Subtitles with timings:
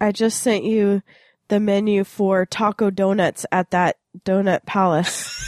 [0.00, 1.02] I just sent you
[1.48, 5.42] the menu for taco donuts at that donut palace.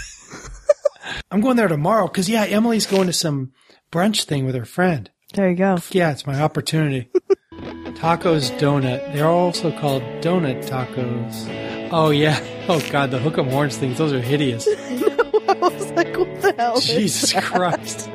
[1.31, 3.53] I'm going there tomorrow because yeah, Emily's going to some
[3.90, 5.11] brunch thing with her friend.
[5.34, 5.79] There you go.
[5.90, 7.11] Yeah, it's my opportunity.
[7.98, 9.12] Tacos donut.
[9.12, 11.88] They're also called donut tacos.
[11.90, 12.38] Oh yeah.
[12.69, 13.99] Oh god, the hook 'em horns things.
[13.99, 14.67] Those are hideous.
[14.90, 15.08] no,
[15.49, 16.77] I was like, what the hell?
[16.78, 17.42] is Jesus that?
[17.42, 18.09] Christ.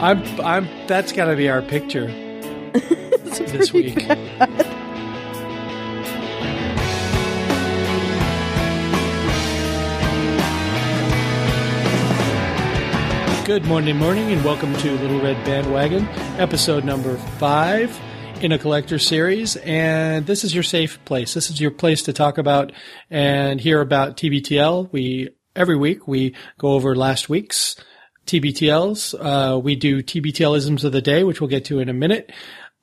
[0.00, 0.22] I'm.
[0.40, 0.68] I'm.
[0.86, 2.06] That's got to be our picture
[2.72, 4.06] this week.
[4.06, 4.70] bad.
[13.54, 16.08] Good morning, morning, and welcome to Little Red Bandwagon,
[16.40, 17.96] episode number five
[18.40, 19.54] in a collector series.
[19.54, 21.34] And this is your safe place.
[21.34, 22.72] This is your place to talk about
[23.10, 24.90] and hear about TBTL.
[24.90, 27.76] We every week we go over last week's
[28.26, 29.14] TBTLs.
[29.14, 32.32] Uh, we do TBTLisms of the day, which we'll get to in a minute.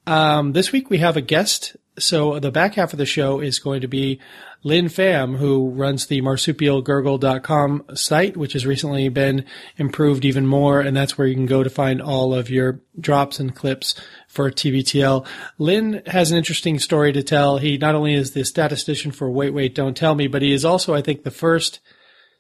[0.07, 1.75] Um, this week we have a guest.
[2.01, 4.19] So the back half of the show is going to be
[4.63, 9.45] Lynn Pham, who runs the marsupialgurgle.com site, which has recently been
[9.77, 10.81] improved even more.
[10.81, 13.95] And that's where you can go to find all of your drops and clips
[14.27, 15.25] for TBTL.
[15.57, 17.57] Lynn has an interesting story to tell.
[17.57, 20.65] He not only is the statistician for Wait, Wait, Don't Tell Me, but he is
[20.65, 21.79] also, I think, the first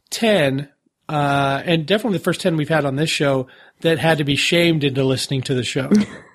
[0.09, 0.69] 10
[1.09, 3.47] uh, and definitely the first 10 we've had on this show
[3.81, 5.91] that had to be shamed into listening to the show.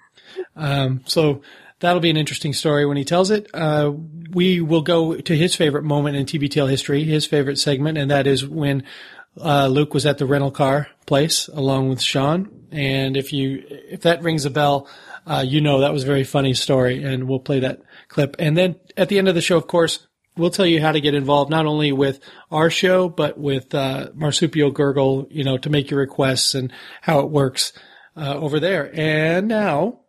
[0.56, 1.40] um, so
[1.80, 3.48] that'll be an interesting story when he tells it.
[3.54, 3.92] Uh,
[4.30, 8.26] we will go to his favorite moment in TBTL history, his favorite segment, and that
[8.26, 8.84] is when
[9.40, 12.68] uh, Luke was at the rental car place along with Sean.
[12.70, 14.88] And if you, if that rings a bell,
[15.26, 18.36] uh, you know that was a very funny story, and we'll play that clip.
[18.38, 21.00] And then at the end of the show, of course, we'll tell you how to
[21.00, 25.70] get involved not only with our show but with uh, Marsupial Gurgle, you know, to
[25.70, 27.72] make your requests and how it works
[28.16, 28.90] uh, over there.
[28.94, 30.00] And now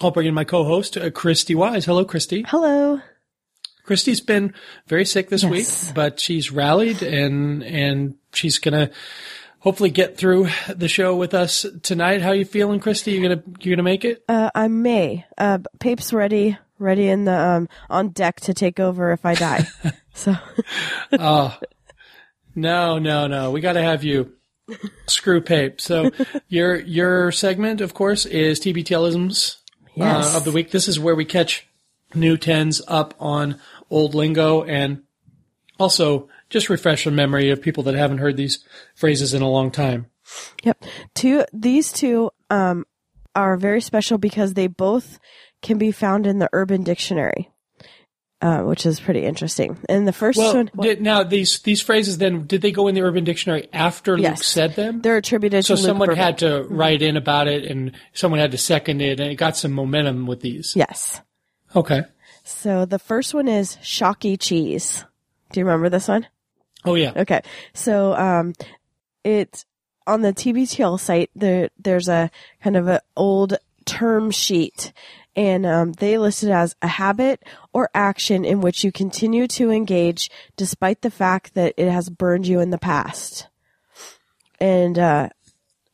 [0.00, 1.84] I'll bring in my co-host, uh, Christy Wise.
[1.84, 2.44] Hello, Christy.
[2.48, 3.00] Hello.
[3.84, 4.52] Christy's been
[4.86, 5.50] very sick this Yes.
[5.86, 8.90] week, but she's rallied and and she's gonna
[9.60, 12.20] hopefully get through the show with us tonight.
[12.20, 13.12] How you feeling, Christy?
[13.12, 14.22] You gonna you gonna make it?
[14.28, 15.24] Uh, I'm May.
[15.38, 19.66] Uh, Pape's ready, ready in the um on deck to take over if I die.
[20.14, 20.36] so
[21.12, 21.58] oh
[22.54, 23.50] no, no, no.
[23.50, 24.34] We got to have you.
[25.06, 25.80] Screw Pape.
[25.80, 26.10] So
[26.48, 29.56] your your segment, of course, is TBTLisms
[29.98, 30.34] Yes.
[30.34, 30.70] uh, of the week.
[30.70, 31.66] This is where we catch
[32.14, 33.60] new tens up on
[33.90, 35.02] old lingo and
[35.78, 38.64] also just refresh the memory of people that haven't heard these
[38.94, 40.06] phrases in a long time.
[40.62, 40.84] Yep.
[41.14, 42.84] Two these two um
[43.34, 45.18] are very special because they both
[45.62, 47.50] can be found in the Urban Dictionary.
[48.40, 49.76] Uh, which is pretty interesting.
[49.88, 52.94] And the first Well, one did, now these these phrases then did they go in
[52.94, 55.00] the Urban Dictionary after Luke said them?
[55.02, 56.24] they're attributed So to Luke someone Burbank.
[56.24, 59.56] had to write in about it, and someone had to second it, and it got
[59.56, 60.74] some momentum with these.
[60.76, 61.20] Yes.
[61.74, 62.02] Okay.
[62.44, 65.04] So the first one is Shocky Cheese.
[65.50, 66.24] Do you remember this one?
[66.84, 67.12] Oh yeah.
[67.16, 67.40] Okay.
[67.74, 68.52] So, um,
[69.24, 69.66] it's
[70.06, 71.30] on the TBTL site.
[71.34, 72.30] There, there's a
[72.62, 74.92] kind of an old term sheet
[75.38, 79.70] and, um, they list it as a habit or action in which you continue to
[79.70, 83.46] engage despite the fact that it has burned you in the past.
[84.60, 85.28] And, uh,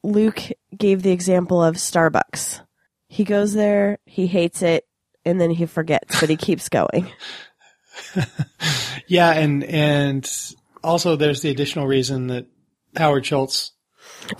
[0.02, 2.62] Luke gave the example of Starbucks.
[3.08, 4.86] He goes there, he hates it,
[5.24, 7.10] and then he forgets, but he keeps going.
[9.06, 10.30] Yeah, and and
[10.82, 12.46] also there's the additional reason that
[12.96, 13.72] Howard Schultz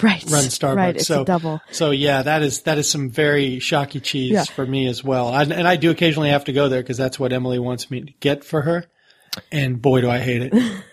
[0.01, 0.23] Right.
[0.31, 0.77] run Starbucks.
[0.77, 0.97] Right.
[0.97, 1.61] It's so a double.
[1.71, 4.45] So yeah, that is that is some very shocky cheese Yeah.
[4.45, 5.29] for me as well.
[5.29, 8.01] I, and I do occasionally have to go there because that's what Emily wants me
[8.01, 8.87] to get for her.
[9.53, 10.85] And boy, do I hate it.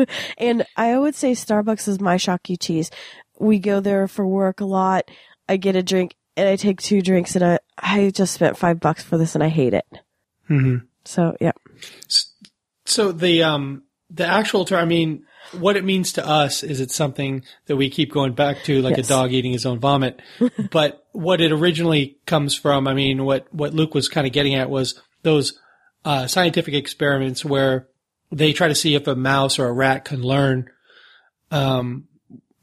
[0.38, 2.90] And I would say Starbucks is my shocky cheese.
[3.38, 5.10] We go there for work a lot.
[5.50, 8.80] I get a drink and I take two drinks and I, I just spent five
[8.80, 9.84] bucks for this and I hate it.
[10.48, 11.52] hmm So yeah.
[12.86, 16.94] So the um the actual term, I mean, what it means to us is it's
[16.94, 19.06] something that we keep going back to, like Yes.
[19.06, 20.20] a dog eating his own vomit.
[20.70, 24.54] but what it originally comes from, I mean, what what Luke was kind of getting
[24.54, 25.58] at was those
[26.04, 27.88] uh, scientific experiments where
[28.30, 30.68] they try to see if a mouse or a rat can learn,
[31.50, 32.08] um,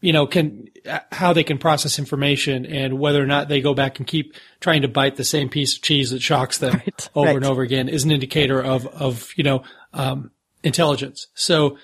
[0.02, 3.74] you know, can uh, how they can process information and whether or not they go
[3.74, 7.10] back and keep trying to bite the same piece of cheese that shocks them Right,
[7.16, 7.36] over right.
[7.38, 9.64] and over again is an indicator of of you know
[9.94, 10.32] um,
[10.64, 11.28] intelligence.
[11.34, 11.78] So.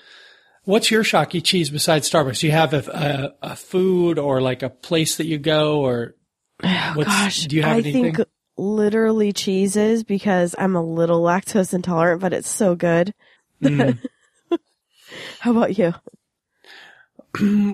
[0.70, 2.40] What's your shocky cheese besides Starbucks?
[2.40, 6.14] Do you have a, a, a food or like a place that you go or
[6.60, 7.96] what's, Gosh, do you have anything?
[7.96, 8.14] I anything?
[8.14, 13.12] think literally cheeses because I'm a little lactose intolerant, but it's so good.
[13.60, 13.98] Mm.
[15.40, 15.94] How about you?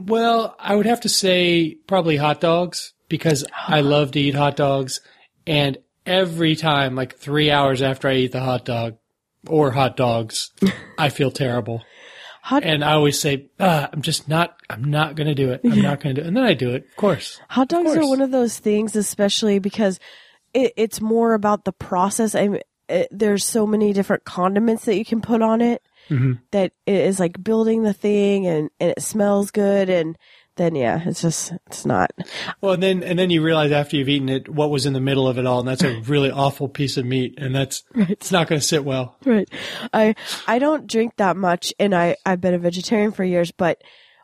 [0.06, 4.56] Well, I would have to say probably hot dogs because I love to eat hot
[4.56, 5.00] dogs.
[5.46, 8.96] And every time, like three hours after I eat the hot dog,
[9.48, 10.50] or hot dogs,
[10.98, 11.82] I feel terrible.
[12.46, 15.62] Hot And I always say, ah, I'm just not, I'm not going to do it.
[15.64, 16.28] I'm not going to do it.
[16.28, 17.40] And then I do it, of course.
[17.48, 19.98] Hot dogs are one of those things, especially because
[20.54, 22.36] it, it's more about the process.
[22.36, 26.34] I mean, it, there's so many different condiments that you can put on it Mm-hmm.
[26.52, 29.90] that it is like building the thing and, and it smells good.
[29.90, 30.16] And
[30.56, 32.10] then, yeah, it's just, it's not.
[32.60, 35.00] Well, and then, and then you realize after you've eaten it, what was in the
[35.00, 35.60] middle of it all.
[35.60, 37.34] And that's a really awful piece of meat.
[37.38, 39.16] And that's, it's not going to sit well.
[39.24, 39.48] Right.
[39.92, 40.14] I,
[40.46, 43.82] I don't drink that much and I, I've been a vegetarian for years, but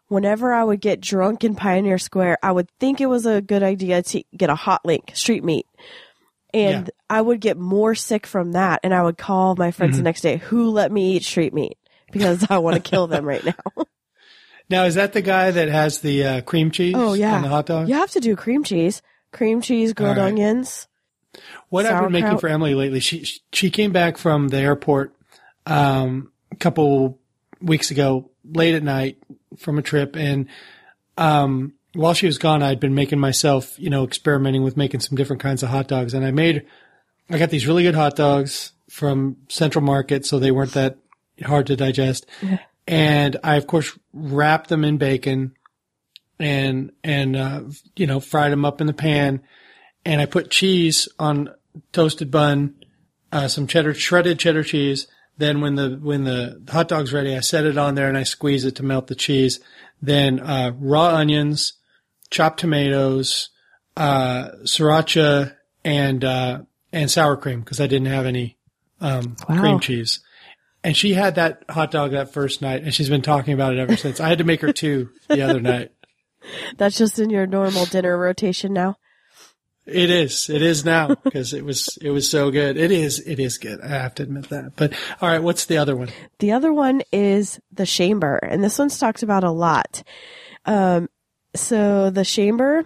[0.08, 3.62] whenever I would get drunk in Pioneer Square, I would think it was a good
[3.62, 5.66] idea to get a hot link, street meat.
[6.54, 6.90] And Yeah.
[7.08, 8.80] I would get more sick from that.
[8.82, 9.98] And I would call my friends Mm-hmm.
[9.98, 11.78] the next day, who let me eat street meat?
[12.10, 13.54] Because I want to kill them right now.
[14.72, 17.36] Now, is that the guy that has the uh, cream cheese oh, yeah.
[17.36, 17.90] on the hot dog?
[17.90, 19.02] You have to do cream cheese.
[19.30, 20.28] Cream cheese, grilled right.
[20.28, 20.88] onions.
[21.68, 25.14] What I've been making for Emily lately, she she came back from the airport
[25.66, 27.18] um, a couple
[27.60, 29.18] weeks ago, late at night
[29.58, 30.48] from a trip, and
[31.18, 35.16] um, while she was gone, I'd been making myself, you know, experimenting with making some
[35.16, 36.64] different kinds of hot dogs, and I made,
[37.28, 40.96] I got these really good hot dogs from Central Market, so they weren't that
[41.42, 42.26] hard to digest,
[42.86, 45.54] and I of course wrapped them in bacon,
[46.38, 47.62] and and uh,
[47.96, 49.42] you know fried them up in the pan
[50.04, 51.50] and I put cheese on
[51.92, 52.74] toasted bun,
[53.30, 55.06] uh, some cheddar, shredded cheddar cheese.
[55.38, 58.22] Then when the when the hot dog's ready, I set it on there and I
[58.22, 59.60] squeeze it to melt the cheese.
[60.00, 61.74] Then uh, raw onions,
[62.30, 63.48] chopped tomatoes,
[63.96, 66.62] uh, sriracha, and uh,
[66.92, 68.58] and sour cream because I didn't have any
[69.00, 69.58] um, Wow.
[69.58, 70.20] cream cheese.
[70.84, 73.78] And she had that hot dog that first night, and she's been talking about it
[73.78, 74.18] ever since.
[74.20, 75.92] I had to make her two the other night.
[76.76, 78.96] That's just in your normal dinner rotation now.
[79.84, 80.48] It is.
[80.48, 82.76] It is now because it was it was so good.
[82.76, 83.18] It is.
[83.18, 83.80] It is good.
[83.80, 84.76] I have to admit that.
[84.76, 86.08] But all right, what's the other one?
[86.38, 90.04] The other one is the chamber, and this one's talked about a lot.
[90.66, 91.08] Um,
[91.54, 92.84] so the chamber,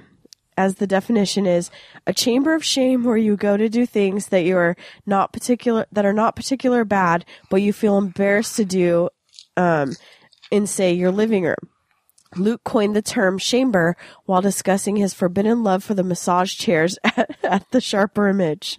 [0.57, 1.71] as the definition is,
[2.07, 5.87] a chamber of shame where you go to do things that you are not particular
[5.93, 9.09] that are not particular bad, but you feel embarrassed to do,
[9.57, 9.93] um,
[10.51, 11.57] in say your living room.
[12.37, 17.37] Luke coined the term chamber while discussing his forbidden love for the massage chairs at,
[17.43, 18.79] at the Sharper Image.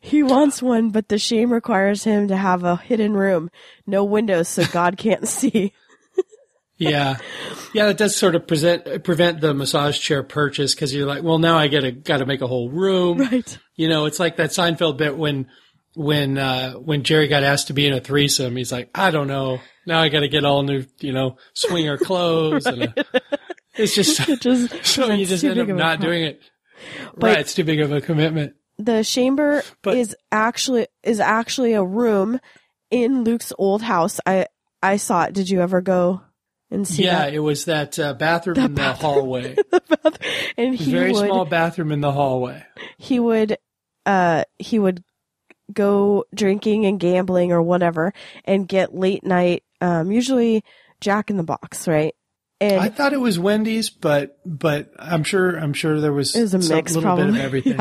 [0.00, 3.50] He wants one, but the shame requires him to have a hidden room,
[3.86, 5.72] no windows so God can't see.
[6.78, 7.16] Yeah,
[7.72, 7.86] yeah.
[7.86, 11.56] That does sort of present prevent the massage chair purchase because you're like, well, now
[11.56, 13.18] I gotta gotta make a whole room.
[13.18, 13.58] Right.
[13.76, 15.46] You know, it's like that Seinfeld bit when
[15.94, 18.56] when uh when Jerry got asked to be in a threesome.
[18.56, 19.60] He's like, I don't know.
[19.86, 22.94] Now I gotta get all new, you know, swinger clothes and a,
[23.74, 26.42] it's just It just, so you just end up a not doing it.
[27.14, 28.54] But- right, it's too big of a commitment.
[28.78, 32.38] The chamber But- is actually is actually a room
[32.90, 34.20] in Luke's old house.
[34.26, 34.48] I
[34.82, 35.32] I saw it.
[35.32, 36.20] Did you ever go
[36.70, 37.34] and see Yeah, that?
[37.34, 39.56] it was that uh, bathroom in the hallway.
[40.56, 42.64] And he Very would small bathroom in the hallway.
[42.98, 43.58] he would
[44.04, 45.02] uh he would
[45.72, 48.12] go drinking and gambling or whatever
[48.44, 50.62] and get late night um usually
[51.00, 52.14] Jack in the Box, right?
[52.58, 56.54] And I thought it was Wendy's, but but I'm sure I'm sure there was, was
[56.54, 57.80] a some mix, little bit of everything.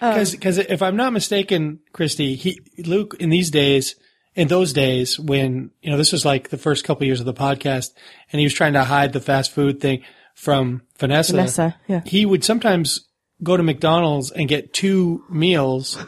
[0.00, 3.96] Because if I'm not mistaken, Christy, he Luke in these days,
[4.34, 7.34] in those days when you know this was like the first couple years of the
[7.34, 7.90] podcast,
[8.32, 10.02] and he was trying to hide the fast food thing
[10.34, 11.32] from Vanessa.
[11.32, 12.02] Vanessa, yeah.
[12.04, 13.08] He would sometimes
[13.42, 15.98] go to McDonald's and get two meals.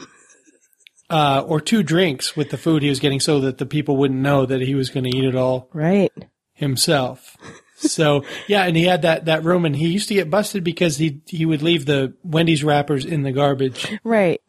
[1.10, 4.20] Uh, or two drinks with the food he was getting so that the people wouldn't
[4.20, 6.10] know that he was going to eat it all right.
[6.54, 7.36] himself.
[7.76, 10.96] So yeah, and he had that that room, and he used to get busted because
[10.96, 13.86] he he would leave the Wendy's wrappers in the garbage.
[14.04, 14.40] Right.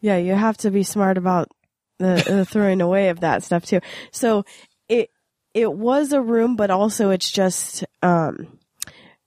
[0.00, 1.50] Yeah, you have to be smart about
[2.00, 3.80] the, the throwing away of that stuff too.
[4.10, 4.44] So
[4.88, 5.10] it
[5.54, 8.58] it was a room, but also it's just um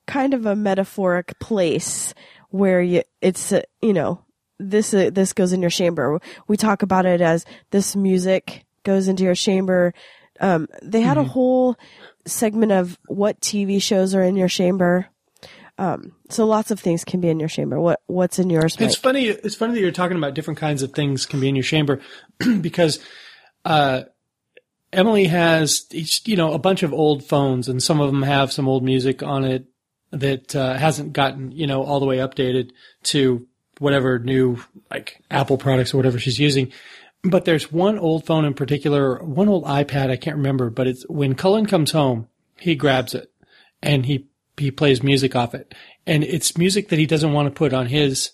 [0.07, 2.13] kind of a metaphoric place
[2.49, 4.23] where you it's uh, you know
[4.59, 6.19] this uh, this goes in your chamber.
[6.47, 9.93] We talk about it as this music goes into your chamber.
[10.39, 11.77] Um, they had a whole
[12.25, 15.07] segment of what TV shows are in your chamber.
[15.77, 17.79] Um, so lots of things can be in your chamber.
[17.79, 18.79] What what's in yours?
[18.79, 18.87] Mike?
[18.87, 19.27] It's funny.
[19.27, 22.01] It's funny that you're talking about different kinds of things can be in your chamber
[22.61, 22.99] because
[23.65, 24.03] uh,
[24.91, 28.51] Emily has each, you know a bunch of old phones, and some of them have
[28.51, 29.65] some old music on it
[30.11, 32.71] that uh, hasn't gotten you know all the way updated
[33.03, 33.47] to
[33.79, 34.57] whatever new
[34.91, 36.71] like Apple products or whatever she's using.
[37.23, 41.07] But there's one old phone in particular, one old iPad, I can't remember, but it's
[41.07, 42.27] when Cullen comes home,
[42.59, 43.31] he grabs it
[43.81, 44.27] and he,
[44.57, 45.73] he plays music off it.
[46.05, 48.31] And it's music that he doesn't want to put on his,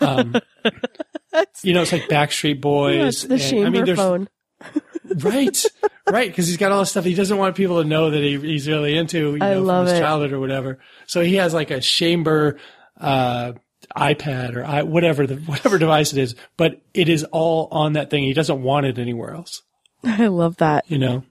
[0.00, 0.34] um,
[1.62, 3.22] you know, it's like Backstreet Boys.
[3.22, 4.28] That's the and, chamber I mean, there's, phone.
[5.16, 5.64] right,
[6.08, 8.38] right, because he's got all this stuff he doesn't want people to know that he,
[8.38, 9.34] he's really into.
[9.36, 10.02] You I know, love from his it.
[10.02, 10.78] childhood or whatever.
[11.06, 12.58] So he has like a chamber
[13.00, 13.52] uh,
[13.96, 18.10] iPad or I, whatever the whatever device it is, but it is all on that
[18.10, 18.24] thing.
[18.24, 19.62] He doesn't want it anywhere else.
[20.04, 20.90] I love that.
[20.90, 21.24] You know.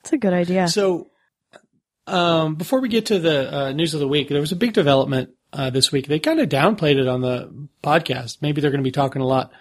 [0.00, 0.68] It's a good idea.
[0.68, 1.08] So,
[2.06, 4.72] um, before we get to the uh, news of the week, there was a big
[4.72, 6.06] development uh, this week.
[6.06, 8.38] They kind of downplayed it on the podcast.
[8.40, 9.52] Maybe they're going to be talking a lot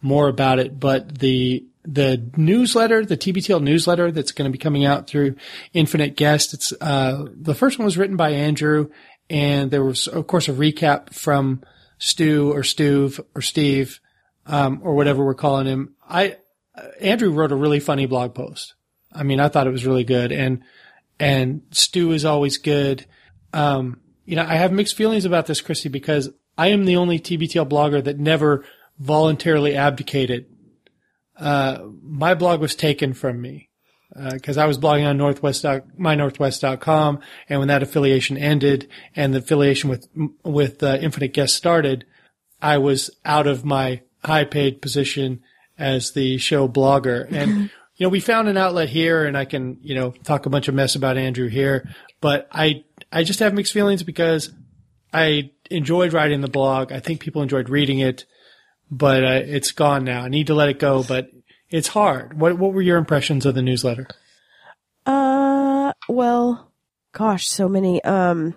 [0.00, 4.84] more about it, but the the newsletter, the TBTL newsletter that's going to be coming
[4.84, 5.36] out through
[5.72, 6.52] Infinite Guest.
[6.52, 8.90] It's uh, the first one was written by Andrew,
[9.30, 11.62] and there was of course a recap from
[11.98, 14.00] Stu or Stuve or Steve
[14.46, 15.94] um, or whatever we're calling him.
[16.08, 16.36] I
[17.00, 18.74] Andrew wrote a really funny blog post.
[19.12, 20.62] I mean, I thought it was really good, and
[21.18, 23.06] and Stu is always good.
[23.52, 27.18] Um, you know, I have mixed feelings about this, Christy, because I am the only
[27.18, 28.64] TBTL blogger that never
[28.98, 30.46] voluntarily abdicated.
[31.36, 33.68] Uh, my blog was taken from me
[34.32, 39.88] because I was blogging on Northwest mynorthwest.com, and when that affiliation ended and the affiliation
[39.88, 40.08] with
[40.42, 42.04] with uh, Infinite Guest started,
[42.60, 45.42] I was out of my high paid position
[45.78, 47.30] as the show blogger.
[47.30, 50.50] And you know, we found an outlet here, and I can you know talk a
[50.50, 51.88] bunch of mess about Andrew here,
[52.20, 54.50] but I I just have mixed feelings because
[55.12, 56.92] I enjoyed writing the blog.
[56.92, 58.24] I think people enjoyed reading it,
[58.90, 60.22] but uh, it's gone now.
[60.22, 61.28] I need to let it go, but
[61.70, 62.40] it's hard.
[62.40, 64.06] What what were your impressions of the newsletter?
[65.04, 66.72] Uh, well,
[67.12, 68.02] gosh, so many.
[68.04, 68.54] Um,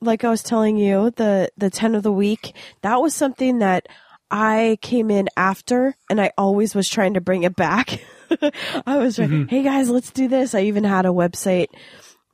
[0.00, 3.88] like I was telling you, the the ten of the week that was something that
[4.30, 8.00] I came in after, and I always was trying to bring it back.
[8.86, 10.54] I was like, hey guys, let's do this.
[10.54, 11.68] I even had a website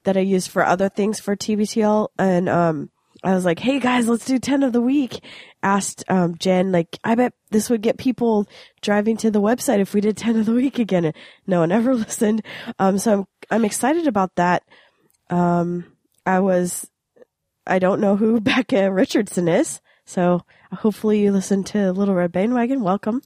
[0.05, 2.91] that I used for other things for TBTL, and um,
[3.23, 5.21] I was like, hey guys, let's do ten of the week.
[5.63, 8.47] Asked um, Jen, like, I bet this would get people
[8.83, 11.07] driving to the website if we did ten of the week again.
[11.07, 12.43] And no one ever listened.
[12.79, 14.63] Um, so I'm I'm excited about that.
[15.31, 15.87] Um,
[16.27, 16.89] I was,
[17.67, 20.43] I don't know who Becca Richardson is, so
[20.75, 22.83] hopefully you listened to Little Red Bandwagon.
[22.83, 23.23] Welcome.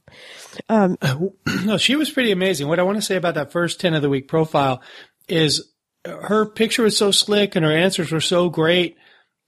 [1.65, 2.67] no, she was pretty amazing.
[2.67, 4.81] What I want to say about that first 10 of the week profile
[5.27, 5.71] is
[6.05, 8.97] her picture was so slick and her answers were so great.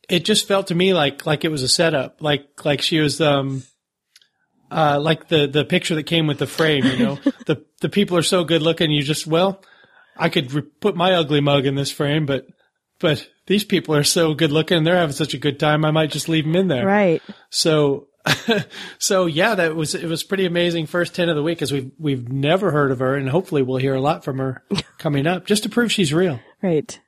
[0.09, 3.21] It just felt to me like, like it was a setup, like, like she was,
[3.21, 3.63] um,
[4.69, 7.15] uh, like the, the picture that came with the frame, you know,
[7.45, 8.91] the, the people are so good looking.
[8.91, 9.63] You just, well,
[10.17, 12.45] I could re- put my ugly mug in this frame, but,
[13.01, 15.83] but these people are so good looking and they're having such a good time.
[15.83, 16.85] I might just leave them in there.
[16.85, 17.21] Right.
[17.49, 18.07] So,
[18.99, 21.91] so yeah, that was it was pretty amazing first ten of the week because we've
[21.97, 24.63] we've never heard of her, and hopefully we'll hear a lot from her
[24.97, 26.39] coming up, just to prove she's real.
[26.61, 26.99] Right.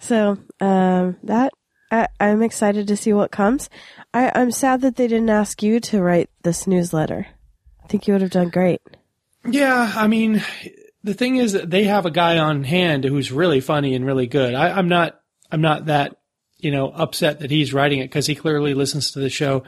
[0.00, 1.52] So, um, that,
[1.90, 3.68] I, I'm excited to see what comes.
[4.14, 7.26] I, I'm sad that they didn't ask you to write this newsletter.
[7.82, 8.80] I think you would have done great.
[9.44, 10.42] Yeah, I mean,
[11.04, 14.26] the thing is that they have a guy on hand who's really funny and really
[14.26, 14.54] good.
[14.54, 16.16] I, I'm not I'm not that
[16.58, 19.64] you know upset that he's writing it because he clearly listens to the show.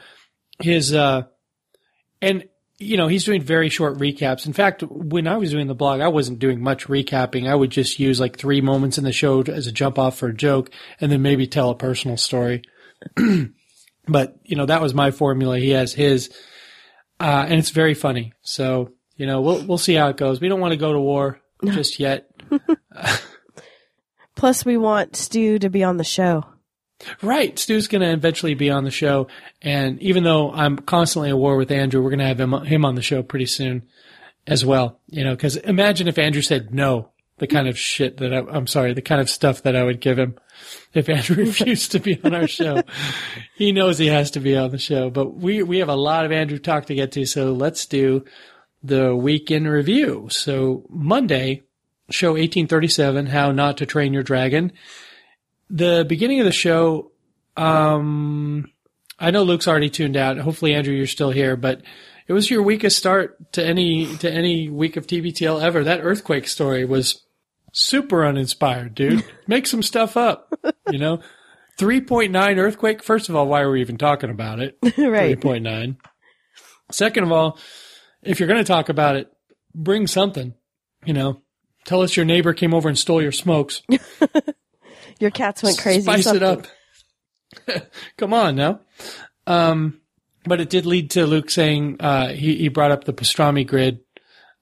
[0.59, 1.23] His uh,
[2.21, 2.45] and
[2.81, 4.47] you know, he's doing very short recaps.
[4.47, 7.47] In fact, when I was doing the blog, I wasn't doing much recapping.
[7.47, 10.29] I would just use like three moments in the show as a jump off for
[10.29, 12.63] a joke and then maybe tell a personal story.
[14.07, 15.59] but, you know, that was my formula.
[15.59, 16.35] He has his,
[17.19, 18.33] uh, and it's very funny.
[18.41, 20.41] So, you know, we'll, we'll see how it goes.
[20.41, 22.29] We don't want to go to war just yet.
[24.35, 26.45] Plus, we want Stu to be on the show.
[27.21, 27.57] Right.
[27.57, 29.27] Stu's going to eventually be on the show.
[29.61, 32.85] And even though I'm constantly at war with Andrew, we're going to have him, him
[32.85, 33.83] on the show pretty soon
[34.47, 34.99] as well.
[35.07, 38.67] You know, cause imagine if Andrew said no, the kind of shit that I, I'm
[38.67, 40.37] sorry, the kind of stuff that I would give him
[40.93, 42.83] if Andrew refused to be on our show.
[43.55, 46.25] he knows he has to be on the show, but we, we have a lot
[46.25, 47.25] of Andrew talk to get to.
[47.25, 48.25] So let's do
[48.83, 50.27] the week in review.
[50.29, 51.63] So Monday,
[52.09, 54.73] show 1837, how not to train your dragon
[55.71, 57.11] the beginning of the show,
[57.55, 58.69] um,
[59.17, 60.37] I know Luke's already tuned out.
[60.37, 61.81] Hopefully, Andrew, you're still here, but
[62.27, 65.83] it was your weakest start to any to any week of TBTL ever.
[65.83, 67.23] That earthquake story was
[67.71, 69.23] super uninspired, dude.
[69.47, 70.53] Make some stuff up,
[70.91, 71.21] you know.
[71.77, 73.01] Three point nine earthquake.
[73.01, 74.77] First of all, why are we even talking about it?
[74.83, 74.93] right.
[74.97, 75.97] Three point nine.
[76.91, 77.57] Second of all,
[78.23, 79.31] if you're going to talk about it,
[79.73, 80.53] bring something.
[81.05, 81.41] You know,
[81.85, 83.81] tell us your neighbor came over and stole your smokes.
[85.21, 86.01] Your cats went crazy.
[86.01, 86.41] Spice something.
[86.41, 87.87] it up.
[88.17, 88.79] Come on now.
[89.45, 90.01] Um,
[90.43, 93.99] but it did lead to Luke saying uh, he he brought up the pastrami grid,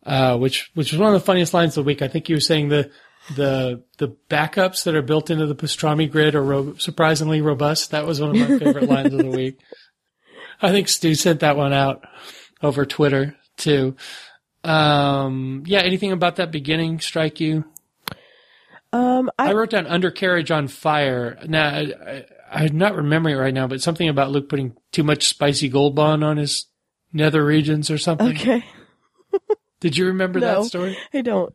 [0.05, 2.01] uh, which which was one of the funniest lines of the week.
[2.01, 2.91] I think he was saying the
[3.35, 7.91] the the backups that are built into the pastrami grid are ro- surprisingly robust.
[7.91, 9.59] That was one of my favorite lines of the week.
[10.61, 12.03] I think Stu sent that one out
[12.61, 13.95] over Twitter too.
[14.63, 17.65] Um, yeah, anything about that beginning strike you?
[18.91, 21.37] Um, I I, wrote down undercarriage on fire.
[21.47, 25.03] Now, I, I, I'm not remembering it right now, but something about Luke putting too
[25.03, 26.65] much spicy gold bond on his
[27.13, 28.29] nether regions or something.
[28.29, 28.63] okay.
[29.79, 30.63] Did you remember No.
[30.63, 30.97] that story?
[31.13, 31.53] I don't.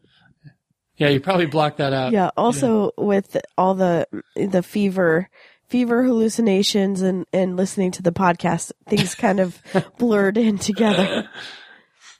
[0.96, 2.12] Yeah, you probably blocked that out.
[2.12, 2.30] Yeah.
[2.36, 4.06] Also, with all the
[4.36, 5.28] the fever
[5.68, 9.60] fever hallucinations and and listening to the podcast, things kind of
[9.98, 11.28] blurred in together.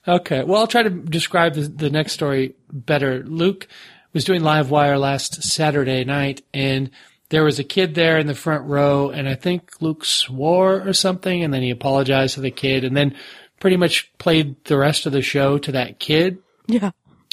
[0.07, 0.43] Okay.
[0.43, 3.23] Well, I'll try to describe the, the next story better.
[3.23, 3.67] Luke
[4.13, 6.89] was doing live wire last Saturday night and
[7.29, 10.93] there was a kid there in the front row and I think Luke swore or
[10.93, 13.15] something and then he apologized to the kid and then
[13.59, 16.37] pretty much played the rest of the show to that kid.
[16.67, 16.91] Yeah.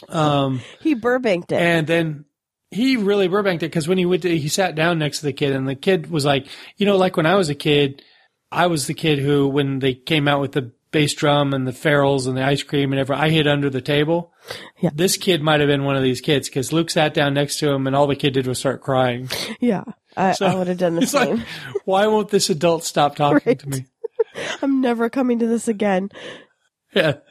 [0.09, 1.61] Um, He Burbanked it.
[1.61, 2.25] and then
[2.71, 5.33] he really Burbanked it because when he went to, he sat down next to the
[5.35, 6.47] kid and the kid was like,
[6.79, 8.03] you know, like when I was a kid,
[8.51, 11.73] I was the kid who, when they came out with the bass drum and the
[11.73, 14.33] ferals and the ice cream and everything, I hid under the table.
[14.81, 14.91] Yeah.
[14.95, 17.71] This kid might have been one of these kids because Luke sat down next to
[17.71, 19.29] him and all the kid did was start crying.
[19.61, 19.85] yeah.
[20.17, 21.45] I, So, I would have done the He's like, same.
[21.85, 23.87] why won't this adult stop talking to me?
[24.63, 26.11] I'm never coming to this again.
[26.95, 27.15] Yeah.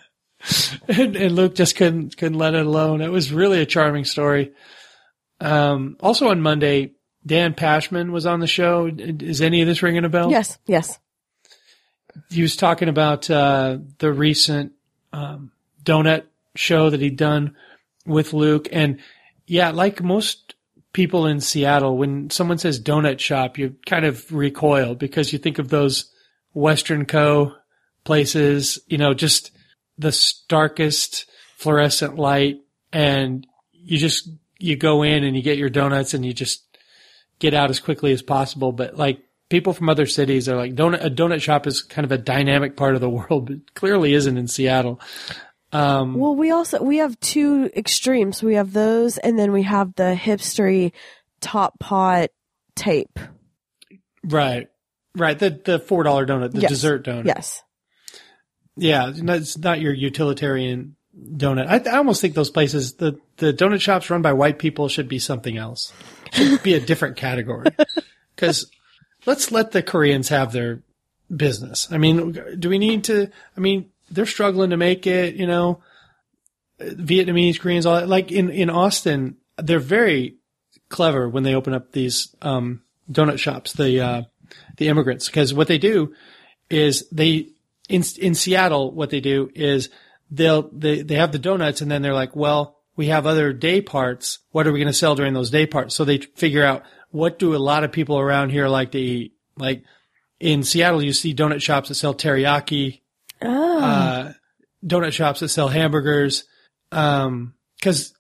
[0.88, 3.02] And, and Luke just couldn't couldn't let it alone.
[3.02, 4.54] It was really a charming story.
[5.40, 8.90] Um, also on Monday, Dan Pashman was on the show.
[8.98, 10.32] Is any of this ringing a bell?
[10.32, 10.58] Yes.
[10.66, 10.98] Yes.
[12.30, 14.74] He was talking about uh, the recent
[15.14, 15.52] um,
[15.84, 16.24] donut
[16.56, 17.56] show that he'd done
[18.06, 19.00] with Luke, and
[19.48, 20.56] yeah, like most
[20.94, 25.60] people in Seattle, when someone says donut shop, you kind of recoil because you think
[25.60, 26.12] of those
[26.54, 27.56] Western Co.
[28.04, 29.52] places, you know, just
[29.98, 31.26] the starkest
[31.58, 32.58] fluorescent light
[32.92, 36.64] and you just, you go in and you get your donuts and you just
[37.40, 38.72] get out as quickly as possible.
[38.72, 39.22] But like
[39.52, 42.76] people from other cities are like, donut, a donut shop is kind of a dynamic
[42.76, 45.00] part of the world, but clearly isn't in Seattle.
[45.72, 48.42] Um, Well, we also we have two extremes.
[48.42, 50.92] We have those, and then we have the hipstery
[51.42, 52.30] top pot
[52.76, 53.20] tape.
[54.24, 54.68] right.
[55.14, 55.38] Right.
[55.38, 56.70] The, the $4 donut, the Yes.
[56.72, 57.26] dessert donut.
[57.26, 57.62] Yes.
[58.78, 61.68] Yeah, it's not your utilitarian donut.
[61.68, 65.10] I, I almost think those places, the, the donut shops run by white people should
[65.10, 65.92] be something else.
[66.32, 67.66] Should be a different category.
[68.38, 68.72] Cause
[69.26, 70.82] let's let the Koreans have their
[71.36, 71.88] business.
[71.92, 75.82] I mean, do we need to, I mean, they're struggling to make it, you know,
[76.80, 78.10] Vietnamese, Koreans, all that.
[78.10, 80.36] Like in, in Austin, they're very
[80.90, 84.22] clever when they open up these, um, donut shops, the, uh,
[84.78, 85.30] the immigrants.
[85.30, 86.14] Cause what they do
[86.70, 87.50] is they,
[87.90, 89.90] in in Seattle, what they do is
[90.32, 93.82] they'll they they have the donuts, and then they're like, well, we have other day
[93.82, 94.40] parts.
[94.52, 95.94] What are we going to sell during those day parts?
[95.94, 99.34] So they figure out what do a lot of people around here like to eat.
[99.58, 99.84] Like
[100.40, 103.02] in Seattle, you see donut shops that sell teriyaki,
[103.44, 103.80] Oh.
[103.80, 104.34] uh,
[104.86, 106.46] donut shops that sell hamburgers.
[106.92, 108.14] Um, cause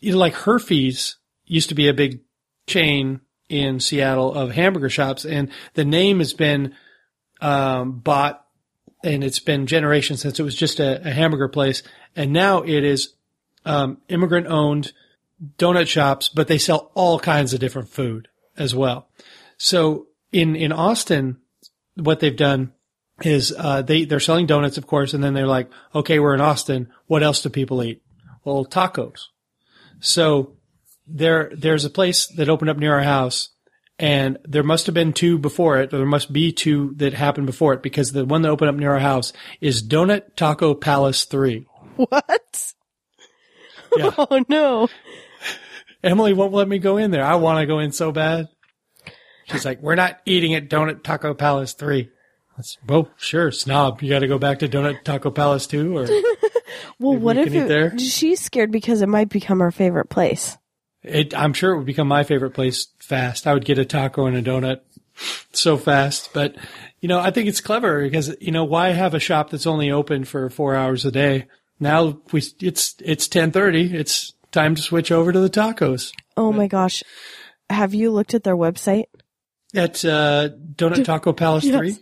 [0.00, 2.20] you know, like Herfy's used to be a big
[2.66, 6.74] chain in Seattle of hamburger shops and the name has been,
[7.40, 8.44] um, bought
[9.02, 11.82] and it's been generations since it was just a, a hamburger place.
[12.14, 13.14] And now it is,
[13.64, 14.92] um, immigrant owned
[15.58, 19.08] donut shops, but they sell all kinds of different food as well.
[19.56, 21.38] So in, in Austin,
[21.94, 22.72] what they've done
[23.22, 26.40] is, uh, they, they're selling donuts, of course, and then they're like, okay, we're in
[26.40, 26.88] Austin.
[27.06, 28.02] What else do people eat?
[28.44, 29.26] Well, tacos.
[30.00, 30.56] So
[31.06, 33.50] there, there's a place that opened up near our house
[34.00, 37.44] and there must have been two before it, or there must be two that happened
[37.44, 41.26] before it because the one that opened up near our house is Donut Taco Palace
[41.26, 41.66] 3.
[41.96, 42.72] what?
[43.96, 44.10] Yeah.
[44.16, 44.88] Oh no.
[46.02, 47.24] Emily won't let me go in there.
[47.24, 48.48] I want to go in so bad.
[49.46, 52.08] She's like, we're not eating at Donut Taco Palace 3.
[52.56, 54.02] That's, well, sure, snob.
[54.02, 56.06] You got to go back to Donut Taco Palace 2 or
[56.98, 57.98] Well, what if it, there?
[57.98, 60.56] she's scared because it might become her favorite place?
[61.02, 63.46] it, I'm sure it would become my favorite place fast.
[63.46, 64.80] I would get a taco and a donut
[65.52, 66.30] so fast.
[66.32, 66.56] But,
[67.00, 69.90] you know, I think it's clever because, you know, why have a shop that's only
[69.90, 71.46] open for four hours a day?
[71.78, 73.96] Now we, it's, it's 1030.
[73.96, 77.02] It's time to switch over to the tacos Oh my gosh.
[77.68, 79.04] Have you looked at their website?
[79.74, 81.76] at, uh, Donut Taco Palace Yes.
[81.78, 81.98] 3.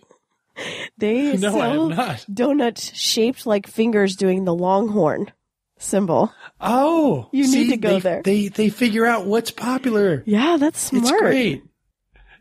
[0.99, 2.27] They No, I sell have not.
[2.33, 5.31] donuts shaped like fingers doing the longhorn
[5.79, 6.33] symbol.
[6.61, 8.23] Oh, You need to go they, there.
[8.23, 10.23] They, they figure out what's popular.
[10.27, 11.05] Yeah, that's smart.
[11.05, 11.63] It's great.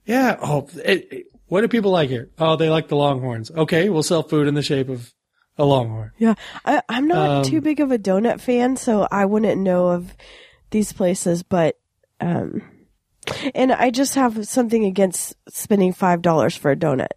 [0.05, 0.37] Yeah.
[0.41, 2.29] Oh, it, it- what do people like here?
[2.39, 3.49] Oh, they like the longhorns.
[3.51, 3.87] Okay.
[3.89, 5.13] We'll sell food in the shape of
[5.57, 6.11] a longhorn.
[6.17, 9.87] Yeah, I, I'm not Um, too big of a donut fan, so I wouldn't know
[9.89, 10.15] of
[10.71, 11.43] these places.
[11.43, 11.79] But,
[12.19, 12.61] um,
[13.55, 17.07] and I just have something against spending five dollars for a donut.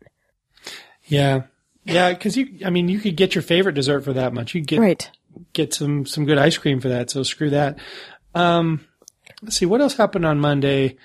[1.05, 1.43] Yeah.
[1.85, 2.13] Yeah.
[2.15, 4.55] Cause you, I mean, you could get your favorite dessert for that much.
[4.55, 5.11] You get Right.
[5.53, 7.11] get some some good ice cream for that.
[7.11, 7.79] So screw that.
[8.35, 8.85] Um,
[9.43, 10.97] let's see what else happened on Monday.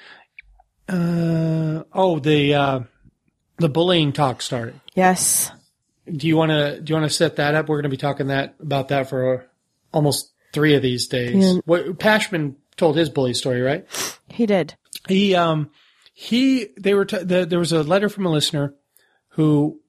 [0.88, 2.80] Uh, oh, the uh,
[3.58, 4.80] the bullying talk started.
[4.94, 5.52] Yes.
[6.12, 7.68] Do you want to do you want to set that up?
[7.68, 9.48] We're going to be talking that about that for
[9.92, 11.54] almost three of these days.
[11.56, 11.60] Yeah.
[11.66, 13.86] What Pashman told his bully story, right?
[14.30, 14.76] He did.
[15.08, 15.72] He um
[16.14, 18.74] he they were t- the, there was a letter from a listener
[19.30, 19.80] who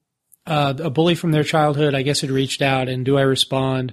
[0.46, 3.92] uh, a bully from their childhood I guess had reached out and do I respond?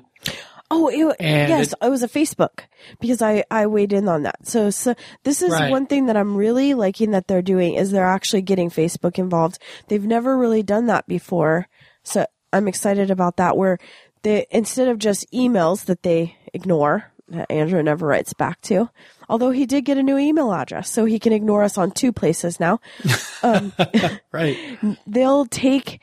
[0.71, 2.61] Oh, it, yes, it- it, was a Facebook
[2.99, 4.47] because I, I weighed in on that.
[4.47, 5.69] So, so this is Right.
[5.69, 9.59] one thing that I'm really liking that they're doing is they're actually getting Facebook involved.
[9.87, 11.67] They've never really done that before.
[12.03, 13.79] So I'm excited about that where
[14.23, 18.89] they, instead of just emails that they ignore, that Andrew never writes back to,
[19.27, 22.11] although he did get a new email address, so he can ignore us on two
[22.11, 22.79] places now.
[24.31, 24.57] Right.
[25.07, 26.01] they'll take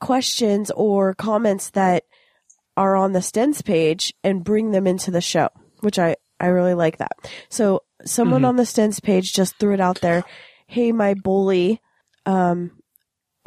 [0.00, 2.04] questions or comments that
[2.76, 5.48] are on the Stens page and bring them into the show,
[5.80, 7.12] which I, I really like that.
[7.48, 10.24] So someone on the Stens page just threw it out there.
[10.68, 11.80] Hey, my bully,
[12.24, 12.70] um,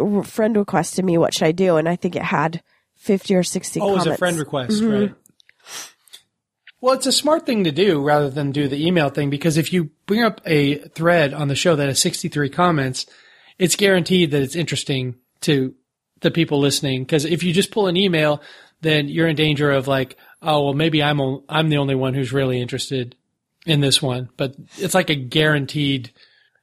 [0.02, 1.18] r- friend requested me.
[1.18, 1.78] What should I do?
[1.78, 2.62] And I think it had
[2.96, 4.92] 50 or 60 Oh, it was a friend request, mm-hmm.
[4.92, 5.16] right?
[6.82, 9.72] Well, it's a smart thing to do rather than do the email thing because if
[9.72, 13.06] you bring up a thread on the show that has 63 comments,
[13.60, 15.76] it's guaranteed that it's interesting to
[16.22, 17.04] the people listening.
[17.04, 18.42] Because if you just pull an email,
[18.82, 22.16] then you're in danger of like, oh, well, maybe I'm o- I'm the only one
[22.16, 23.16] who's really interested
[23.68, 24.30] in this one.
[24.36, 26.12] But it's like a guaranteed,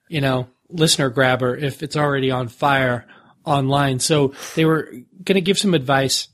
[0.08, 3.06] you know, listener grabber if it's already on fire
[3.48, 3.98] online.
[3.98, 4.92] So they were
[5.24, 6.28] going to give some advice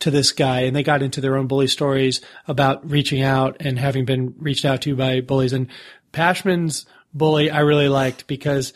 [0.00, 3.78] to this guy and they got into their own bully stories about reaching out and
[3.78, 5.52] having been reached out to by bullies.
[5.52, 5.68] And
[6.12, 8.72] Pashman's bully I really liked because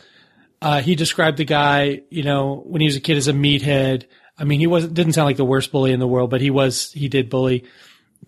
[0.61, 4.05] uh, he described the guy, you know, when he was a kid as a meathead.
[4.37, 6.49] I mean, he wasn't didn't sound like the worst bully in the world, but he
[6.49, 7.65] was he did bully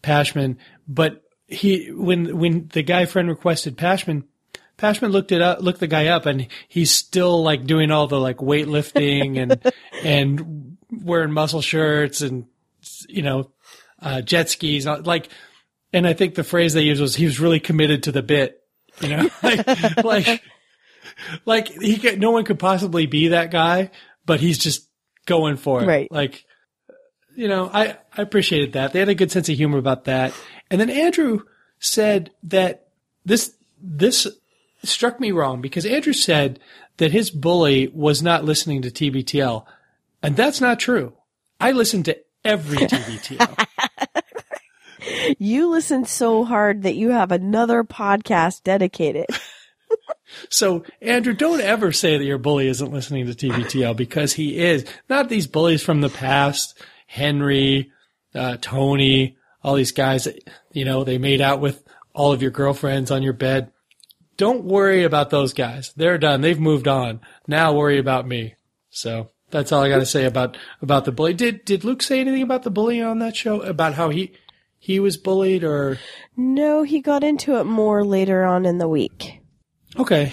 [0.01, 0.57] Pashman.
[0.88, 4.23] But he when when the guy friend requested Pashman,
[4.79, 8.19] Pashman looked it up, looked the guy up, and he's still like doing all the
[8.19, 12.45] like weightlifting and and wearing muscle shirts and
[13.07, 13.51] you know
[14.01, 15.29] uh, jet skis, like.
[15.91, 18.61] And I think the phrase they used was he was really committed to the bit,
[19.01, 20.43] you know, like like
[21.45, 23.91] like he could, no one could possibly be that guy,
[24.25, 24.87] but he's just
[25.25, 25.87] going for it.
[25.87, 26.11] Right.
[26.11, 26.45] Like,
[27.35, 28.93] you know, I, I appreciated that.
[28.93, 30.33] They had a good sense of humor about that.
[30.69, 31.43] And then Andrew
[31.79, 32.87] said that
[33.25, 34.27] this, this
[34.83, 36.59] struck me wrong because Andrew said
[36.97, 39.65] that his bully was not listening to TBTL.
[40.21, 41.13] And that's not true.
[41.59, 43.65] I listened to every TBTL.
[45.37, 49.27] You listened so hard that you have another podcast dedicated.
[50.49, 54.85] So, Andrew, don't ever say that your bully isn't listening to TBTL because he is.
[55.09, 57.91] Not these bullies from the past, Henry,
[58.35, 60.39] uh, Tony, all these guys that,
[60.71, 63.71] you know, they made out with all of your girlfriends on your bed.
[64.39, 65.91] Don't worry about those guys.
[65.97, 66.39] They're done.
[66.39, 67.19] They've moved on.
[67.45, 68.56] Now worry about me.
[68.89, 71.34] So that's all I got to say about, about the bully.
[71.34, 73.60] Did, did Luke say anything about the bully on that show?
[73.60, 74.32] About how he,
[74.78, 75.97] he was bullied or?
[76.38, 79.41] No, he got into it more later on in the week.
[79.97, 80.32] Okay.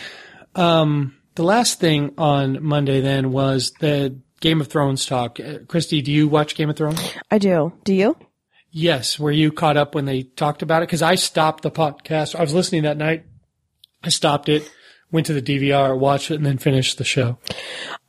[0.55, 5.40] Um, the last thing on Monday then was the Game of Thrones talk.
[5.40, 7.01] Uh, Christy, do you watch Game of Thrones?
[7.29, 7.73] I do.
[7.83, 8.16] Do you?
[8.71, 9.19] Yes.
[9.19, 10.87] Were you caught up when they talked about it?
[10.87, 12.37] Because I stopped the podcast.
[12.37, 13.25] I was listening that night.
[14.02, 14.70] I stopped it,
[15.11, 17.38] went to the DVR, watched it, and then finished the show.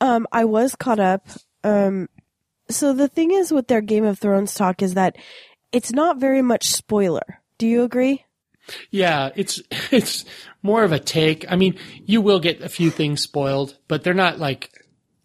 [0.00, 1.26] Um, I was caught up.
[1.64, 2.08] Um,
[2.70, 5.16] so the thing is with their Game of Thrones talk is that
[5.72, 7.40] it's not very much spoiler.
[7.58, 8.24] Do you agree?
[8.90, 10.24] Yeah, it's it's
[10.62, 11.50] more of a take.
[11.50, 14.70] I mean, you will get a few things spoiled, but they're not like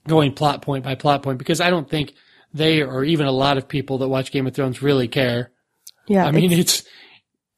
[0.08, 2.14] going plot point by plot point because I don't think
[2.54, 5.52] they or even a lot of people that watch Game of Thrones really care.
[6.08, 6.26] Yeah.
[6.26, 6.84] I mean, it's- it's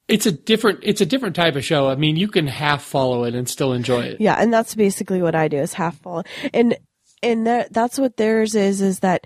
[0.08, 1.88] it's a different it's a different type of show.
[1.88, 4.20] I mean, you can half follow it and still enjoy it.
[4.20, 6.22] yeah, and that's basically what I do is half follow.
[6.54, 6.76] And
[7.22, 9.24] and that that's what theirs is is that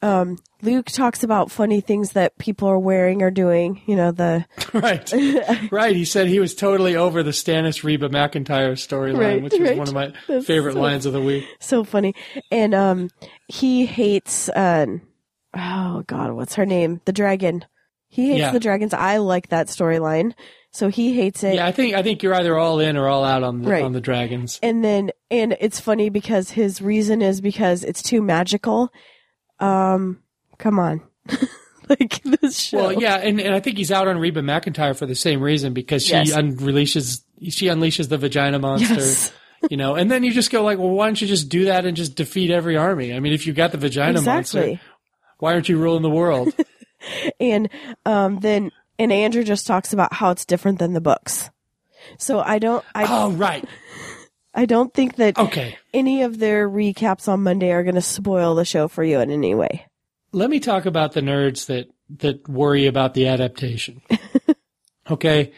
[0.00, 4.44] um Luke talks about funny things that people are wearing or doing, you know, the
[4.72, 5.94] Right, right.
[5.96, 9.78] He said he was totally over the Stannis Reba McEntire storyline, Right, which was right.
[9.78, 11.44] one of my That's favorite so- lines of the week.
[11.60, 12.14] so funny.
[12.52, 13.10] And um
[13.48, 14.86] he hates uh
[15.56, 17.00] oh god, what's her name?
[17.04, 17.64] The dragon.
[18.08, 18.52] He hates Yeah.
[18.52, 18.94] the dragons.
[18.94, 20.32] I like that storyline.
[20.70, 21.54] So he hates it.
[21.54, 23.82] Yeah, I think I think you're either all in or all out on the Right.
[23.82, 24.58] on the dragons.
[24.62, 28.92] And then and it's funny because his reason is because it's too magical.
[29.60, 30.20] Um
[30.58, 31.00] come on.
[31.88, 32.78] like this show.
[32.78, 35.72] Well, yeah, and, and I think he's out on Reba McEntire for the same reason
[35.72, 36.32] because she Yes.
[36.32, 38.94] unleashes she unleashes the vagina monster.
[38.94, 39.32] Yes.
[39.70, 41.84] You know, and then you just go like, well, why don't you just do that
[41.84, 43.12] and just defeat every army?
[43.12, 44.78] I mean, if you got the vagina monster,
[45.38, 46.52] why aren't you ruling the world?
[47.40, 47.68] and
[48.04, 51.50] um, then and Andrew just talks about how it's different than the books.
[52.18, 53.64] So I don't I Oh, right.
[54.54, 55.76] I don't think that Okay.
[55.94, 59.30] any of their recaps on Monday are going to spoil the show for you in
[59.30, 59.86] any way.
[60.32, 64.02] Let me talk about the nerds that, that worry about the adaptation.
[65.10, 65.52] okay.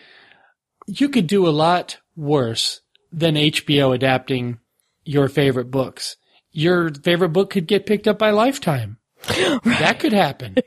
[0.86, 2.80] You could do a lot worse
[3.12, 4.58] than HBO adapting
[5.04, 6.16] your favorite books.
[6.52, 8.98] Your favorite book could get picked up by Lifetime.
[9.64, 10.56] That could happen.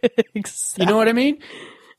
[0.78, 1.40] You know what I mean?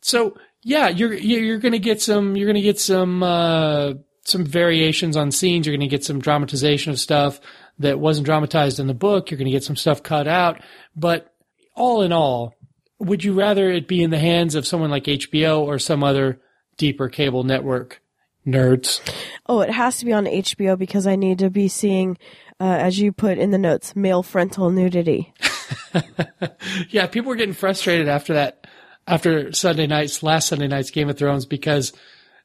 [0.00, 4.44] So yeah, you're you're going to get some you're going to get some uh, some
[4.44, 5.66] variations on scenes.
[5.66, 7.40] You're going to get some dramatization of stuff
[7.78, 9.30] that wasn't dramatized in the book.
[9.30, 10.60] You're going to get some stuff cut out.
[10.96, 11.32] But
[11.74, 12.54] all in all,
[12.98, 16.40] would you rather it be in the hands of someone like HBO or some other
[16.76, 18.00] deeper cable network
[18.46, 19.00] nerds?
[19.46, 22.16] Oh, it has to be on HBO because I need to be seeing,
[22.60, 25.32] uh, as you put in the notes, male frontal nudity.
[26.90, 28.66] Yeah, people were getting frustrated after that,
[29.06, 31.92] after Sunday night's last Sunday night's Game of Thrones because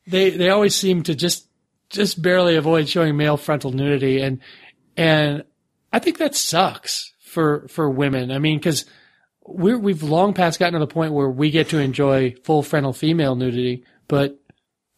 [0.07, 1.47] they they always seem to just
[1.89, 4.39] just barely avoid showing male frontal nudity, and
[4.97, 5.43] and
[5.93, 8.31] I think that sucks for for women.
[8.31, 8.85] I mean, because
[9.45, 12.93] we're we've long past gotten to the point where we get to enjoy full frontal
[12.93, 14.39] female nudity, but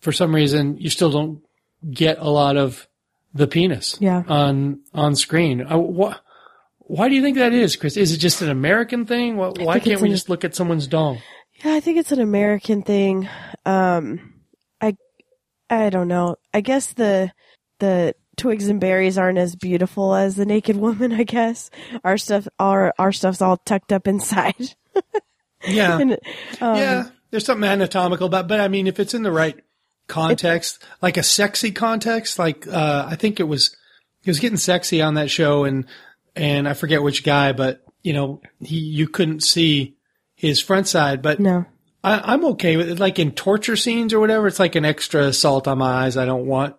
[0.01, 1.41] for some reason you still don't
[1.89, 2.87] get a lot of
[3.33, 4.23] the penis Yeah.
[4.27, 5.61] on on screen.
[5.61, 5.77] Uh, I,
[6.11, 6.19] wh-
[6.91, 7.95] why do you think that is, Chris?
[7.95, 9.37] Is it just an American thing?
[9.37, 11.19] Why, why can't we an- just look at someone's dong?
[11.63, 13.29] Yeah, I think it's an American thing.
[13.65, 14.33] Um,
[14.81, 14.97] I,
[15.69, 16.35] I don't know.
[16.53, 17.31] I guess the,
[17.79, 21.69] the twigs and berries aren't as beautiful as the naked woman, I guess.
[22.03, 24.75] Our stuff, our, our stuff's all tucked up inside.
[25.67, 26.13] Yeah, And,
[26.59, 27.09] um, yeah.
[27.29, 29.55] There's something anatomical about, but I mean, if it's in the right
[30.07, 33.77] context, like a sexy context, like uh, I think it was,
[34.23, 35.85] he was getting sexy on that show, and
[36.35, 39.95] and I forget which guy, but you know, he you couldn't see
[40.35, 41.65] his front side, but no.
[42.03, 42.99] I, I'm okay with it.
[42.99, 46.17] Like in torture scenes or whatever, it's like an extra salt on my eyes.
[46.17, 46.75] I don't want.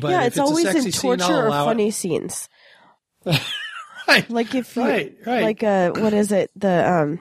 [0.00, 1.66] But yeah, if it's, always in scene, torture I'll or allow it.
[1.66, 2.48] funny scenes.
[4.06, 4.28] Right.
[4.28, 5.42] Like if you, Right, right.
[5.42, 6.50] like uh, what is it?
[6.56, 7.20] The um,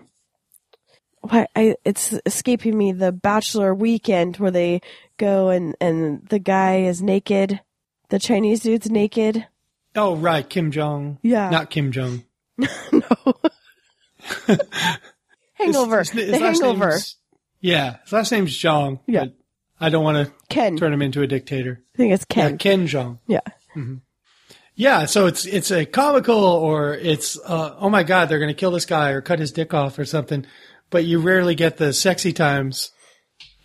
[1.21, 2.91] what I it's escaping me.
[2.91, 4.81] The Bachelor Weekend where they
[5.17, 7.61] go and and the guy is naked,
[8.09, 9.47] the Chinese dude's naked.
[9.95, 10.47] Oh, right.
[10.47, 11.19] Kim Jong.
[11.21, 11.49] Yeah.
[11.49, 12.23] Not Kim Jong.
[12.57, 13.33] no.
[15.53, 15.99] hangover.
[15.99, 16.97] His- his the hangover.
[17.59, 17.97] Yeah.
[18.03, 18.99] His last name's Jeong.
[19.07, 19.25] Yeah.
[19.79, 20.77] I don't want to Ken.
[20.77, 21.81] turn him into a dictator.
[21.93, 22.57] I think it's Yeah, Ken.
[22.57, 23.19] Ken Jeong.
[23.27, 23.41] Yeah.
[24.75, 28.71] Yeah, so it's it's a comical or it's uh, oh my god they're gonna kill
[28.71, 30.45] this guy or cut his dick off or something,
[30.89, 32.91] but you rarely get the sexy times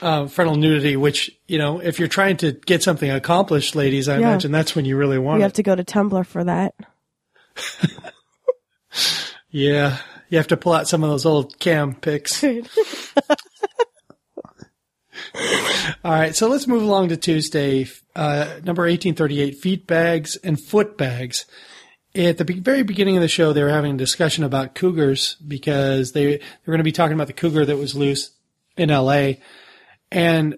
[0.01, 0.97] uh, frontal nudity.
[0.97, 4.29] Which you know if you're trying to get something accomplished, ladies, I Yeah.
[4.31, 5.49] imagine that's when you really want You it.
[5.49, 6.75] have to go to Tumblr for that.
[9.51, 12.43] yeah, you have to pull out some of those old cam pics.
[16.05, 20.97] All right, so let's move along to Tuesday, uh, number 1838, feet bags and foot
[20.97, 21.45] bags.
[22.15, 25.37] At the be- very beginning of the show, they were having a discussion about cougars
[25.47, 28.31] because they, they were going to be talking about the cougar that was loose
[28.77, 29.33] in LA.
[30.11, 30.57] And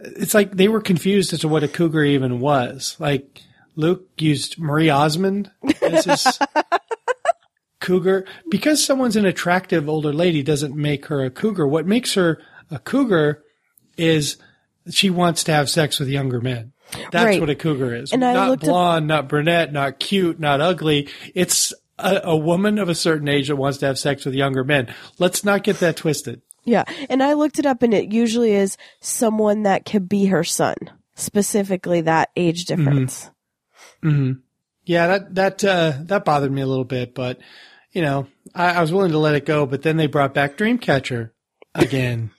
[0.00, 2.96] it's like they were confused as to what a cougar even was.
[2.98, 3.42] Like
[3.76, 5.50] Luke used Marie Osmond
[5.82, 6.38] as his
[7.80, 8.24] cougar.
[8.50, 11.66] Because someone's an attractive older lady doesn't make her a cougar.
[11.66, 12.40] What makes her
[12.70, 13.42] a cougar
[13.96, 14.36] is
[14.90, 16.72] she wants to have sex with younger men.
[17.12, 17.40] That's Right.
[17.40, 18.12] what a cougar is.
[18.12, 21.08] And not looked up- blonde, not brunette, not cute, not ugly.
[21.34, 24.64] It's a, a woman of a certain age that wants to have sex with younger
[24.64, 24.92] men.
[25.18, 26.40] Let's not get that twisted.
[26.68, 26.84] Yeah.
[27.08, 30.76] And I looked it up and it usually is someone that could be her son.
[31.14, 33.30] Specifically that age difference.
[34.84, 37.40] Yeah, that that uh, that bothered me a little bit, but
[37.92, 39.66] you know, I, I was willing to let it go.
[39.66, 41.30] But then they brought back Dreamcatcher
[41.74, 42.30] again,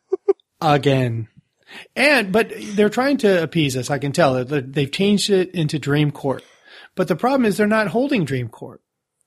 [0.60, 1.28] again,
[1.96, 3.90] and but they're trying to appease us.
[3.90, 6.44] I can tell they've changed it into Dream Court,
[6.94, 8.82] but the problem is they're not holding Dream Court.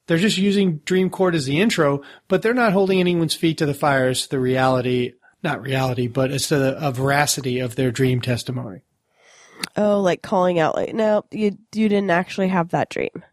[0.07, 3.65] They're just using Dream Court as the intro, but they're not holding anyone's feet to
[3.65, 7.75] the fire as to the reality, not reality, but as to the uh, veracity of
[7.75, 8.81] their dream testimony.
[9.77, 13.23] Oh, like calling out like, no, you, you didn't actually have that dream.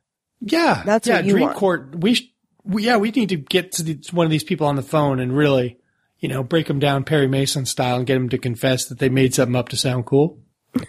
[0.40, 1.16] Yeah, That's yeah.
[1.16, 1.56] what you Dream want.
[1.56, 1.94] Court.
[1.96, 2.32] We, sh-
[2.64, 5.20] we yeah, we need to get to the, one of these people on the phone
[5.20, 5.78] and really,
[6.20, 9.08] you know, break them down Perry Mason style and get them to confess that they
[9.08, 10.38] made something up to sound cool.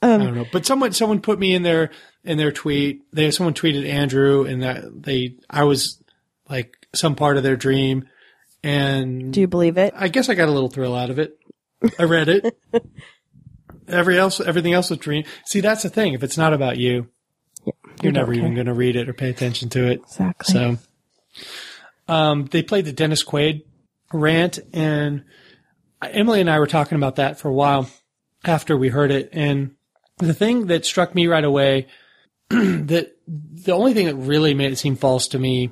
[0.00, 1.90] Um, I don't know, but someone someone put me in their
[2.24, 3.02] in their tweet.
[3.12, 6.02] They someone tweeted Andrew and that they I was
[6.48, 8.08] like some part of their dream,
[8.62, 9.94] and Do you believe it?
[9.96, 11.38] I guess I got a little thrill out of it.
[11.98, 12.58] I read it.
[13.86, 15.24] Every else, everything else was dream.
[15.44, 16.14] See, that's the thing.
[16.14, 17.08] If it's not about you,
[18.02, 20.00] you're never don't even going to read it or pay attention to it.
[20.00, 20.52] Exactly.
[20.54, 20.78] So,
[22.08, 23.64] um, they played the Dennis Quaid
[24.10, 25.24] rant, and
[26.02, 27.90] Emily and I were talking about that for a while
[28.42, 29.74] after we heard it, and
[30.16, 31.86] the thing that struck me right away
[32.86, 35.70] that the only thing that really made it seem false to me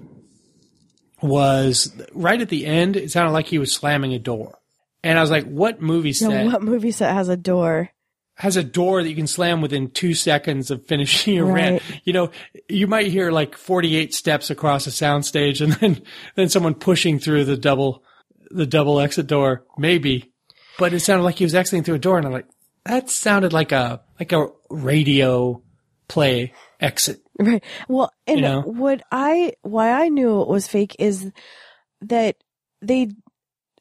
[1.21, 2.97] was right at the end.
[2.97, 4.59] It sounded like he was slamming a door,
[5.03, 7.90] and I was like, "What movie set Now, what movie set has a door?
[8.37, 12.12] has a door that you can slam within two seconds of finishing your rant?" You
[12.12, 12.31] know,
[12.68, 16.03] you might hear like forty-eight steps across a soundstage, and then
[16.35, 18.03] then someone pushing through the double
[18.51, 20.33] the double exit door, maybe.
[20.79, 22.49] But it sounded like he was exiting through a door, and I'm like,
[22.85, 25.62] that sounded like a like a radio
[26.09, 27.21] play exit.
[27.38, 27.64] Right.
[27.88, 28.61] Well, and You know?
[28.62, 31.31] what I why I knew it was fake is
[32.03, 32.37] that
[32.81, 33.09] they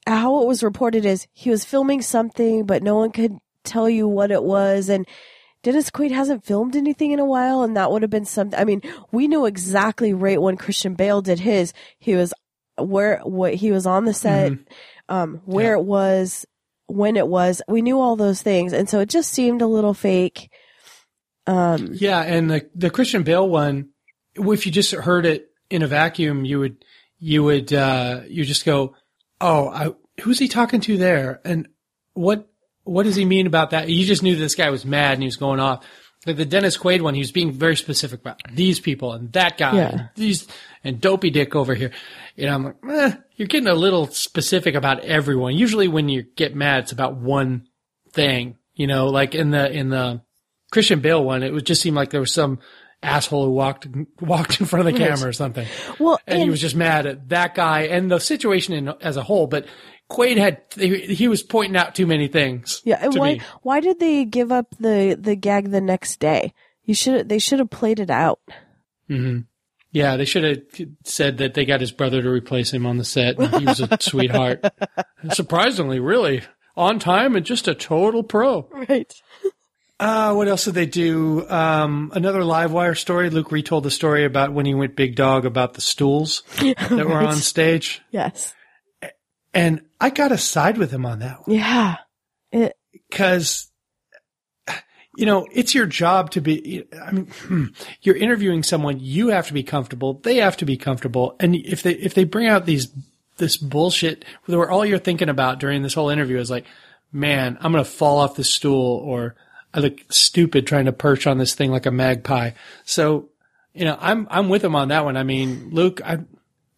[0.07, 4.07] how it was reported is he was filming something, but no one could tell you
[4.07, 5.07] what it was, and
[5.63, 8.59] Dennis Quaid hasn't filmed anything in a while, and that would have been something.
[8.59, 11.71] I mean, we knew exactly right when Christian Bale did his.
[11.99, 12.33] He was
[12.77, 14.53] where what he was on the set,
[15.07, 16.47] um, where it was,
[16.87, 17.61] when it was.
[17.67, 20.49] We knew all those things, and so it just seemed a little fake.
[21.51, 23.89] Um, Yeah, and the the Christian Bale one,
[24.35, 26.83] if you just heard it in a vacuum, you would
[27.19, 28.95] you would uh, you just go,
[29.39, 31.67] oh, I, who's he talking to there, and
[32.13, 32.47] what
[32.83, 33.89] what does he mean about that?
[33.89, 35.85] You just knew this guy was mad and he was going off.
[36.25, 39.57] Like the Dennis Quaid one, he was being very specific about these people and that
[39.57, 39.89] guy, Yeah.
[39.89, 40.47] and these
[40.83, 41.91] and Dopey Dick over here.
[42.35, 45.55] You know, I'm like, eh, you're getting a little specific about everyone.
[45.55, 47.67] Usually, when you get mad, it's about one
[48.13, 48.57] thing.
[48.75, 50.21] You know, like in the in the
[50.71, 52.59] Christian Bale one, it would just seem like there was some
[53.03, 53.87] asshole who walked
[54.19, 55.67] walked in front of the camera or something,
[55.99, 59.23] well, and, he was just mad at that guy and the situation in, as a
[59.23, 59.47] whole.
[59.47, 59.67] But
[60.09, 62.81] Quaid had he, he was pointing out too many things.
[62.85, 63.41] Yeah, and why me.
[63.61, 66.53] why did they give up the the gag the next day?
[66.83, 68.39] You should they should have played it out.
[69.09, 69.41] Mm-hmm.
[69.93, 73.03] Yeah, they should have said that they got his brother to replace him on the
[73.03, 73.37] set.
[73.37, 74.63] And he was a sweetheart.
[75.33, 76.43] Surprisingly, really
[76.77, 78.69] on time and just a total pro.
[78.71, 79.13] Right.
[80.01, 81.47] Uh, what else did they do?
[81.47, 83.29] Um, another live wire story.
[83.29, 87.21] Luke retold the story about when he went big dog about the stools that were
[87.21, 88.01] on stage.
[88.09, 88.55] Yes.
[89.53, 91.97] And I got to side with him on that one Yeah.
[92.51, 92.75] It,
[93.09, 93.69] because,
[95.15, 97.65] you know, it's your job to be, I mean, hmm,
[98.01, 98.97] you're interviewing someone.
[98.99, 100.15] You have to be comfortable.
[100.15, 101.35] They have to be comfortable.
[101.39, 102.91] And if they, if they bring out these,
[103.37, 106.65] this bullshit where all you're thinking about during this whole interview is like,
[107.11, 109.35] man, I'm going to fall off the stool or
[109.73, 112.51] I look stupid trying to perch on this thing like a magpie.
[112.83, 113.29] So,
[113.73, 115.15] you know, I'm, I'm with him on that one.
[115.17, 116.19] I mean, Luke, I,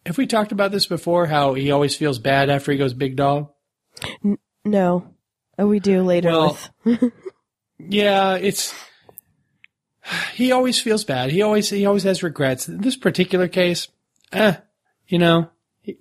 [0.06, 1.26] have we talked about this before?
[1.26, 3.50] How he always feels bad after he goes big dog?
[4.66, 5.08] no.
[5.58, 7.14] Oh, we do later Well, with
[7.80, 8.74] Yeah, it's
[10.34, 11.32] he always feels bad.
[11.32, 12.68] He always he always has regrets.
[12.68, 13.88] In this particular case,
[14.32, 14.56] eh,
[15.08, 15.50] you know,
[15.82, 15.98] he,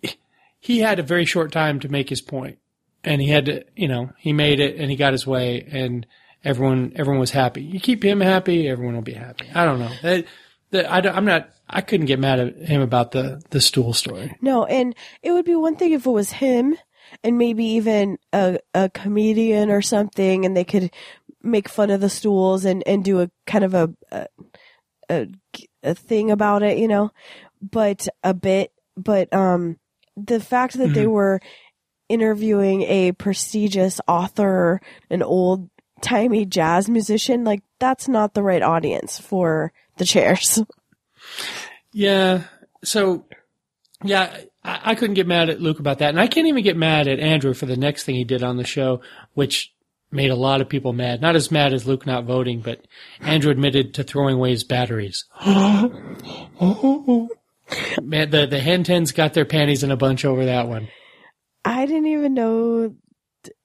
[0.58, 2.58] he had a very short time to make his point,
[3.04, 6.06] and he had to, you know, he made it and he got his way, and
[6.44, 7.62] everyone everyone was happy.
[7.62, 9.50] You keep him happy, everyone will be happy.
[9.54, 10.22] I don't know.
[10.70, 11.50] That I don't, I'm not.
[11.68, 14.36] I couldn't get mad at him about the the stool story.
[14.40, 16.76] No, and it would be one thing if it was him
[17.22, 20.90] and maybe even a a comedian or something and they could
[21.42, 24.26] make fun of the stools and and do a kind of a a,
[25.10, 25.28] a,
[25.82, 27.10] a thing about it, you know.
[27.60, 29.78] But a bit but um
[30.16, 31.40] the fact that they were
[32.08, 35.70] interviewing a prestigious author, an old
[36.02, 40.62] timey jazz musician, like that's not the right audience for the chairs.
[41.92, 42.44] Yeah.
[42.84, 43.26] So,
[44.02, 44.34] yeah,
[44.64, 46.08] I, I couldn't get mad at Luke about that.
[46.08, 48.56] And I can't even get mad at Andrew for the next thing he did on
[48.56, 49.02] the show,
[49.34, 49.72] which
[50.10, 51.20] made a lot of people mad.
[51.20, 52.86] Not as mad as Luke not voting, but
[53.20, 55.24] Andrew admitted to throwing away his batteries.
[55.40, 57.28] oh.
[58.02, 60.88] Man, the, the ten tens got their panties in a bunch over that one.
[61.64, 62.94] I didn't even know.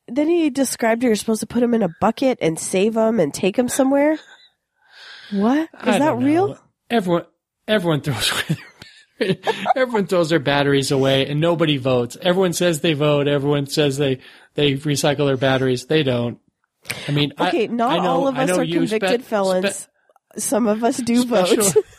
[0.08, 3.34] Then he described you're supposed to put them in a bucket and save them and
[3.34, 4.18] take them somewhere.
[5.32, 6.58] What is I that real?
[6.90, 7.26] Everyone,
[7.68, 8.58] everyone throws away
[9.20, 12.16] their, everyone throws their batteries away and nobody votes.
[12.22, 13.28] Everyone says they vote.
[13.28, 14.20] Everyone says they,
[14.54, 15.86] they recycle their batteries.
[15.88, 16.40] They don't.
[17.08, 19.76] I mean, I- Okay, not I know- all of us are you spe- convicted felons.
[19.76, 19.90] spe-
[20.40, 21.84] Some of us do special, vote.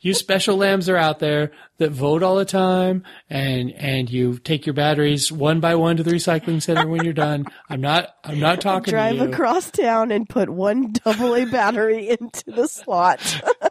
[0.00, 4.66] you special lambs are out there that vote all the time and, and you take
[4.66, 7.46] your batteries one by one to the recycling center when you're done.
[7.68, 9.30] I'm not, I'm not talking Drive to you.
[9.30, 13.20] across town and put one double A battery into the slot.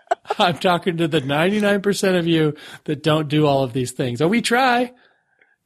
[0.39, 4.22] I'm talking to the 99% of you that don't do all of these things.
[4.22, 4.91] Oh, we try,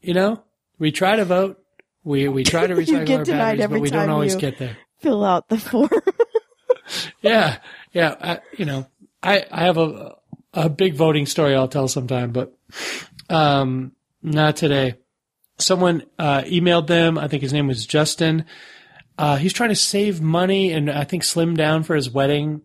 [0.02, 0.44] you know,
[0.80, 1.58] we try to vote.
[2.04, 4.58] We, we try to recycle get our denied batteries, every but we don't always get
[4.58, 4.78] there.
[5.00, 5.90] Fill out the form.
[7.22, 7.60] Yeah.
[7.94, 8.16] Yeah.
[8.20, 8.88] I, you know,
[9.24, 10.16] I, I have a,
[10.54, 12.58] a big voting story I'll tell sometime, but,
[13.30, 14.96] um, not today.
[15.58, 17.18] someone uh, emailed them.
[17.18, 18.46] I think his name was Justin.
[19.18, 22.62] Uh, he's trying to save money and I think slim down for his wedding,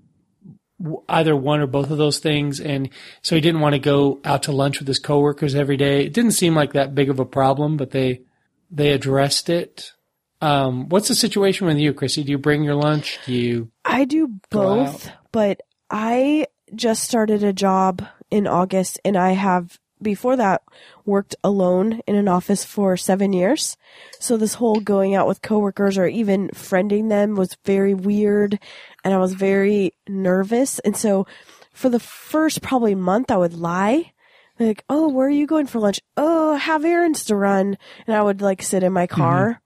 [1.08, 2.60] either one or both of those things.
[2.60, 2.88] And
[3.22, 6.04] so he didn't want to go out to lunch with his coworkers every day.
[6.04, 8.22] It didn't seem like that big of a problem, but they
[8.70, 9.92] they addressed it.
[10.40, 12.24] Um, what's the situation with you, Chrissy?
[12.24, 13.18] Do you bring your lunch?
[13.26, 13.70] Do you?
[13.84, 15.60] I do both, but
[15.90, 20.62] I just started a job in August and I have before that
[21.04, 23.76] worked alone in an office for seven years.
[24.20, 28.58] So this whole going out with coworkers or even friending them was very weird
[29.04, 30.78] and I was very nervous.
[30.80, 31.26] And so
[31.72, 34.12] for the first probably month I would lie.
[34.58, 36.00] Like, oh, where are you going for lunch?
[36.16, 37.76] Oh, I have errands to run.
[38.06, 39.60] And I would like sit in my car.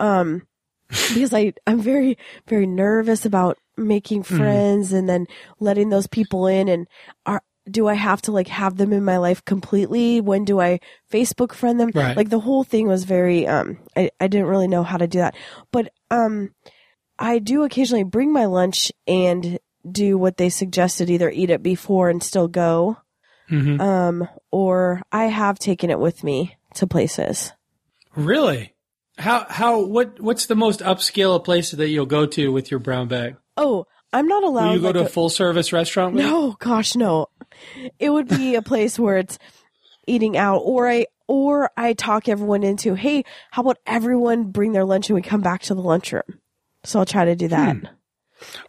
[0.00, 0.48] Um,
[0.88, 5.26] because I, I'm very, very nervous about making friends and then
[5.60, 6.86] letting those people in and
[7.26, 10.20] are, do I have to like have them in my life completely?
[10.20, 11.90] When do I Facebook friend them?
[11.94, 12.16] Right.
[12.16, 15.18] Like the whole thing was very, um, I, I didn't really know how to do
[15.18, 15.36] that,
[15.70, 16.54] but, um,
[17.18, 19.58] I do occasionally bring my lunch and
[19.88, 22.96] do what they suggested, either eat it before and still go,
[23.50, 23.80] Mhm.
[23.80, 27.52] um, or I have taken it with me to places.
[28.16, 28.74] Really?
[29.18, 33.08] How how what what's the most upscale place that you'll go to with your brown
[33.08, 33.36] bag?
[33.56, 34.66] Oh, I'm not allowed.
[34.68, 36.14] Will you go like, to a a- full service restaurant?
[36.14, 37.28] No, gosh, no.
[37.98, 39.38] It would be a place where it's
[40.06, 44.84] eating out, or I or I talk everyone into, hey, how about everyone bring their
[44.84, 46.40] lunch and we come back to the lunchroom?
[46.84, 47.76] So I'll try to do that.
[47.76, 47.86] Hmm.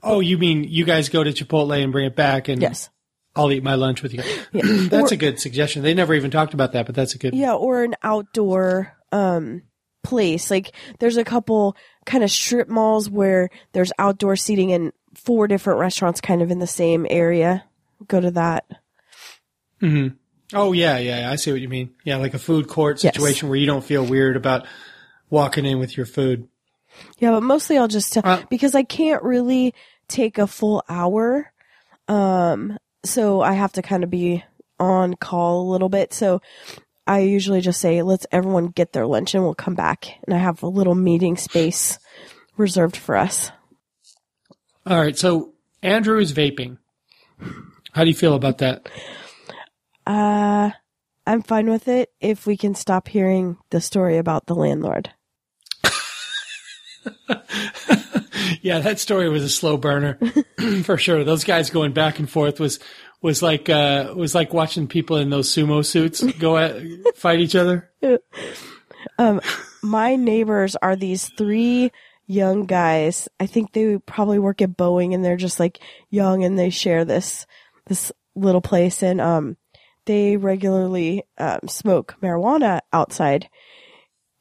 [0.04, 2.90] Oh, you mean you guys go to Chipotle and bring it back, and Yes.
[3.36, 4.22] I'll eat my lunch with you.
[4.52, 4.62] Yeah.
[4.90, 5.82] that's or, a good suggestion.
[5.82, 7.34] They never even talked about that, but that's a good.
[7.34, 9.64] yeah, or an outdoor um
[10.04, 10.52] place.
[10.52, 11.76] Like there's a couple
[12.06, 16.60] kind of strip malls where there's outdoor seating in four different restaurants kind of in
[16.60, 17.64] the same area.
[18.08, 18.66] Go to that.
[19.80, 20.08] hmm
[20.56, 21.96] Oh yeah, yeah, I see what you mean.
[22.04, 23.16] Yeah, like a food court Yes.
[23.16, 24.68] situation where you don't feel weird about
[25.32, 26.48] walking in with your food.
[27.18, 29.74] Yeah, but mostly I'll just tell Uh, because I can't really
[30.08, 31.52] take a full hour.
[32.08, 34.44] Um, so I have to kind of be
[34.80, 36.14] on call a little bit.
[36.14, 36.42] So
[37.06, 40.08] I usually just say, let's everyone get their lunch and we'll come back.
[40.26, 42.00] And I have a little meeting space
[42.56, 43.52] reserved for us.
[44.86, 46.78] All right, so Andrew is vaping.
[47.92, 48.88] How do you feel about that?
[50.06, 50.72] Uh,
[51.26, 55.12] I'm fine with it if we can stop hearing the story about the landlord.
[58.62, 60.20] yeah, that story was a slow burner
[60.84, 61.24] for sure.
[61.24, 62.80] Those guys going back and forth was
[63.24, 66.76] was like uh was like watching people in those sumo suits go at
[67.16, 67.90] fight each other.
[69.82, 71.92] my neighbors are these three
[72.28, 73.30] young guys.
[73.40, 77.06] I think they probably work at Boeing and they're just like young and they share
[77.06, 77.48] this
[77.88, 79.58] this little place and um
[80.06, 83.50] they regularly um, smoke marijuana outside.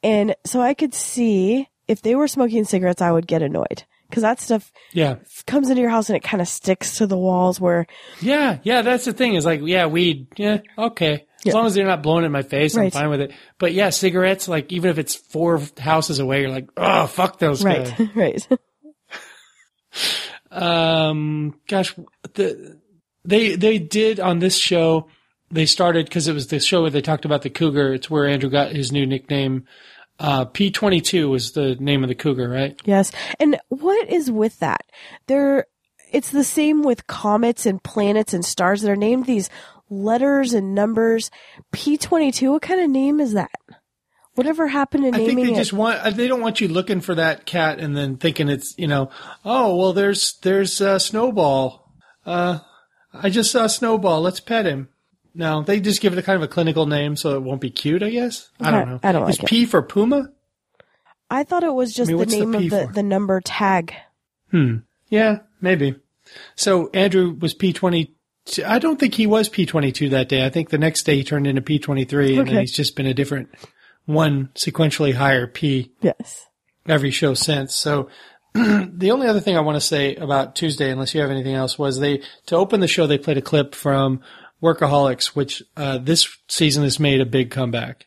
[0.02, 4.22] And so I could see if they were smoking cigarettes I would get annoyed cuz
[4.22, 5.16] that stuff Yeah.
[5.48, 7.86] comes into your house and it kind of sticks to the walls where
[8.20, 9.34] Yeah, yeah, that's the thing.
[9.34, 11.14] Is like, yeah, weed, yeah, okay.
[11.14, 11.54] As Yeah.
[11.54, 13.32] long as they're not blowing in my face, I'm fine with it.
[13.58, 17.64] But yeah, cigarettes, like even if it's four houses away, you're like, oh, fuck those
[17.64, 18.08] right guys.
[18.14, 18.46] right
[20.50, 21.94] Um, gosh,
[22.34, 22.78] the
[23.24, 25.08] they they did on this show.
[25.50, 27.92] They started because it was the show where they talked about the cougar.
[27.94, 29.66] It's where Andrew got his new nickname.
[30.22, 32.80] Uh, P twenty two was the name of the cougar, right?
[32.84, 33.10] Yes.
[33.40, 34.84] And what is with that?
[35.26, 35.66] There,
[36.12, 39.50] it's the same with comets and planets and stars that are named these
[39.90, 41.30] letters and numbers.
[41.74, 43.50] P22, what kind of name is that?
[44.34, 45.56] Whatever happened to naming I think they it?
[45.56, 48.74] just want uh, they don't want you looking for that cat and then thinking it's
[48.78, 49.10] you know
[49.44, 51.92] oh well there's there's uh, Snowball.
[52.24, 52.60] Uh,
[53.12, 54.22] I just saw Snowball.
[54.22, 54.88] Let's pet him.
[55.34, 57.70] No, they just give it a kind of a clinical name so it won't be
[57.70, 58.02] cute.
[58.02, 59.00] I guess I don't know.
[59.02, 59.48] I don't Is like it.
[59.48, 60.30] P for Puma?
[61.30, 62.92] I thought it was just I mean, the what's the name P of the, for?
[62.92, 63.94] the number tag.
[64.50, 64.76] Hmm.
[65.08, 65.96] Yeah, maybe.
[66.56, 68.14] So Andrew was P twenty.
[68.66, 70.44] I don't think he was P twenty two that day.
[70.44, 72.96] I think the next day he turned into P twenty three, and then he's just
[72.96, 73.48] been a different
[74.04, 76.46] one sequentially higher P Yes.
[76.86, 77.74] every show since.
[77.74, 78.08] So
[78.54, 81.78] the only other thing I want to say about Tuesday, unless you have anything else,
[81.78, 84.20] was they to open the show they played a clip from
[84.62, 88.06] Workaholics, which uh, this season has made a big comeback.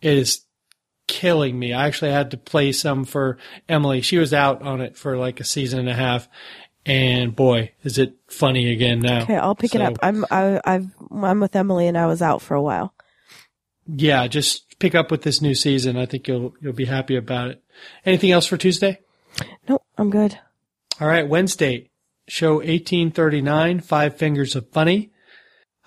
[0.00, 0.42] It is
[1.06, 1.72] killing me.
[1.72, 3.36] I actually had to play some for
[3.68, 4.00] Emily.
[4.00, 6.28] She was out on it for like a season and a half,
[6.86, 9.22] and boy, is it funny again now.
[9.22, 9.98] Okay, I'll pick it up.
[10.02, 12.94] I'm I, I've I'm with Emily and I was out for a while.
[13.86, 15.96] Yeah, just pick up with this new season.
[15.96, 17.62] I think you'll you'll be happy about it.
[18.06, 19.00] Anything else for Tuesday?
[19.68, 20.38] Nope, I'm good.
[21.00, 21.90] All right, Wednesday,
[22.28, 25.10] show 1839, Five Fingers of Funny.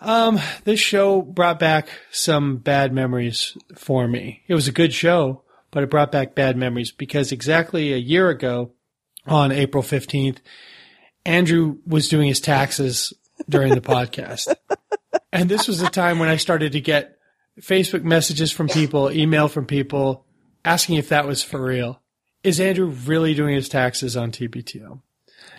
[0.04, 4.44] Um, this show brought back some bad memories for me.
[4.48, 8.30] It was a good show, but it brought back bad memories because exactly a year
[8.30, 8.74] ago
[9.26, 10.40] on April 15th,
[11.26, 13.14] Andrew was doing his taxes
[13.50, 14.54] during the podcast.
[15.32, 17.18] And this was the time when I started to get
[17.60, 20.26] Facebook messages from people, email from people
[20.64, 22.00] asking if that was for real.
[22.44, 25.02] Is Andrew really doing his taxes on TBTL?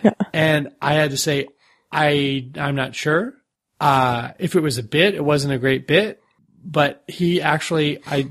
[0.01, 0.11] Yeah.
[0.33, 1.47] And I had to say,
[1.91, 3.33] I, I'm not sure.
[3.79, 6.21] Uh, if it was a bit, it wasn't a great bit,
[6.63, 8.27] but he actually, I,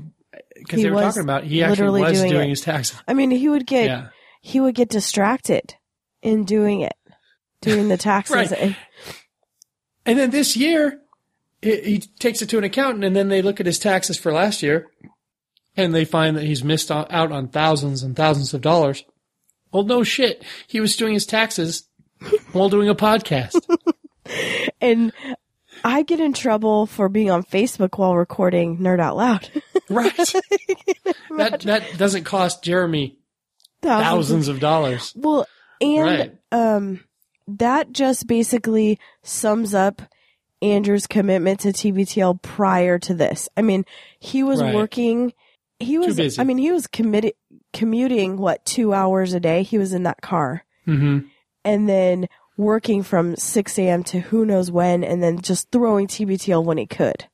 [0.55, 2.97] because He they were talking about, he actually was doing doing, his taxes.
[3.07, 4.07] I mean, he would get Yeah.
[4.41, 5.75] he would get distracted
[6.23, 6.95] in doing it,
[7.61, 8.35] doing the taxes.
[8.35, 8.51] Right.
[8.51, 8.75] And-
[10.07, 10.99] And then this year,
[11.61, 14.31] he, he takes it to an accountant, and then they look at his taxes for
[14.31, 14.87] last year,
[15.77, 19.03] and they find that he's missed out on thousands and thousands of dollars.
[19.71, 20.43] Well, no shit.
[20.67, 21.87] He was doing his taxes
[22.51, 23.59] while doing a podcast.
[24.85, 25.11] and
[25.83, 29.49] I get in trouble for being on Facebook while recording Nerd Out Loud.
[29.89, 30.15] right.
[31.37, 33.17] that that doesn't cost Jeremy
[33.81, 35.13] thousands of dollars.
[35.15, 35.45] Well,
[35.81, 36.31] and Right.
[36.51, 37.03] um,
[37.47, 40.01] that just basically sums up
[40.61, 43.49] Andrew's commitment to TBTL prior to this.
[43.55, 43.85] I mean,
[44.19, 44.73] he was Right.
[44.73, 45.33] working.
[45.79, 46.39] He was.
[46.39, 47.33] I mean, he was committed
[47.73, 49.63] commuting what two hours a day.
[49.63, 51.19] He was in that car, hmm
[51.65, 52.27] and then
[52.57, 54.03] working from six a.m.
[54.05, 57.25] to who knows when, and then just throwing TBTL when he could.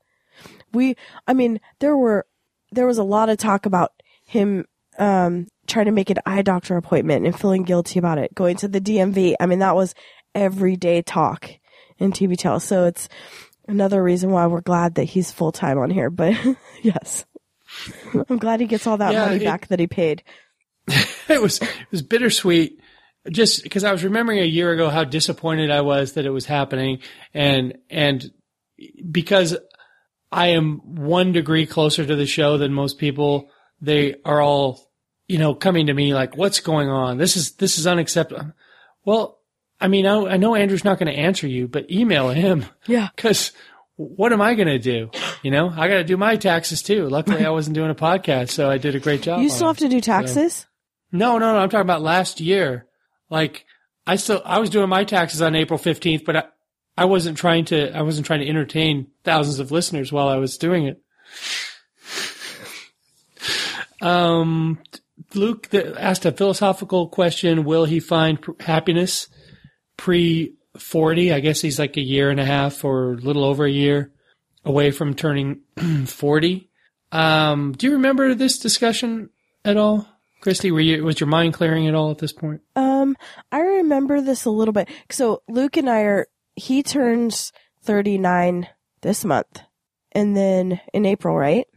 [0.73, 0.95] We.
[1.27, 2.25] I mean, there were
[2.71, 3.91] there was a lot of talk about
[4.25, 4.65] him
[4.97, 8.67] um, trying to make an eye doctor appointment and feeling guilty about it, going to
[8.67, 9.35] the DMV.
[9.39, 9.93] I mean, that was
[10.33, 11.49] everyday talk
[11.97, 12.61] in TBTL.
[12.61, 13.09] So it's
[13.67, 16.09] another reason why we're glad that he's full time on here.
[16.09, 16.35] But
[16.81, 17.25] yes,
[18.29, 20.23] I'm glad he gets all that Yeah, money it- back that he paid.
[21.27, 22.80] it was it was bittersweet
[23.29, 26.45] just because I was remembering a year ago how disappointed I was that it was
[26.45, 26.99] happening
[27.33, 28.31] and and
[29.09, 29.57] because
[30.31, 33.49] I am one degree closer to the show than most people
[33.81, 34.89] they are all
[35.27, 38.53] you know coming to me like what's going on this is this is unacceptable
[39.05, 39.39] well
[39.79, 43.09] I mean I, I know Andrew's not going to answer you but email him Yeah.
[43.15, 43.51] because
[43.97, 45.11] what am I going to do
[45.43, 48.49] you know I got to do my taxes too luckily I wasn't doing a podcast
[48.49, 49.69] so I did a great job You still it.
[49.69, 50.65] have to do taxes?
[51.11, 51.59] No, no, no.
[51.59, 52.87] I'm talking about last year.
[53.31, 53.65] Like
[54.05, 56.43] I still, I was doing my taxes on April 15th, but I,
[56.97, 60.57] I wasn't trying to, I wasn't trying to entertain thousands of listeners while I was
[60.57, 61.01] doing it.
[64.01, 64.79] Um,
[65.33, 67.63] Luke asked a philosophical question.
[67.63, 69.27] Will he find happiness
[69.97, 71.31] pre 40?
[71.31, 74.11] I guess he's like a year and a half or a little over a year
[74.65, 75.61] away from turning
[76.05, 76.69] 40.
[77.11, 79.29] Um, do you remember this discussion
[79.63, 80.07] at all?
[80.41, 82.61] Christy, were you, was your mind clearing at all at this point?
[82.75, 83.15] Um,
[83.51, 84.89] I remember this a little bit.
[85.09, 88.67] So Luke and I are, he turns 39
[89.01, 89.61] this month.
[90.11, 91.67] And then in April, right?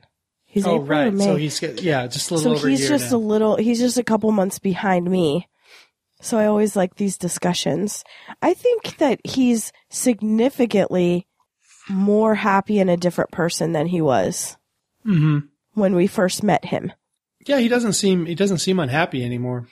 [0.45, 1.19] He's oh, April right.
[1.19, 3.17] So he's, yeah, just a little so over he's just now.
[3.17, 5.49] a little he's just a couple months behind me
[6.21, 8.05] so i always like these discussions
[8.41, 11.27] i think that he's significantly
[11.89, 14.57] more happy and a different person than he was
[15.03, 15.41] hmm
[15.75, 16.93] when we first met him
[17.47, 19.69] Yeah, he doesn't seem, he doesn't seem unhappy anymore.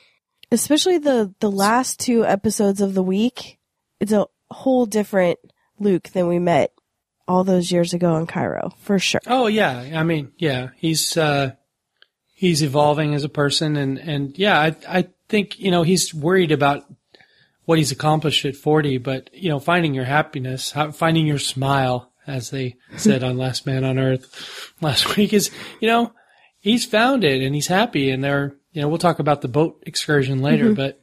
[0.51, 3.59] especially the the last two episodes of the week
[4.01, 5.39] it's a whole different
[5.79, 6.73] luke than we met
[7.27, 11.53] all those years ago in cairo for sure Oh yeah, I mean, yeah, he's uh,
[12.35, 16.53] he's evolving as a person, and and yeah, I I think you know he's worried
[16.53, 16.85] about
[17.65, 22.51] what he's accomplished at forty, but you know, finding your happiness, finding your smile, as
[22.51, 25.51] they said on Last Man on Earth last week, is
[25.81, 26.13] you know
[26.63, 29.83] he's found it and he's happy, and they're you know we'll talk about the boat
[29.87, 30.99] excursion later, but.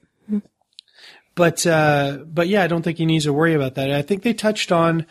[1.36, 3.92] But uh, but yeah, I don't think he needs to worry about that.
[3.92, 5.06] I think they touched on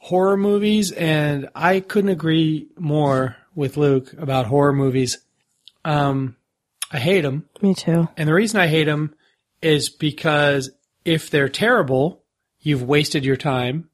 [0.00, 5.18] horror movies, and I couldn't agree more with Luke about horror movies.
[5.84, 6.34] Um,
[6.90, 9.14] I hate them, me too and the reason I hate them
[9.62, 10.70] is because
[11.04, 12.24] if they're terrible,
[12.60, 13.88] you've wasted your time.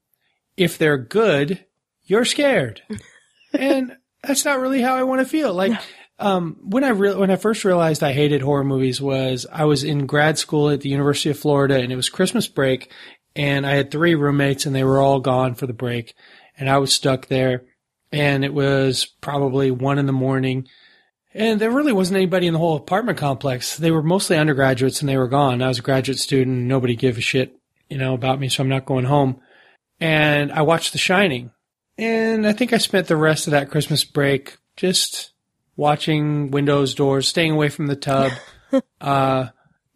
[0.56, 1.64] If they're good,
[2.04, 2.82] you're scared,
[3.52, 3.96] and
[4.26, 5.52] that's not really how I want to feel.
[5.54, 5.72] Like
[6.18, 9.84] um, when I re- when I first realized I hated horror movies was I was
[9.84, 12.90] in grad school at the University of Florida, and it was Christmas break,
[13.34, 16.14] and I had three roommates, and they were all gone for the break,
[16.56, 17.64] and I was stuck there,
[18.12, 20.68] and it was probably one in the morning.
[21.36, 23.76] And there really wasn't anybody in the whole apartment complex.
[23.76, 25.62] They were mostly undergraduates and they were gone.
[25.62, 27.56] I was a graduate student and nobody gave a shit,
[27.88, 29.40] you know, about me, so I'm not going home.
[29.98, 31.50] And I watched The Shining.
[31.96, 35.32] And I think I spent the rest of that Christmas break just
[35.76, 38.32] watching windows, doors, staying away from the tub.
[39.00, 39.48] uh,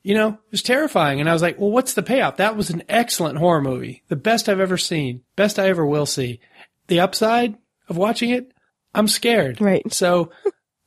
[0.02, 1.20] you know, it was terrifying.
[1.20, 2.36] And I was like, well, what's the payoff?
[2.36, 4.02] That was an excellent horror movie.
[4.08, 5.22] The best I've ever seen.
[5.36, 6.40] Best I ever will see.
[6.86, 7.56] the upside
[7.88, 8.52] of watching it,
[8.94, 9.60] I'm scared.
[9.60, 9.92] Right.
[9.92, 10.30] So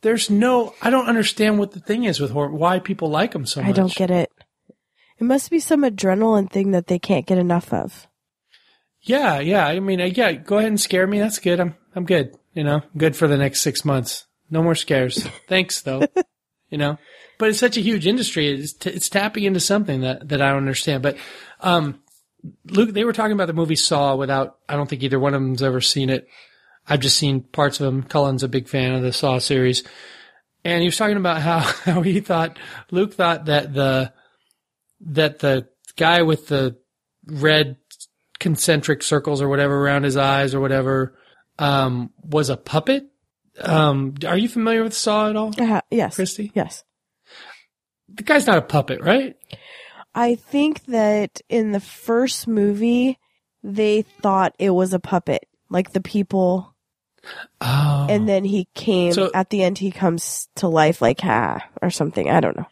[0.01, 3.45] there's no, I don't understand what the thing is with horror, why people like them
[3.45, 3.70] so much.
[3.70, 4.32] I don't get it.
[5.20, 8.07] It must be some adrenaline thing that they can't get enough of.
[9.02, 9.66] Yeah, yeah.
[9.66, 11.20] I mean, uh, yeah, go ahead and scare me.
[11.20, 11.60] That's good.
[11.60, 12.36] I'm, I'm good.
[12.54, 14.26] You know, good for the next six months.
[14.49, 15.24] No more scares.
[15.47, 16.06] Thanks though.
[16.70, 16.97] you know,
[17.39, 18.49] but it's such a huge industry.
[18.49, 21.02] It's, t- it's tapping into something that, that I don't understand.
[21.02, 21.18] But,
[21.62, 22.02] um,
[22.66, 25.41] Luke, they were talking about the movie Saw without, I don't think either one of
[25.41, 26.28] them's ever seen it.
[26.88, 28.04] I've just seen parts of them.
[28.04, 29.84] Cullen's a big fan of the Saw series.
[30.64, 32.58] And he was talking about how, how he thought,
[32.91, 34.14] Luke thought that the,
[35.02, 36.78] that the guy with the
[37.26, 37.78] red
[38.42, 41.16] concentric circles or whatever around his eyes or whatever,
[41.60, 43.06] um, was a puppet.
[43.62, 45.54] Um, are you familiar with Saw at all?
[45.58, 46.16] Uh, yes.
[46.16, 46.52] Christy?
[46.54, 46.84] Yes.
[48.14, 49.36] The guy's not a puppet, right?
[50.14, 53.18] I think that in the first movie,
[53.64, 56.76] they thought it was a puppet, like the people,
[57.62, 58.08] Oh.
[58.10, 61.89] and then he came, So- at the end, he comes to life like, ha, or
[61.92, 62.30] something.
[62.30, 62.66] I don't know.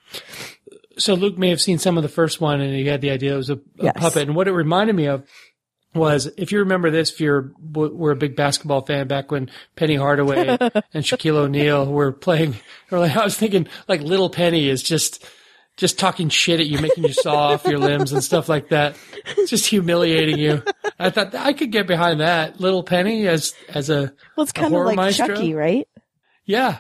[0.98, 3.34] so Luke may have seen some of the first one and he had the idea
[3.34, 3.94] it was a, a Yes.
[3.96, 4.28] puppet.
[4.28, 5.24] And what it reminded me of
[5.94, 9.96] was, if you remember this, if you're, were a big basketball fan back when Penny
[9.96, 10.48] Hardaway
[10.94, 12.56] and Shaquille O'Neal were playing,
[12.92, 15.26] or like, I was thinking like little Penny is just,
[15.78, 18.98] just talking shit at you, making you saw off your limbs and stuff like that.
[19.48, 20.62] Just humiliating you.
[21.00, 22.60] I thought I could get behind that.
[22.60, 25.28] Little Penny as, as a, Well, it's kind of like maestro?
[25.28, 25.88] Chucky, right?
[26.46, 26.80] yeah,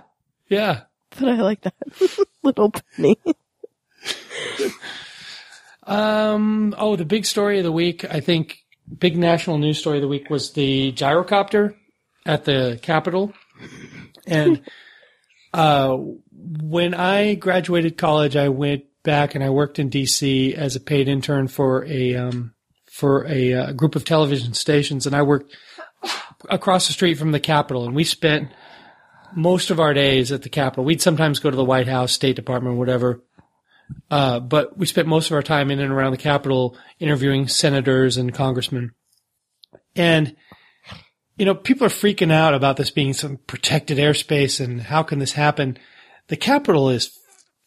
[0.49, 0.81] yeah.
[1.17, 1.73] But I like that.
[2.43, 3.17] Little penny.
[5.83, 6.75] Um.
[6.77, 8.05] Oh, the big story of the week.
[8.05, 8.59] I think
[8.97, 11.75] big national news story of the week was the gyrocopter
[12.25, 13.33] at the Capitol,
[14.27, 14.61] and
[15.53, 15.97] uh,
[16.61, 20.53] when I graduated college, I went back and I worked in D.C.
[20.53, 22.53] as a paid intern for a um
[22.91, 25.55] for a uh, group of television stations, and I worked
[26.49, 28.51] across the street from the Capitol, and we spent
[29.35, 30.83] most of our days at the Capitol.
[30.83, 33.21] We'd sometimes go to the White House, State Department, whatever.
[34.11, 38.17] Uh, but we spent most of our time in and around the Capitol interviewing senators
[38.17, 38.91] and congressmen.
[39.95, 40.35] And,
[41.37, 45.19] you know, people are freaking out about this being some protected airspace and how can
[45.19, 45.77] this happen?
[46.27, 47.11] The Capitol is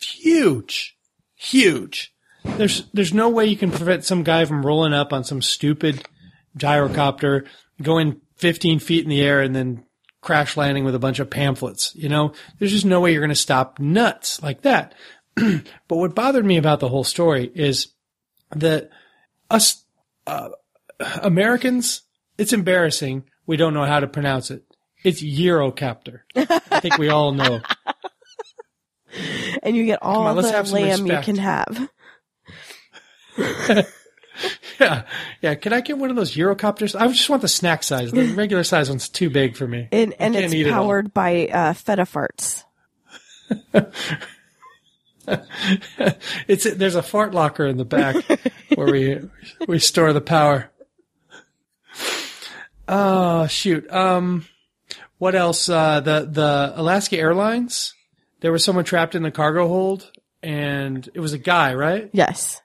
[0.00, 0.96] huge,
[1.36, 2.12] huge.
[2.44, 6.04] There's, there's no way you can prevent some guy from rolling up on some stupid
[6.58, 7.46] gyrocopter,
[7.80, 9.84] going 15 feet in the air and then
[10.22, 11.94] crash landing with a bunch of pamphlets.
[11.94, 14.94] You know, there's just no way you're going to stop nuts like that.
[15.88, 17.88] but what bothered me about the whole story is
[18.54, 18.90] that
[19.50, 19.84] us
[20.26, 20.50] uh,
[21.22, 22.02] Americans,
[22.38, 23.24] it's embarrassing.
[23.46, 24.64] We don't know how to pronounce it.
[25.02, 26.20] It's Eurocopter.
[26.36, 27.60] I think we all know.
[29.62, 31.88] And you get all on, the lamb you can have.
[34.80, 35.04] Yeah,
[35.40, 35.54] yeah.
[35.54, 36.98] Can I get one of those Eurocopters?
[36.98, 38.10] I just want the snack size.
[38.10, 39.88] The regular size one's too big for me.
[39.92, 42.64] And, and it's eat it powered by uh, feta farts.
[46.48, 48.16] It's there's a fart locker in the back
[48.74, 49.20] where we
[49.68, 50.70] we store the power.
[52.88, 53.90] Oh shoot.
[53.92, 54.46] Um,
[55.18, 55.68] what else?
[55.68, 57.94] Uh, the the Alaska Airlines.
[58.40, 60.10] There was someone trapped in the cargo hold,
[60.42, 62.10] and it was a guy, right?
[62.12, 62.60] Yes.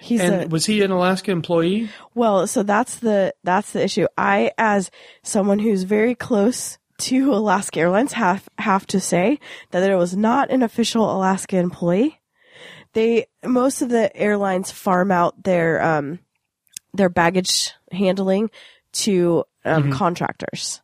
[0.00, 1.88] He's And a, was he an Alaska employee?
[2.14, 4.06] well, so that's the, that's the issue.
[4.16, 4.90] I, as
[5.22, 9.38] someone who's very close to Alaska Airlines, have, have to say
[9.70, 12.20] that there was not an official Alaska employee.
[12.92, 16.18] They, most of the airlines farm out their, um,
[16.92, 18.50] their baggage handling
[18.92, 20.80] to, um, contractors.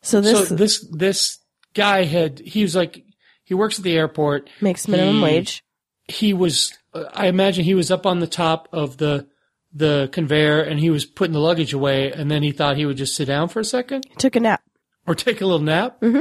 [0.00, 1.38] So this so this this
[1.74, 3.04] guy had he was like
[3.44, 4.48] he works at the airport.
[4.60, 5.64] makes minimum he- wage.
[6.06, 9.26] he was uh, I imagine he was up on the top of the
[9.72, 12.96] the conveyor and he was putting the luggage away and then he thought he would
[12.96, 14.62] just sit down for a second Took a nap.
[15.08, 16.00] Or take a little nap.
[16.00, 16.20] Mm-hmm.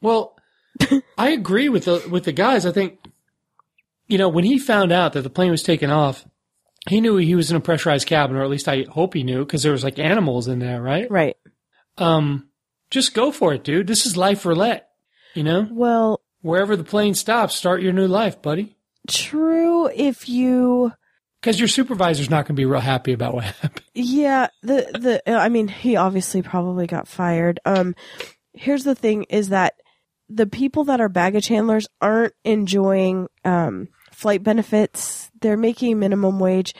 [0.00, 0.36] Well,
[1.18, 2.64] I agree with the with the guys.
[2.66, 2.98] I think
[4.06, 6.24] you know when he found out that the plane was taking off,
[6.88, 9.44] he knew he was in a pressurized cabin, or at least I hope he knew
[9.44, 11.10] because there was like animals in there, right?
[11.10, 11.36] Right.
[11.98, 12.48] Um,
[12.90, 13.86] just go for it, dude.
[13.86, 14.88] This is life roulette.
[15.34, 18.76] You know, Well, wherever the plane stops, start your new life, buddy.
[19.08, 20.92] true if you
[21.46, 23.84] Because your supervisor's not going to be real happy about what happened.
[23.94, 27.60] Yeah, the the I mean, he obviously probably got fired.
[27.64, 27.94] Um
[28.52, 29.74] here's the thing is that
[30.28, 35.30] the people that are baggage handlers aren't enjoying um flight benefits.
[35.40, 36.74] They're making minimum wage.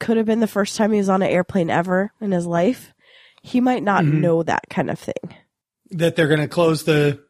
[0.00, 2.92] Could have been the first time he was on an airplane ever in his life.
[3.40, 4.20] He might not Mm-hmm.
[4.20, 5.36] know that kind of thing.
[5.92, 7.20] That they're going to close the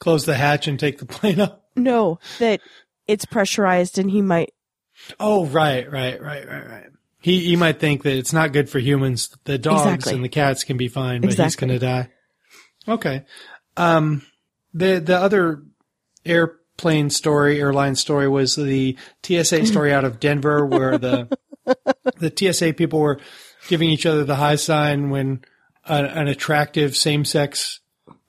[0.00, 1.68] close the hatch and take the plane up.
[1.76, 2.60] No, that
[3.06, 4.52] it's pressurized and he might
[5.20, 6.86] Oh, right, right, right, right, right.
[7.20, 9.36] He he might think that it's not good for humans.
[9.44, 10.14] The dogs Exactly.
[10.14, 12.08] and the cats can be fine, but he's going to die.
[12.88, 13.24] Okay.
[13.76, 14.22] Um,
[14.72, 15.62] the the other
[16.24, 21.28] airplane story, airline story, was the TSA story out of Denver, where the
[22.16, 23.20] the TSA people were
[23.68, 25.44] giving each other the high sign when
[25.84, 27.80] a, an attractive same sex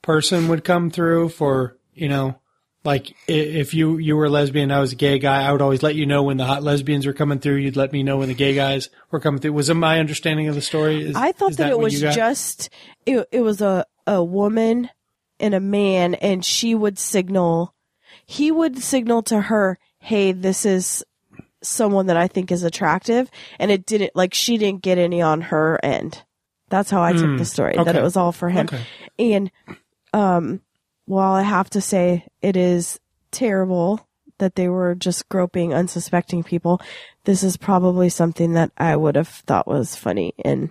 [0.02, 2.40] person would come through for you know.
[2.84, 5.42] Like if you you were a lesbian, I was a gay guy.
[5.46, 7.56] I would always let you know when the hot lesbians were coming through.
[7.56, 9.52] You'd let me know when the gay guys were coming through.
[9.52, 11.02] Was it my understanding of the story?
[11.02, 12.70] Is, I thought is that, it was just
[13.04, 13.28] it.
[13.32, 14.90] It was a a woman
[15.40, 17.74] and a man, and she would signal.
[18.24, 21.04] He would signal to her, "Hey, this is
[21.62, 25.40] someone that I think is attractive," and it didn't like she didn't get any on
[25.42, 26.22] her end.
[26.70, 27.74] That's how I took the story.
[27.76, 28.66] That it was all for him.
[28.66, 28.82] Okay.
[29.18, 29.50] And
[30.12, 30.60] um,
[31.08, 33.00] while I have to say it is
[33.30, 34.06] terrible
[34.38, 36.80] that they were just groping unsuspecting people,
[37.24, 40.70] this is probably something that I would have thought was funny and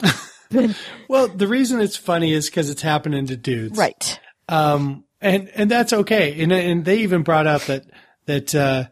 [1.08, 4.20] Well, the reason it's funny is because it's happening to dudes, right.
[4.48, 6.40] Um, and and that's okay.
[6.40, 7.84] And and they even brought up that
[8.26, 8.84] that uh,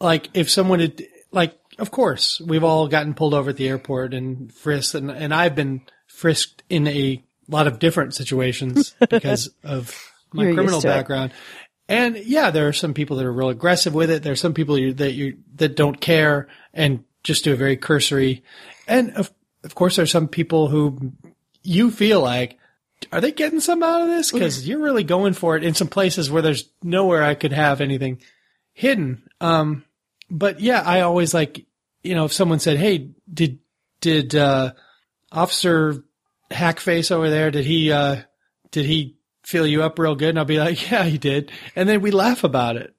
[0.00, 4.14] like if someone had like, of course, we've all gotten pulled over at the airport
[4.14, 10.09] and frisked, and and I've been frisked in a lot of different situations because of
[10.32, 10.90] my You're criminal to it.
[10.90, 11.32] background.
[11.88, 14.22] And yeah, there are some people that are real aggressive with it.
[14.22, 17.76] There are some people you, that you that don't care and just do a very
[17.76, 18.44] cursory.
[18.86, 19.32] And of
[19.64, 21.12] of course, there are some people who
[21.62, 22.58] you feel like
[23.12, 24.30] are they getting some out of this?
[24.30, 27.80] Because you're really going for it in some places where there's nowhere I could have
[27.80, 28.20] anything
[28.72, 29.28] hidden.
[29.40, 29.84] Um,
[30.30, 31.64] but yeah, I always like,
[32.02, 33.58] you know, if someone said, "Hey, did
[34.00, 34.72] did uh,
[35.32, 36.04] Officer
[36.50, 37.50] Hackface over there?
[37.50, 38.22] Did he uh,
[38.70, 41.88] did he fill you up real good?" And I'll be like, "Yeah, he did," and
[41.88, 42.94] then we laugh about it.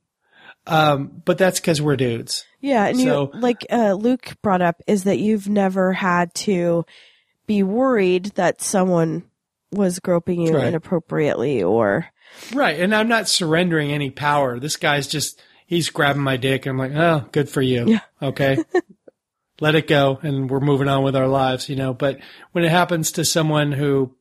[0.68, 2.46] Um, but that's because we're dudes.
[2.60, 6.86] Yeah, and So- you like uh, Luke brought up is that you've never had to
[7.48, 9.24] be worried that someone
[9.72, 10.68] was groping you Right.
[10.68, 12.06] inappropriately or
[12.54, 12.80] Right.
[12.80, 14.60] And I'm not surrendering any power.
[14.60, 16.66] This guy's just, he's grabbing my dick.
[16.66, 17.86] I'm like, oh, good for you.
[17.88, 18.00] Yeah.
[18.22, 18.58] Okay.
[19.60, 20.20] Let it go.
[20.22, 21.94] And we're moving on with our lives, you know.
[21.94, 22.20] But
[22.52, 24.16] when it happens to someone who,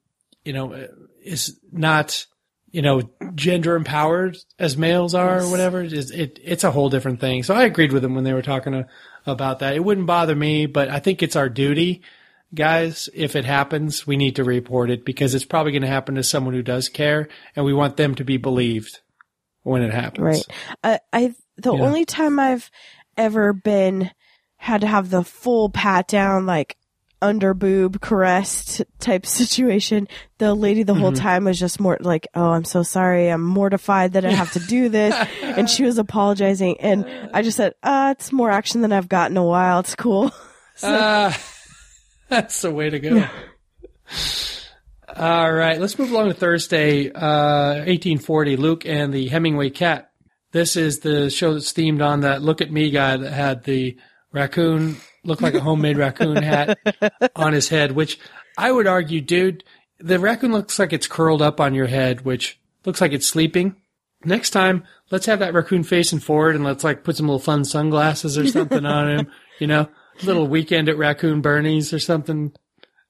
[0.44, 0.88] you know,
[1.22, 2.26] is not,
[2.70, 3.02] you know,
[3.34, 7.42] gender empowered as males are or whatever, it, it, it's a whole different thing.
[7.42, 8.86] So I agreed with them when they were talking to,
[9.26, 9.74] about that.
[9.74, 12.02] It wouldn't bother me, but I think it's our duty.
[12.54, 16.14] Guys, if it happens, we need to report it because it's probably going to happen
[16.16, 18.98] to someone who does care, and we want them to be believed
[19.62, 20.24] when it happens.
[20.24, 20.46] right.
[20.82, 21.82] I, I the Yeah.
[21.82, 22.70] only time I've
[23.16, 24.10] ever been
[24.56, 26.76] had to have the full pat down like
[27.22, 30.08] under boob caressed type situation.
[30.38, 31.00] The lady the Mm-hmm.
[31.02, 33.28] whole time was just more like, "Oh, I'm so sorry.
[33.28, 37.04] I'm mortified that I have to do this," and she was apologizing, and
[37.34, 39.80] I just said, "Uh, it's more action than I've got in a while.
[39.80, 40.30] It's cool."
[40.82, 41.38] Ah,
[42.30, 43.22] that's the way to go.
[45.14, 48.56] All right, let's move along to Thursday, uh, 1840.
[48.56, 50.10] Luke and the Hemingway cat.
[50.52, 53.98] This is the show that's themed on that "Look at Me" guy that had the
[54.32, 56.78] raccoon look like a homemade raccoon hat
[57.36, 57.92] on his head.
[57.92, 58.18] Which
[58.58, 59.64] I would argue, dude,
[59.98, 63.76] the raccoon looks like it's curled up on your head, which looks like it's sleeping.
[64.24, 67.64] Next time, let's have that raccoon facing forward and let's like put some little fun
[67.64, 69.30] sunglasses or something on him.
[69.58, 69.88] You know,
[70.22, 72.52] little weekend at Raccoon Bernie's or something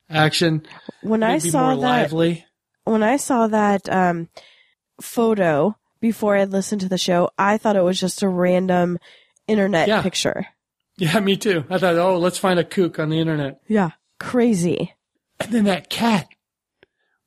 [0.09, 0.67] action.
[1.01, 2.45] When I saw more that, lively.
[2.83, 4.29] when I saw that um,
[5.01, 8.99] photo before I listened to the show, I thought it was just a random
[9.47, 10.03] internet Yeah.
[10.03, 10.47] picture.
[11.01, 11.65] Yeah, me too.
[11.71, 13.61] I thought, oh, let's find a kook on the internet.
[13.67, 14.93] Yeah, crazy,
[15.41, 16.29] And then that cat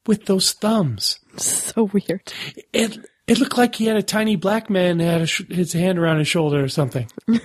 [0.05, 1.19] with those thumbs.
[1.38, 2.32] so weird.
[2.71, 5.74] It it looked like he had a tiny black man that had a sh- his
[5.74, 7.09] hand around his shoulder or something.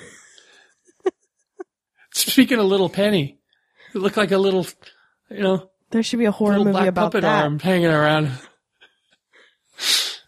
[2.13, 3.39] Speaking of Little Penny,
[3.95, 4.67] it looked like a little,
[5.31, 7.45] you know, There should be a horror movie black about puppet that.
[7.45, 8.33] arm hanging around.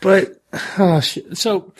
[0.00, 0.40] but
[0.78, 1.36] oh, shit.
[1.36, 1.72] so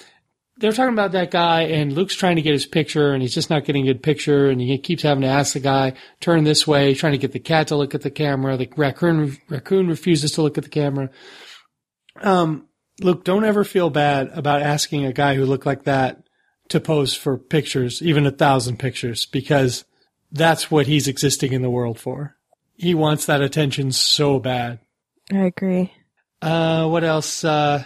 [0.63, 3.51] they're talking about that guy, and Luke's trying to get his picture, and he's just
[3.51, 6.69] not getting a good picture, and he keeps having to ask the guy turn this
[6.69, 8.57] way, trying to get the cat to look at the camera.
[8.57, 11.11] The raccoon raccoon refuses to look at the camera.
[12.21, 12.69] Um,
[13.01, 16.23] Luke, don't ever feel bad about asking a guy who looked like that
[16.69, 19.85] to pose for pictures, even a thousand pictures, because
[20.31, 22.37] that's what he's existing in the world for.
[22.77, 24.79] He wants that attention so bad.
[25.33, 25.93] I agree.
[26.41, 27.45] Uh, what else?
[27.45, 27.83] Uh,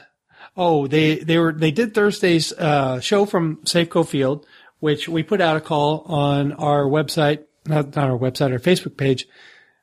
[0.56, 4.46] oh, they, they were, they did Thursday's, uh, show from Safeco Field,
[4.80, 8.96] which we put out a call on our website, not, not our website, our Facebook
[8.96, 9.26] page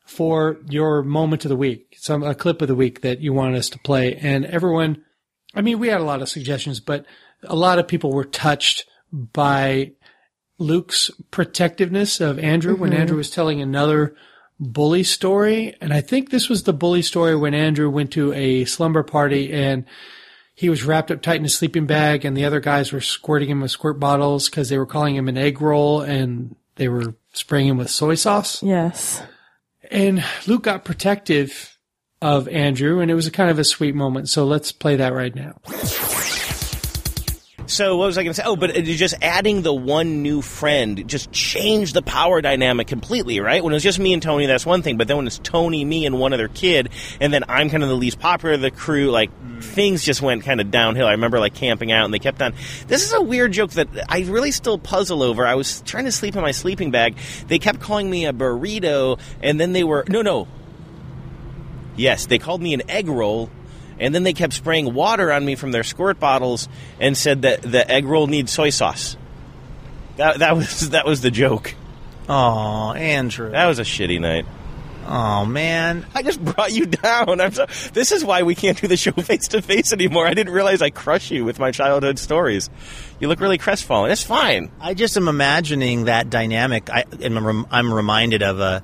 [0.05, 3.57] for your moment of the week, some, a clip of the week that you wanted
[3.57, 4.15] us to play.
[4.15, 5.03] And everyone,
[5.55, 7.05] I mean, we had a lot of suggestions, but
[7.43, 9.91] a lot of people were touched by
[10.57, 14.15] Luke's protectiveness of Andrew when Andrew was telling another
[14.59, 15.75] bully story.
[15.81, 19.51] And I think this was the bully story when Andrew went to a slumber party
[19.51, 19.85] and
[20.53, 23.49] he was wrapped up tight in a sleeping bag and the other guys were squirting
[23.49, 27.15] him with squirt bottles because they were calling him an egg roll and they were
[27.33, 28.61] spraying him with soy sauce.
[28.61, 29.21] Yes.
[29.89, 31.77] And Luke got protective
[32.21, 34.29] of Andrew and it was a kind of a sweet moment.
[34.29, 35.59] So let's play that right now.
[37.65, 38.43] So what was I going to say?
[38.45, 43.63] Oh, but just adding the one new friend just changed the power dynamic completely, right?
[43.63, 44.97] When it was just me and Tony, that's one thing.
[44.97, 46.89] But then when it's Tony, me, and one other kid,
[47.21, 49.63] and then I'm kind of the least popular of the crew, like mm.
[49.63, 51.07] things just went kind of downhill.
[51.07, 52.53] I remember like camping out, and they kept on.
[52.87, 55.45] This is a weird joke that I really still puzzle over.
[55.45, 57.15] I was trying to sleep in my sleeping bag.
[57.47, 60.47] They kept calling me a burrito, and then they were no, no.
[61.95, 63.49] Yes, they called me an egg roll,
[63.99, 66.67] and then they kept spraying water on me from their squirt bottles
[66.99, 69.17] and said that the egg roll needs soy sauce.
[70.17, 71.75] That, that was that was the joke.
[72.29, 73.51] Oh, Andrew.
[73.51, 74.45] That was a shitty night.
[75.05, 76.05] Oh man.
[76.13, 77.41] I just brought you down.
[77.41, 80.25] I'm so, this is why we can't do the show face to face anymore.
[80.25, 82.69] I didn't realize I crush you with my childhood stories.
[83.19, 84.11] You look really crestfallen.
[84.11, 84.71] It's fine.
[84.79, 86.89] I just am imagining that dynamic.
[86.89, 88.83] I am I'm reminded of a,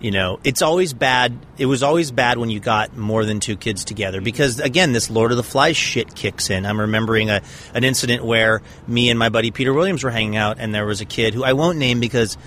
[0.00, 1.38] you know, it's always bad.
[1.58, 5.10] It was always bad when you got more than two kids together because again, this
[5.10, 6.64] Lord of the Flies shit kicks in.
[6.64, 7.42] I'm remembering a
[7.74, 11.02] an incident where me and my buddy Peter Williams were hanging out, and there was
[11.02, 12.38] a kid who I won't name because,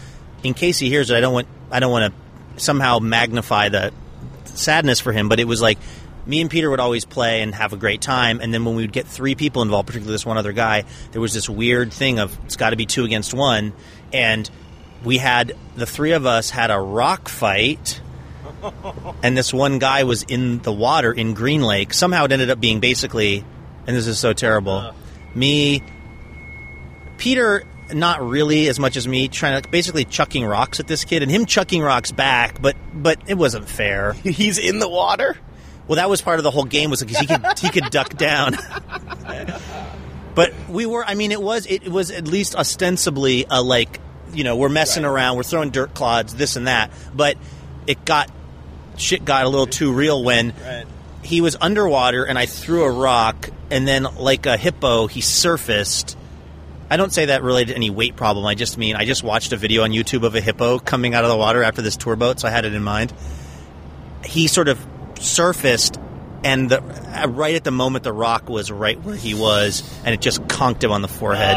[0.43, 3.93] in case he hears it, I don't want I don't want to somehow magnify the
[4.45, 5.30] sadness for him.
[5.30, 5.78] But it was like
[6.26, 8.82] me and Peter would always play and have a great time, and then when we
[8.82, 12.18] would get three people involved, particularly this one other guy, there was this weird thing
[12.18, 13.74] of it's got to be two against one,
[14.12, 14.49] and
[15.04, 18.01] we had the three of us had a rock fight.
[19.22, 21.93] And this one guy was in the water in Green Lake.
[21.93, 23.43] Somehow it ended up being basically,
[23.86, 24.74] and this is so terrible.
[24.74, 24.93] Uh.
[25.36, 25.82] Me,
[27.18, 31.24] Peter, not really as much as me, trying to basically chucking rocks at this kid,
[31.24, 34.14] and him chucking rocks back, but but it wasn't fair.
[34.24, 35.38] He's in the water.
[35.88, 38.14] Well, that was part of the whole game was because he could he could duck
[38.18, 38.58] down.
[40.36, 41.04] but we were.
[41.06, 43.99] I mean, it was it was at least ostensibly a like
[44.34, 46.92] you know we're messing around, we're throwing dirt clods, this and that.
[47.16, 47.38] But
[47.88, 48.30] it got
[48.98, 50.54] shit got a little too real when
[51.24, 56.18] he was underwater and I threw a rock, and then like a hippo, he surfaced.
[56.90, 58.46] I don't say that related to any weight problem.
[58.46, 61.24] I just mean I just watched a video on YouTube of a hippo coming out
[61.24, 63.14] of the water after this tour boat, so I had it in mind.
[64.26, 64.86] He sort of
[65.20, 65.98] surfaced,
[66.44, 70.14] and the, uh, right at the moment the rock was right where he was, and
[70.14, 71.56] it just conked him on the forehead.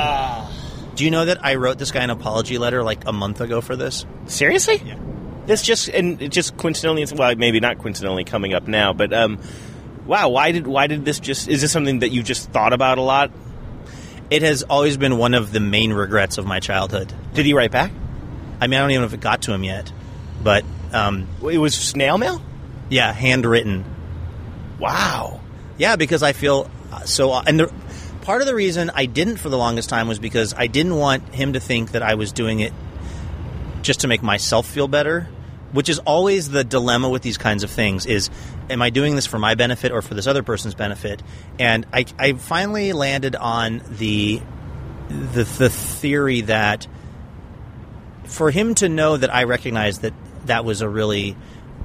[0.96, 3.60] Do you know that I wrote this guy an apology letter like a month ago
[3.60, 4.04] for this?
[4.26, 4.82] Seriously?
[4.84, 4.98] Yeah.
[5.46, 9.38] This just and it just coincidentally, well, maybe not coincidentally coming up now, but um,
[10.06, 11.46] wow, why did why did this just?
[11.48, 13.30] Is this something that you just thought about a lot?
[14.28, 17.12] It has always been one of the main regrets of my childhood.
[17.34, 17.92] Did he write back?
[18.60, 19.92] I mean, I don't even know if it got to him yet,
[20.42, 22.42] but um, It was snail mail.
[22.88, 23.84] yeah, handwritten.
[24.80, 25.40] Wow.
[25.78, 27.34] Yeah, because I feel uh, so.
[27.34, 27.72] And the,
[28.26, 31.32] part of the reason I didn't for the longest time was because I didn't want
[31.32, 32.72] him to think that I was doing it
[33.82, 35.28] just to make myself feel better,
[35.70, 38.04] which is always the dilemma with these kinds of things.
[38.04, 38.28] Is
[38.68, 41.22] am I doing this for my benefit or for this other person's benefit?
[41.60, 44.42] And I, I finally landed on the
[45.08, 46.88] the the theory that
[48.24, 50.14] for him to know that I recognize that
[50.46, 51.36] that was a really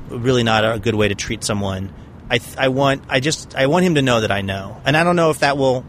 [0.10, 1.94] really not a good way to treat someone.
[2.32, 5.04] I, I want I just I want him to know that I know, and I
[5.04, 5.86] don't know if that will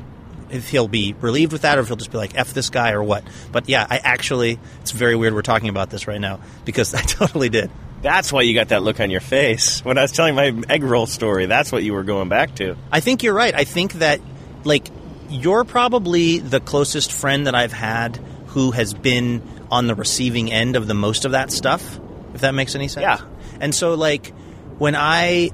[0.53, 2.92] if he'll be relieved with that or if he'll just be like f this guy
[2.92, 3.24] or what.
[3.50, 7.03] But yeah, I actually it's very weird we're talking about this right now because I
[7.03, 7.70] totally did.
[8.03, 10.82] That's why you got that look on your face when I was telling my egg
[10.82, 11.46] roll story.
[11.46, 12.76] That's what you were going back to.
[12.90, 13.55] I think you're right.
[13.55, 14.20] I think that
[14.64, 14.88] like
[15.28, 18.16] you're probably the closest friend that I've had
[18.48, 21.98] who has been on the receiving end of the most of that stuff.
[22.34, 23.03] If that makes any sense.
[23.03, 23.20] Yeah.
[23.61, 24.32] And so like
[24.78, 25.50] when I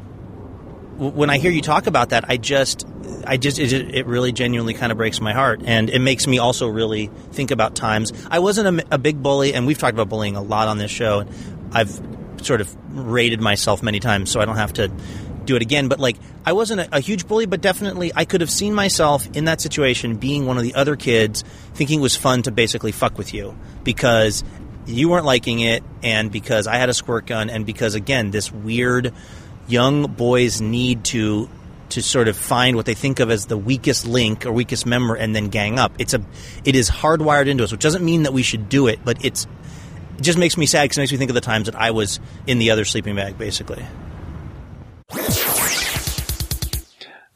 [0.98, 2.86] when I hear you talk about that, I just
[3.26, 6.38] I just it, it really genuinely kind of breaks my heart, and it makes me
[6.38, 10.08] also really think about times I wasn't a, a big bully, and we've talked about
[10.08, 11.20] bullying a lot on this show.
[11.20, 11.30] And
[11.72, 12.00] I've
[12.42, 14.90] sort of rated myself many times, so I don't have to
[15.44, 15.88] do it again.
[15.88, 19.28] But like, I wasn't a, a huge bully, but definitely I could have seen myself
[19.36, 21.44] in that situation, being one of the other kids,
[21.74, 24.42] thinking it was fun to basically fuck with you because
[24.86, 28.50] you weren't liking it, and because I had a squirt gun, and because again, this
[28.50, 29.12] weird
[29.68, 31.48] young boys need to
[31.90, 35.14] to sort of find what they think of as the weakest link or weakest member
[35.14, 35.92] and then gang up.
[35.98, 36.22] It's a
[36.64, 39.46] it is hardwired into us, which doesn't mean that we should do it, but it's
[40.16, 41.92] it just makes me sad because it makes me think of the times that I
[41.92, 43.84] was in the other sleeping bag, basically.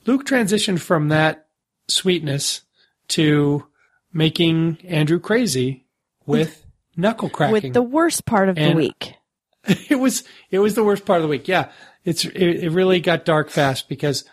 [0.05, 1.47] Luke transitioned from that
[1.89, 2.63] sweetness
[3.09, 3.67] to
[4.13, 5.87] making Andrew crazy
[6.27, 6.65] with
[6.97, 7.53] knuckle cracking.
[7.53, 9.15] With the worst part of the week.
[9.65, 11.47] it was it was the worst part of the week.
[11.47, 11.71] Yeah,
[12.05, 14.25] it's it, it really got dark fast because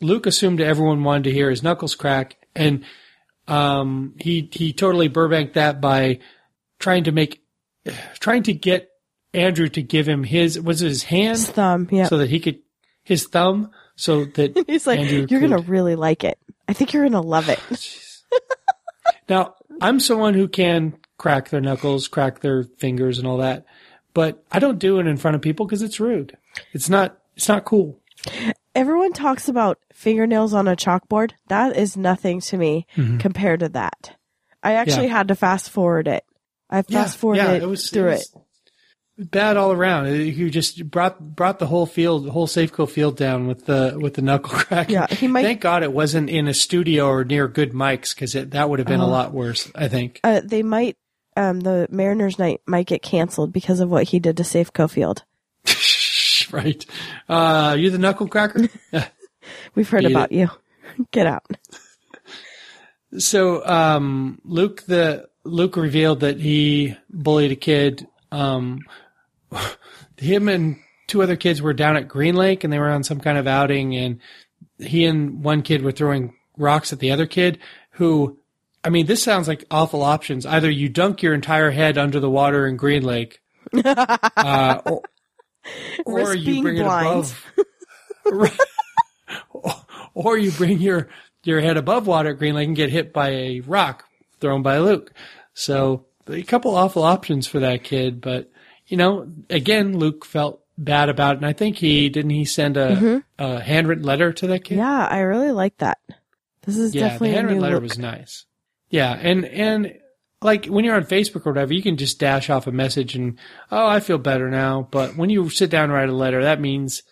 [0.00, 2.84] Luke assumed everyone wanted to hear his knuckles crack, and
[3.48, 6.20] um, he he totally Burbanked that by
[6.78, 7.42] trying to make
[8.20, 8.90] trying to get
[9.32, 11.88] Andrew to give him his was it his hand His thumb.
[11.90, 12.06] Yeah.
[12.06, 12.60] so that he could
[13.02, 16.38] his thumb so that He's like, Andrew you're gonna really like it.
[16.68, 17.60] I think you're gonna love it.
[19.28, 23.66] Now, I'm someone who can crack their knuckles, crack their fingers and all that,
[24.14, 26.36] but I don't do it in front of people because it's rude.
[26.72, 28.00] It's not, it's not cool.
[28.74, 31.32] Everyone talks about fingernails on a chalkboard.
[31.48, 32.86] That is nothing to me
[33.18, 34.16] compared to that.
[34.62, 35.04] I actually Mm-hmm.
[35.06, 35.16] Yeah.
[35.18, 36.24] had to fast forward it.
[36.68, 38.26] I fast forwarded yeah, it, it was through it.
[39.16, 40.08] Was bad all around.
[40.08, 44.14] You just brought brought the whole field, the whole Safeco field down with the with
[44.14, 44.90] the knuckle crack.
[44.90, 48.32] Yeah, he might- Thank God it wasn't in a studio or near good mics because
[48.32, 49.10] that would have been a Oh.
[49.10, 49.70] lot worse.
[49.74, 50.20] I think.
[50.24, 50.96] Uh, they might,
[51.36, 55.22] um, the Mariners night might get canceled because of what he did to Safeco Field.
[56.52, 56.84] right.
[57.28, 58.68] Uh, you the knuckle cracker?
[59.74, 60.50] We've heard about you.
[61.10, 61.44] Get out.
[63.18, 68.06] So um, Luke the Luke revealed that he bullied a kid.
[68.32, 68.80] Um,
[70.16, 73.20] him and two other kids were down at Green Lake and they were on some
[73.20, 74.20] kind of outing and
[74.78, 77.58] he and one kid were throwing rocks at the other kid
[77.90, 78.38] who
[78.82, 80.44] I mean this sounds like awful options.
[80.44, 83.40] Either you dunk your entire head under the water in Green Lake
[83.72, 85.02] uh, or,
[86.04, 87.24] or you bring blind.
[87.24, 87.34] it
[88.32, 88.56] above
[90.14, 91.08] or you bring your
[91.44, 94.04] your head above water at Green Lake and get hit by a rock
[94.40, 95.12] thrown by Luke.
[95.54, 98.50] So a couple awful options for that kid, but
[98.86, 102.76] you know, again, Luke felt bad about it, and I think he didn't he send
[102.76, 103.18] a, Mm-hmm.
[103.42, 104.76] a handwritten letter to that kid.
[104.78, 105.98] Yeah, I really like that.
[106.62, 107.82] This is yeah, the definitely a handwritten letter look.
[107.84, 108.44] was nice.
[108.90, 109.98] Yeah, and and
[110.42, 113.38] like when you're on Facebook or whatever, you can just dash off a message and
[113.70, 114.88] oh, I feel better now.
[114.90, 117.02] But when you sit down and write a letter, that means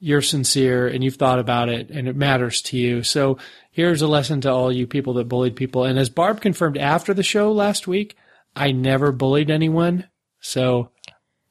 [0.00, 3.02] you're sincere and you've thought about it and it matters to you.
[3.02, 3.38] So
[3.70, 5.84] here's a lesson to all you people that bullied people.
[5.84, 8.16] And as Barb confirmed after the show last week,
[8.54, 10.04] I never bullied anyone.
[10.40, 10.90] So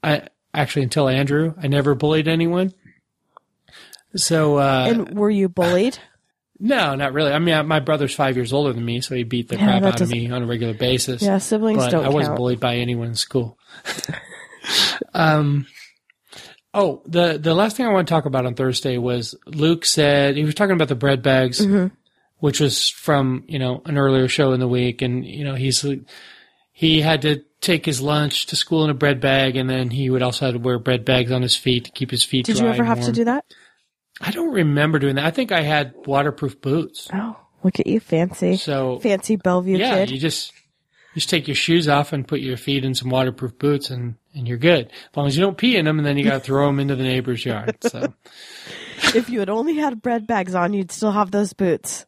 [0.03, 2.73] I actually until Andrew, I never bullied anyone.
[4.15, 5.99] So uh and were you bullied?
[6.59, 7.31] No, not really.
[7.31, 9.83] I mean, my brother's five years older than me, so he beat the Yeah, crap
[9.93, 11.21] out of me on a regular basis.
[11.21, 12.37] yeah, siblings don't I wasn't count.
[12.37, 13.57] bullied by anyone in school.
[15.13, 15.67] um,
[16.73, 20.35] oh, the the last thing I want to talk about on Thursday was Luke said
[20.35, 21.93] he was talking about the bread bags, Mm-hmm.
[22.39, 25.85] which was from you know an earlier show in the week, and you know he's
[26.71, 30.09] he had to take his lunch to school in a bread bag, and then he
[30.09, 32.45] would also have to wear bread bags on his feet to keep his feet.
[32.45, 33.45] Did you ever have to do that?
[34.21, 35.25] I don't remember doing that.
[35.25, 37.07] I think I had waterproof boots.
[37.13, 40.11] Oh, look at you, fancy, So fancy Bellevue yeah, kid.
[40.11, 40.51] you just
[41.13, 44.15] you just take your shoes off and put your feet in some waterproof boots, and
[44.33, 44.87] and you're good.
[44.87, 46.79] As long as you don't pee in them, and then you got to throw them
[46.79, 47.77] into the neighbor's yard.
[47.81, 48.13] So
[49.15, 52.05] if you had only had bread bags on, you'd still have those boots.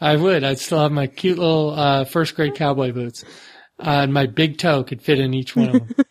[0.00, 0.44] I would.
[0.44, 3.24] I'd still have my cute little uh, first grade cowboy boots,
[3.78, 5.94] uh, and my big toe could fit in each one of them.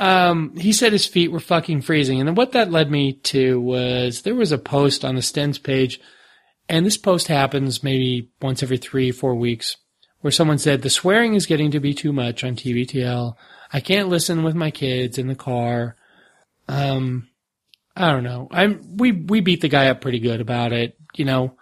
[0.00, 3.60] Um, he said his feet were fucking freezing, and then what that led me to
[3.60, 6.00] was there was a post on the Stens page,
[6.70, 9.76] and this post happens maybe once every three, four weeks,
[10.20, 13.34] where someone said the swearing is getting to be too much on TBTL.
[13.74, 15.96] I can't listen with my kids in the car.
[16.66, 17.28] Um,
[17.94, 18.48] I don't know.
[18.50, 20.96] I'm we we beat the guy up pretty good about it.
[21.14, 21.56] You know,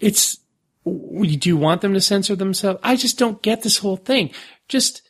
[0.00, 0.38] it's
[0.84, 2.80] do you want them to censor themselves?
[2.82, 4.32] I just don't get this whole thing.
[4.66, 5.02] Just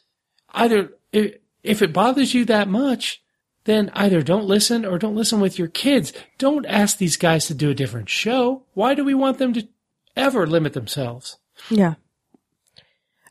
[0.52, 3.22] either if, if it bothers you that much,
[3.64, 6.12] then either don't listen or don't listen with your kids.
[6.38, 8.64] Don't ask these guys to do a different show.
[8.74, 9.68] Why do we want them to
[10.16, 11.38] ever limit themselves?
[11.68, 11.94] Yeah.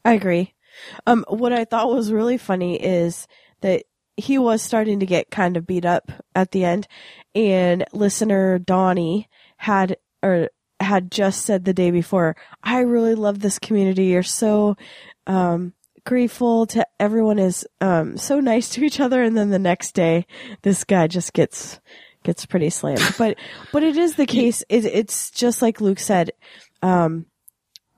[0.06, 0.54] I agree.
[1.08, 3.28] Um, what I thought was really funny is
[3.62, 3.84] that
[4.16, 6.88] he was starting to get kind of beat up at the end
[7.36, 10.50] and listener Donnie had, or
[10.80, 14.06] had just said the day before, I really love this community.
[14.06, 14.78] You're so,
[15.28, 15.74] um,
[16.10, 19.22] grateful to everyone is, um, so nice to each other.
[19.22, 20.26] And then the next day,
[20.64, 21.80] this guy just gets,
[22.24, 23.00] gets pretty slammed.
[23.20, 23.38] But,
[23.72, 24.64] but it is the case.
[24.70, 26.32] It, it's just like Luke said.
[26.82, 27.28] Um,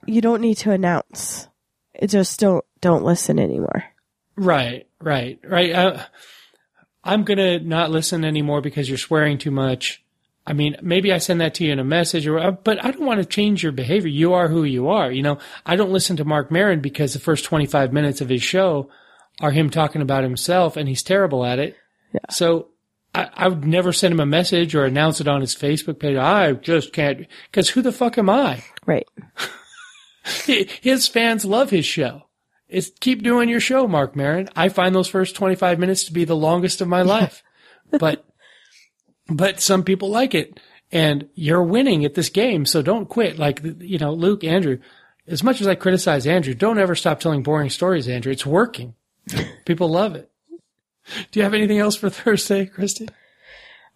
[0.05, 1.47] you don't need to announce.
[1.93, 3.85] It just don't don't listen anymore.
[4.35, 5.71] Right, right, right.
[5.71, 6.03] Uh,
[7.03, 10.00] I'm gonna not listen anymore because you're swearing too much.
[10.45, 13.05] I mean, maybe I send that to you in a message, or but I don't
[13.05, 14.09] want to change your behavior.
[14.09, 15.11] You are who you are.
[15.11, 18.41] You know, I don't listen to Marc Maron because the first 25 minutes of his
[18.41, 18.89] show
[19.39, 21.75] are him talking about himself, and he's terrible at it.
[22.31, 22.69] So
[23.13, 26.17] I, I would never send him a message or announce it on his Facebook page.
[26.17, 28.63] I just can't because who the fuck am I?
[28.85, 29.07] Right.
[30.45, 32.23] His fans love his show.
[32.69, 34.49] is keep doing your show, Marc Maron.
[34.55, 37.41] I find those first 25 minutes to be the longest of my life,
[37.91, 38.23] but,
[39.35, 40.59] but some people like it
[40.91, 42.65] and you're winning at this game.
[42.65, 43.39] So don't quit.
[43.39, 44.79] Like, you know, Luke, Andrew,
[45.27, 48.31] as much as I criticize Andrew, don't ever stop telling boring stories, Andrew.
[48.31, 48.95] It's working.
[49.65, 50.29] People love it.
[51.31, 53.07] Do you have anything else for Thursday, Christy?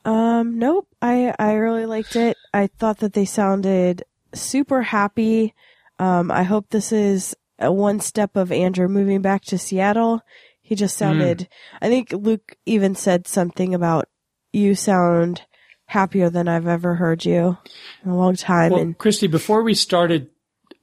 [0.06, 0.88] Um, nope.
[1.02, 2.38] I I really liked it.
[2.54, 5.54] I thought that they sounded super happy.
[5.98, 10.22] Um, I hope this is a one step of Andrew moving back to Seattle.
[10.62, 11.40] He just sounded.
[11.40, 11.48] Mm.
[11.82, 14.08] I think Luke even said something about
[14.56, 15.42] you sound
[15.86, 17.58] happier than I've ever heard you
[18.04, 18.72] in a long time.
[18.72, 20.30] Well, and Christy, before we started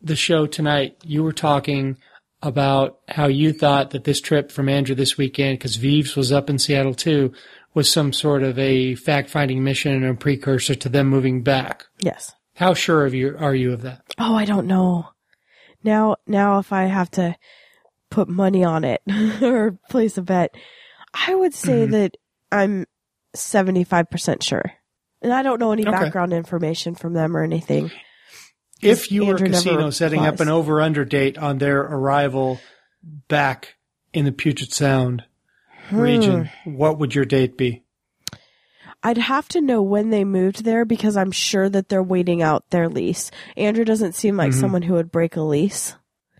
[0.01, 1.99] the show tonight, you were talking
[2.43, 6.51] about how you thought that this trip from Andrew this weekend, because Vives was up
[6.51, 7.33] in Seattle too,
[7.75, 11.87] was some sort of a fact finding mission and a precursor to them moving back.
[12.01, 12.35] Yes.
[12.57, 14.03] How sure of you are you of that?
[14.19, 15.09] Oh, I don't know.
[15.83, 17.37] Now, now if I have to
[18.11, 19.03] put money on it
[19.43, 20.55] or place a bet,
[21.15, 21.93] I would say mm-hmm.
[21.93, 22.17] that
[22.51, 22.87] I'm
[23.35, 24.73] 75% sure.
[25.21, 25.91] And I don't know any okay.
[25.91, 27.91] background information from them or anything.
[28.81, 32.59] If you Andrew were a casino setting up an over under date on their arrival
[33.29, 33.77] back
[34.13, 35.25] in the Puget Sound
[35.89, 35.97] hmm.
[35.97, 37.85] region, what would your date be?
[39.05, 42.71] I'd have to know when they moved there because I'm sure that they're waiting out
[42.71, 43.31] their lease.
[43.57, 44.61] Andrew doesn't seem like mm-hmm.
[44.61, 45.95] someone who would break a lease.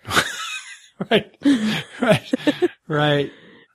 [1.11, 1.37] right.
[2.01, 2.35] Right.
[2.87, 3.33] right.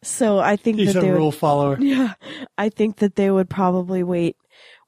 [0.07, 1.77] So I think He's that a they rule would, follower.
[1.81, 2.13] Yeah.
[2.57, 4.37] I think that they would probably wait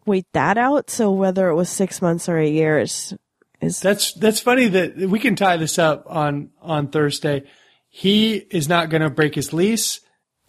[0.06, 0.90] wait that out.
[0.90, 3.14] So whether it was six months or a year is
[3.62, 7.44] is That's that's funny that we can tie this up on on Thursday.
[7.90, 10.00] He is not gonna break his lease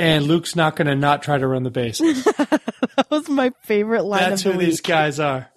[0.00, 2.24] and Luke's not going to not try to run the bases.
[2.24, 4.30] that was my favorite line.
[4.30, 4.60] That's who week.
[4.60, 5.50] these guys are.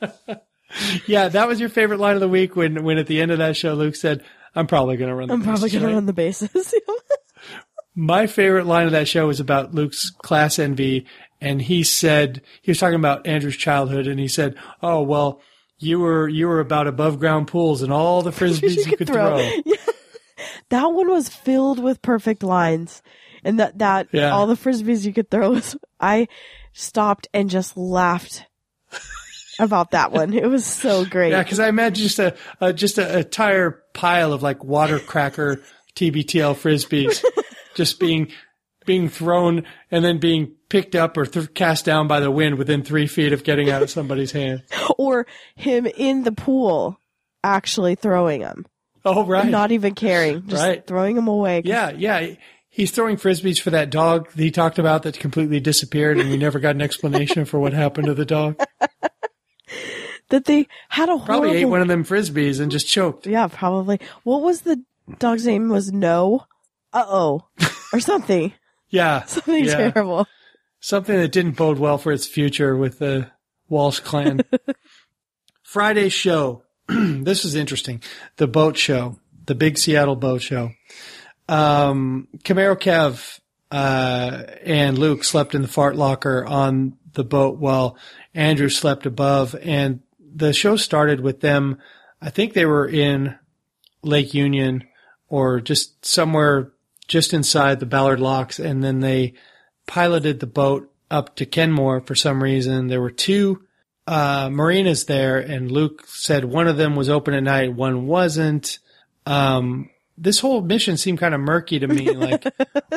[1.06, 3.38] yeah, that was your favorite line of the week when, when at the end of
[3.38, 4.22] that show, Luke said,
[4.54, 5.28] "I'm probably going to run.
[5.28, 5.90] the I'm probably going right?
[5.90, 6.72] to run the bases."
[8.00, 11.06] My favorite line of that show was about Luke's class envy,
[11.40, 15.40] and he said he was talking about Andrew's childhood, and he said, "Oh well."
[15.82, 19.06] You were you were about above ground pools and all the frisbees you, you could
[19.06, 19.38] throw.
[19.38, 19.50] throw.
[19.64, 19.76] Yeah.
[20.68, 23.00] That one was filled with perfect lines
[23.44, 24.30] and that that yeah.
[24.30, 26.28] all the frisbees you could throw was I
[26.74, 28.44] stopped and just laughed
[29.58, 30.34] about that one.
[30.34, 31.30] It was so great.
[31.30, 34.98] Yeah, because I imagine just a, a just a, a entire pile of like water
[34.98, 35.62] cracker
[35.96, 37.24] TBTL frisbees
[37.74, 38.30] just being
[38.86, 42.82] being thrown and then being picked up or th- cast down by the wind within
[42.82, 44.62] three feet of getting out of somebody's hand,
[44.98, 46.98] or him in the pool
[47.44, 48.66] actually throwing them.
[49.04, 50.86] Oh right, not even caring, just right.
[50.86, 51.62] throwing them away.
[51.64, 52.34] Yeah, yeah
[52.70, 56.36] he's throwing frisbees for that dog that he talked about that completely disappeared, and we
[56.36, 58.58] never got an explanation for what happened to the dog.
[60.30, 63.26] that they had a probably ate one of them frisbees and just choked.
[63.26, 64.00] Yeah, probably.
[64.22, 64.82] What was the
[65.18, 65.68] dog's name?
[65.68, 66.46] Was no,
[66.92, 67.48] uh oh,
[67.92, 68.52] or something.
[68.88, 69.90] yeah, something yeah.
[69.90, 70.26] terrible.
[70.80, 73.30] Something that didn't bode well for its future with the
[73.68, 74.40] Walsh clan.
[75.62, 76.64] Friday show.
[76.88, 78.02] this is interesting.
[78.36, 80.70] The boat show, the big Seattle boat show.
[81.48, 87.96] Um, Camaro Kev uh, and Luke slept in the fart locker on the boat while
[88.34, 89.54] Andrew slept above.
[89.62, 91.78] And the show started with them.
[92.22, 93.38] I think they were in
[94.02, 94.84] Lake Union
[95.28, 96.72] or just somewhere
[97.10, 98.60] just inside the Ballard Locks.
[98.60, 99.34] And then they
[99.86, 102.86] piloted the boat up to Kenmore for some reason.
[102.86, 103.64] There were two
[104.06, 108.78] uh, marinas there, and Luke said one of them was open at night, one wasn't.
[109.26, 112.08] Um, this whole mission seemed kind of murky to me.
[112.14, 112.46] Like,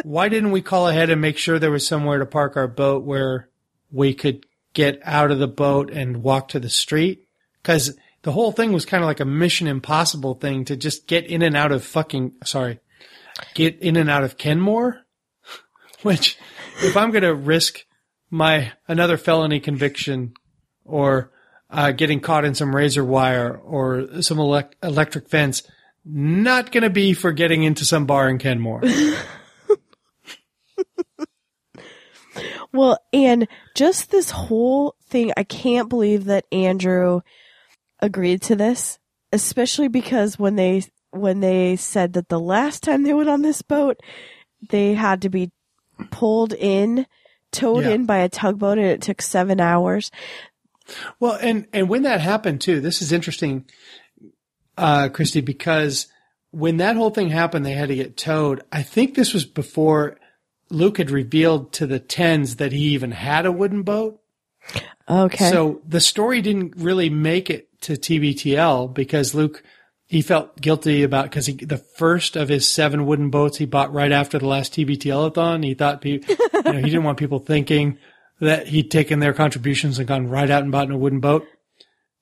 [0.03, 3.03] why didn't we call ahead and make sure there was somewhere to park our boat
[3.03, 3.49] where
[3.91, 7.27] we could get out of the boat and walk to the street?
[7.63, 11.25] Cause the whole thing was kind of like a mission impossible thing to just get
[11.25, 12.79] in and out of fucking, sorry,
[13.53, 15.01] get in and out of Kenmore.
[16.01, 16.37] Which,
[16.81, 17.79] if I'm going to risk
[18.29, 20.33] my, another felony conviction
[20.83, 21.31] or,
[21.69, 25.63] uh, getting caught in some razor wire or some elect- electric fence,
[26.05, 28.81] not going to be for getting into some bar in Kenmore.
[32.73, 37.21] well, and just this whole thing, I can't believe that Andrew
[37.99, 38.99] agreed to this,
[39.31, 43.61] especially because when they when they said that the last time they went on this
[43.61, 44.01] boat,
[44.69, 45.51] they had to be
[46.11, 47.05] pulled in,
[47.51, 47.91] towed yeah.
[47.91, 50.11] in by a tugboat, and it took seven hours.
[51.19, 53.65] Well, and and when that happened too, this is interesting
[54.77, 56.07] uh, Christy, because
[56.51, 58.63] when that whole thing happened, they had to get towed.
[58.71, 60.17] I think this was before
[60.69, 64.19] Luke had revealed to the tens that he even had a wooden boat.
[65.09, 65.49] Okay.
[65.49, 69.63] So the story didn't really make it to TBTL because Luke
[70.13, 74.11] he felt guilty about because the first of his seven wooden boats he bought right
[74.11, 75.65] after the last TBTLathon.
[75.65, 76.19] He thought you
[76.53, 77.97] know, he didn't want people thinking
[78.39, 81.47] that he'd taken their contributions and gone right out and bought a wooden boat.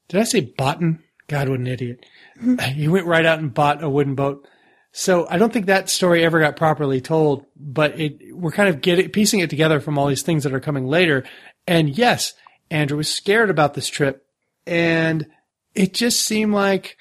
[0.07, 1.03] Did I say boughten?
[1.27, 2.05] God, what an idiot.
[2.73, 4.47] he went right out and bought a wooden boat.
[4.93, 8.79] So I don't think that story ever got properly told, but it, we're kind of
[8.79, 11.25] getting, piecing it together from all these things that are coming later.
[11.67, 12.35] And yes,
[12.69, 14.25] Andrew was scared about this trip
[14.65, 15.27] and
[15.75, 16.95] it just seemed like,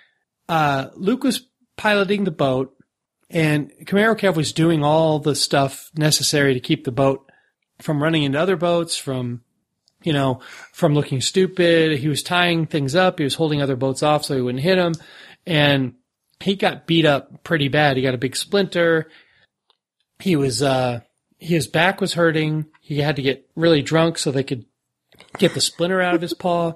[0.51, 1.47] uh, Luke was
[1.77, 2.77] piloting the boat
[3.31, 7.31] and Camaro Kev was doing all the stuff necessary to keep the boat
[7.81, 9.43] from running into other boats, from,
[10.02, 10.40] you know,
[10.72, 11.98] from looking stupid.
[11.98, 13.18] He was tying things up.
[13.18, 14.94] He was holding other boats off so he wouldn't hit them.
[15.47, 15.94] And
[16.40, 17.97] he got beat up pretty bad.
[17.97, 19.09] He got a big splinter.
[20.18, 21.01] He was, uh,
[21.39, 22.66] his back was hurting.
[22.81, 24.64] He had to get really drunk so they could
[25.39, 26.72] get the splinter out of his paw.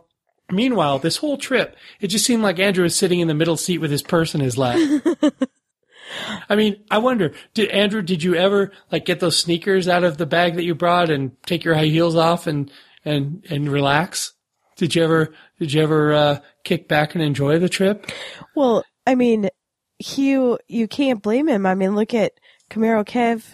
[0.50, 3.78] Meanwhile, this whole trip, it just seemed like Andrew was sitting in the middle seat
[3.78, 4.78] with his purse in his lap.
[6.48, 10.18] I mean, I wonder, did Andrew, did you ever like get those sneakers out of
[10.18, 12.70] the bag that you brought and take your high heels off and,
[13.04, 14.34] and, and relax?
[14.76, 18.10] Did you ever, did you ever, uh, kick back and enjoy the trip?
[18.54, 19.48] Well, I mean,
[19.98, 21.64] Hugh, you can't blame him.
[21.64, 22.32] I mean, look at
[22.70, 23.44] Camaro Kev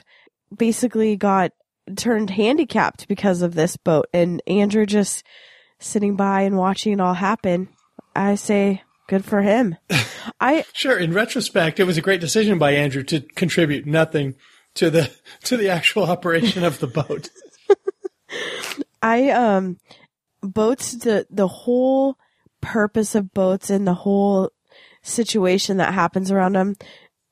[0.54, 1.52] basically got
[1.96, 5.24] turned handicapped because of this boat and Andrew just
[5.81, 7.69] sitting by and watching it all happen.
[8.15, 9.77] I say good for him.
[10.40, 14.36] I Sure, in retrospect, it was a great decision by Andrew to contribute nothing
[14.74, 15.11] to the
[15.44, 17.31] to the actual operation of the boat.
[19.02, 19.78] I um
[20.43, 22.16] boats the the whole
[22.61, 24.51] purpose of boats and the whole
[25.02, 26.77] situation that happens around them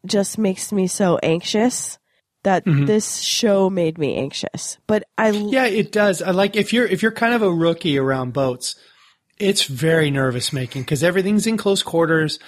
[0.07, 1.99] just makes me so anxious
[2.45, 4.79] that this show made me anxious.
[4.87, 6.23] But I Yeah, it does.
[6.23, 8.77] I like if you're if you're kind of a rookie around boats,
[9.39, 12.39] it's very nervous making because everything's in close quarters,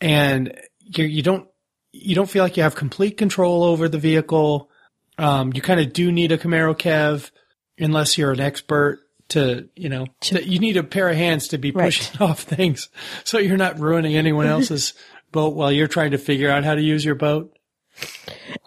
[0.00, 1.48] and you you don't
[1.92, 4.70] you don't feel like you have complete control over the vehicle.
[5.18, 7.30] Um, you kind of do need a Camaro Kev,
[7.78, 9.00] unless you're an expert
[9.30, 11.86] to you know to, you need a pair of hands to be Right.
[11.86, 12.88] pushing off things,
[13.24, 14.94] so you're not ruining anyone else's
[15.32, 17.52] boat while you're trying to figure out how to use your boat.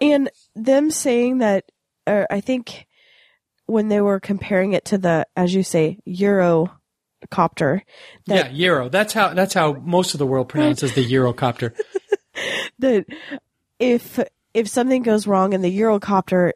[0.01, 1.65] And them saying that,
[2.07, 2.87] I think
[3.65, 7.81] when they were comparing it to the, as you say, Eurocopter,
[8.27, 8.89] that yeah, Euro.
[8.89, 11.73] That's how that's how most of the world pronounces the Eurocopter.
[12.79, 13.05] that
[13.79, 14.19] if
[14.53, 16.51] if something goes wrong in the Eurocopter,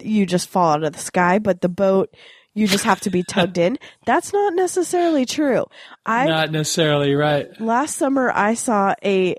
[0.00, 2.14] you just fall out of the sky, but the boat
[2.54, 3.78] you just have to be tugged in.
[4.06, 5.64] That's not necessarily true.
[6.04, 7.48] I not necessarily right.
[7.60, 9.36] last summer I saw a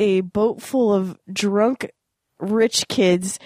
[0.00, 1.90] a boat full of drunk
[2.40, 3.38] rich kids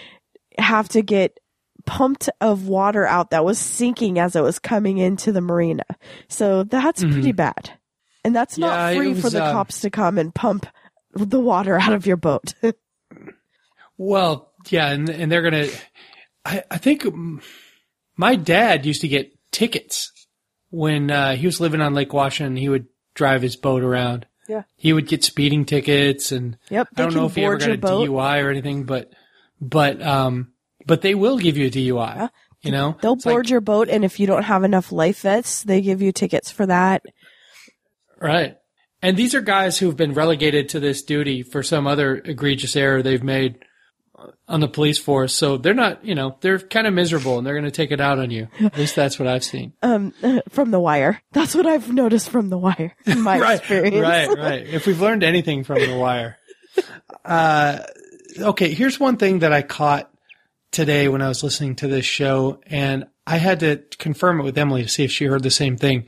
[0.56, 1.40] have to get
[1.84, 5.84] pumped of water out that was sinking as it was coming into the marina.
[6.28, 7.72] So that's pretty bad.
[8.24, 8.62] And that's Mm-hmm.
[8.62, 10.66] Yeah, not free for the uh, cops to come and pump
[11.12, 12.54] the water out of your boat.
[13.96, 15.68] Well, yeah, and and they're gonna.
[16.44, 17.06] I I think
[18.16, 20.10] my dad used to get tickets
[20.70, 22.56] when uh, he was living on Lake Washington.
[22.56, 24.26] He would drive his boat around.
[24.48, 24.62] Yeah.
[24.76, 27.78] He would get speeding tickets, and Yep, I don't know if he ever got a
[27.78, 28.08] boat.
[28.08, 29.12] DUI or anything, but
[29.60, 30.52] but um
[30.86, 32.28] but they will give you a DUI.
[32.62, 35.20] You know, They'll It's like- board your boat and if you don't have enough life
[35.20, 37.02] vests, they give you tickets for that.
[38.20, 38.56] Right.
[39.02, 43.02] And these are guys who've been relegated to this duty for some other egregious error
[43.02, 43.58] they've made
[44.48, 45.34] on the police force.
[45.34, 48.00] So they're not, you know, they're kind of miserable and they're going to take it
[48.00, 48.48] out on you.
[48.60, 49.72] At least that's what I've seen.
[49.82, 50.12] Um,
[50.50, 51.20] from the wire.
[51.32, 53.96] That's what I've noticed from the wire in my right, experience.
[53.96, 54.66] right, right.
[54.66, 56.38] If we've learned anything from The Wire.
[57.24, 57.80] Uh,
[58.38, 60.10] okay, here's one thing that I caught
[60.72, 64.58] today when I was listening to this show, and I had to confirm it with
[64.58, 66.06] Emily to see if she heard the same thing.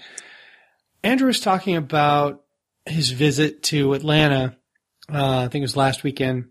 [1.05, 2.43] Andrew was talking about
[2.85, 4.57] his visit to Atlanta.
[5.09, 6.49] Uh, I think it was last weekend,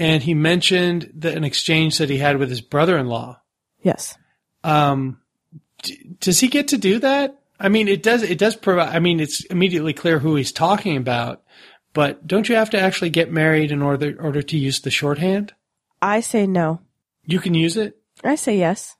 [0.00, 3.38] and he mentioned that an exchange that he had with his brother-in-law.
[3.82, 4.16] Yes.
[4.64, 5.20] Um,
[5.82, 7.38] d- does he get to do that?
[7.60, 8.22] I mean, it does.
[8.22, 8.96] It does provide.
[8.96, 11.42] I mean, it's immediately clear who he's talking about.
[11.92, 15.52] But don't you have to actually get married in order order to use the shorthand?
[16.00, 16.80] I say no.
[17.26, 17.98] You can use it.
[18.24, 18.96] I say yes.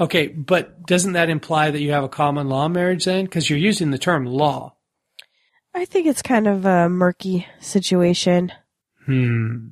[0.00, 3.26] Okay, but doesn't that imply that you have a common law marriage then?
[3.26, 4.74] Because you're using the term law.
[5.74, 8.52] I think it's kind of a murky situation.
[9.06, 9.68] Hmm.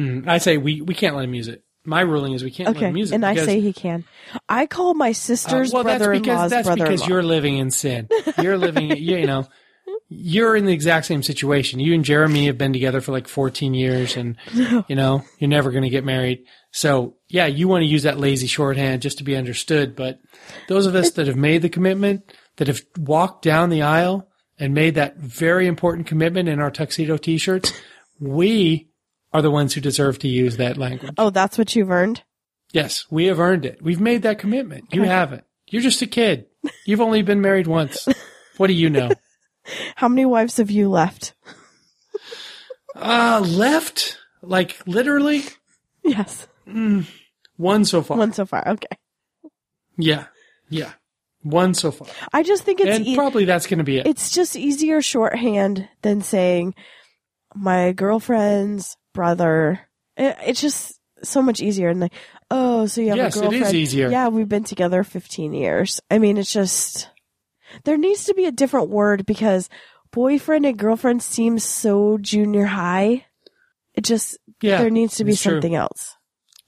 [0.00, 0.28] Hmm.
[0.28, 1.62] I say we, we can't let him use it.
[1.84, 2.86] My ruling is we can't let Okay.
[2.88, 3.14] him use it.
[3.16, 4.04] And I say he can.
[4.48, 6.90] I call my Uh, sister's well, that's because brother-in-law's that's brother-in-law.
[6.96, 8.08] because you're living in sin.
[8.38, 9.46] You're living, you, you know,
[10.08, 11.80] you're in the exact same situation.
[11.80, 14.36] You and Jeremy have been together for like 14 years, and
[14.88, 16.44] you know you're never going to get married.
[16.72, 19.96] So yeah, you want to use that lazy shorthand just to be understood.
[19.96, 20.18] But
[20.68, 24.28] those of us that have made the commitment, that have walked down the aisle
[24.58, 27.72] and made that very important commitment in our tuxedo t-shirts,
[28.18, 28.89] we
[29.32, 31.12] are the ones who deserve to use that language.
[31.18, 32.22] Oh, that's what you've earned?
[32.72, 33.82] Yes, we have earned it.
[33.82, 34.92] We've made that commitment.
[34.92, 35.44] You haven't.
[35.68, 36.46] You're just a kid.
[36.84, 38.06] You've only been married once.
[38.56, 39.10] What do you know?
[39.96, 41.34] How many wives have you left?
[42.94, 44.18] Uh, left?
[44.42, 45.44] Like literally?
[46.02, 46.46] Yes.
[47.56, 48.18] One so far.
[48.18, 48.66] One so far.
[48.66, 48.96] Okay.
[49.96, 50.26] Yeah.
[50.68, 50.92] Yeah.
[51.42, 52.08] One so far.
[52.32, 54.06] I just think it's and e- probably that's going to be it.
[54.06, 56.74] it's just easier shorthand than saying
[57.54, 59.80] my girlfriend's brother.
[60.16, 61.88] It, it's just so much easier.
[61.88, 62.14] And like,
[62.50, 63.74] oh, so you have Yes, a it is girlfriend?
[63.74, 64.10] easier.
[64.10, 66.00] Yeah, we've been together 15 years.
[66.10, 67.08] I mean, it's just
[67.84, 69.68] there needs to be a different word because
[70.12, 73.26] boyfriend and girlfriend seems so junior high.
[73.94, 74.78] It just yeah.
[74.78, 75.52] there needs to be it's true.
[75.52, 76.16] something else.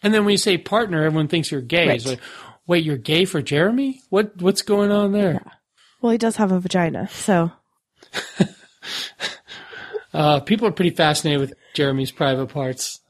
[0.02, 1.86] And then when you say partner, everyone thinks you're gay.
[1.86, 1.96] Right.
[1.96, 2.20] It's like,
[2.66, 4.00] wait, you're gay for Jeremy?
[4.10, 5.40] What what's going on there?
[6.00, 7.52] Well, he does have a vagina, so
[10.14, 13.00] Uh, people are pretty fascinated with Jeremy's private parts.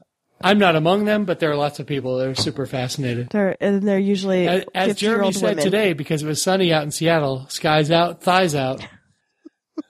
[0.41, 3.29] I'm not among them, but there are lots of people that are super fascinated.
[3.29, 5.63] they're and they're usually As, as Jeremy said women.
[5.63, 8.85] today, because it was sunny out in Seattle, skies out, thighs out.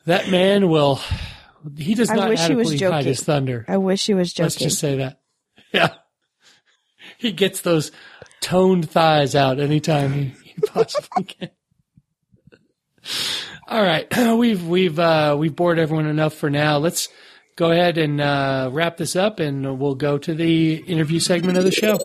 [0.06, 1.00] That man will.
[1.78, 3.08] He does not I wish he was adequately hide joking.
[3.08, 3.66] his thunder.
[3.70, 4.44] I wish he was joking.
[4.46, 5.20] Let's just say that.
[5.74, 5.90] Yeah.
[7.18, 7.92] He gets those
[8.42, 11.50] toned thighs out anytime he, he possibly can.
[13.68, 14.08] All right.
[14.38, 16.78] We've, we've, uh, we've bored everyone enough for now.
[16.80, 17.08] Let's
[17.56, 21.64] go ahead and, uh, wrap this up and we'll go to the interview segment of
[21.64, 22.00] the show.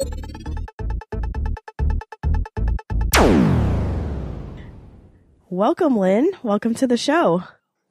[5.50, 6.30] Welcome, Lynn.
[6.42, 7.42] Welcome to the show.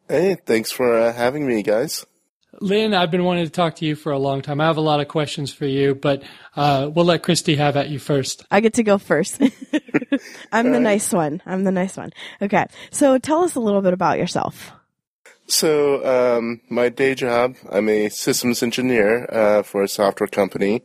[0.07, 2.05] Hey, thanks for uh, having me, guys.
[2.61, 4.61] Lynn, I've been wanting to talk to you for a long time.
[4.61, 6.23] I have a lot of questions for you, but,
[6.55, 8.45] uh, we'll let Christy have at you first.
[8.49, 9.41] I get to go first.
[10.51, 11.41] I'm the nice one.
[11.45, 12.11] I'm the nice one.
[12.41, 12.65] Okay.
[12.89, 14.71] So tell us a little bit about yourself.
[15.49, 16.05] So,
[16.37, 20.83] um, my day job, I'm a systems engineer uh, for a software company.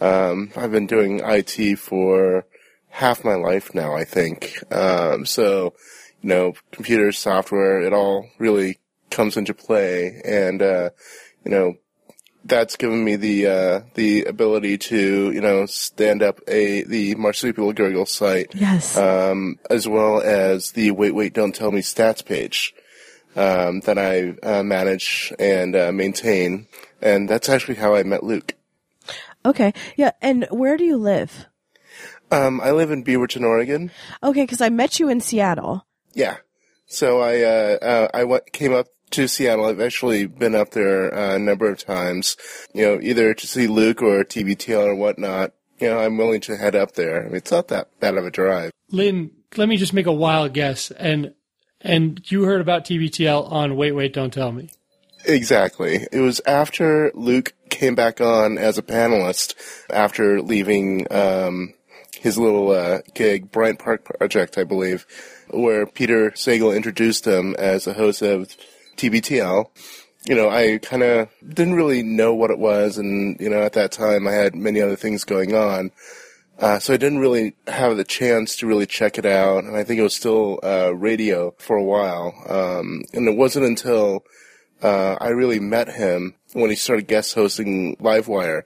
[0.00, 2.44] Um, I've been doing IT for
[2.90, 4.62] half my life now, I think.
[4.70, 5.74] Um, so,
[6.20, 8.78] you know, computers, software, it all really
[9.10, 10.90] comes into play, and uh,
[11.44, 11.74] you know,
[12.44, 17.72] that's given me the uh, the ability to you know stand up a the marsupial
[17.72, 18.96] gurgle site Yes.
[18.96, 22.74] um, as well as the Wait Wait Don't Tell Me stats page
[23.36, 26.66] um, that I uh, manage and uh, maintain,
[27.00, 28.54] and that's actually how I met Luke.
[29.44, 29.72] okay.
[29.96, 30.12] Yeah.
[30.20, 31.46] And where do you live?
[32.30, 33.90] Um, I live in Beaverton, Oregon.
[34.22, 34.46] Okay.
[34.46, 35.86] Cause I met you in Seattle.
[36.14, 36.36] Yeah,
[36.92, 39.64] so I uh, uh, I went, came up to Seattle.
[39.64, 42.36] I've actually been up there uh, a number of times.
[42.74, 45.52] You know, either to see Luke or TBTL or whatnot.
[45.78, 47.22] You know, I'm willing to head up there.
[47.22, 48.72] I mean, it's not that bad of a drive.
[48.90, 50.90] Lynn, let me just make a wild guess.
[50.92, 51.34] And,
[51.82, 54.70] and you heard about TBTL on Wait, Wait, Don't Tell Me.
[55.24, 56.06] Exactly.
[56.10, 59.54] It was after Luke came back on as a panelist
[59.90, 61.74] after leaving um,
[62.18, 65.06] his little uh, gig, Bryant Park Project, I believe,
[65.50, 68.56] where Peter Sagal introduced him as the host of
[68.96, 69.66] TBTL.
[70.26, 73.72] You know, I kind of didn't really know what it was, and you know, at
[73.72, 75.90] that time I had many other things going on.
[76.62, 79.82] Uh, so I didn't really have the chance to really check it out, and I
[79.82, 82.32] think it was still uh, radio for a while.
[82.48, 84.22] Um, and it wasn't until
[84.80, 88.62] uh, I really met him when he started guest hosting Livewire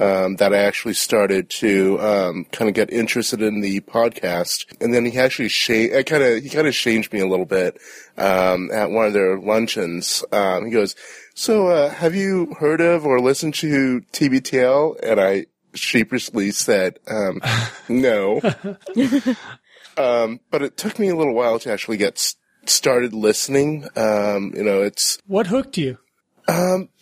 [0.00, 4.64] um, that I actually started to um, kind of get interested in the podcast.
[4.80, 7.78] And then he actually I kind of he kind of changed me a little bit
[8.16, 10.24] um, at one of their luncheons.
[10.32, 10.96] Um, he goes,
[11.34, 17.40] "So uh, have you heard of or listened to TBTL?" And I sheepishly said, um,
[17.88, 18.40] "No."
[19.96, 22.36] um, but it took me a little while to actually get s-
[22.66, 23.84] started listening.
[23.96, 25.98] Um, you know, it's What hooked you?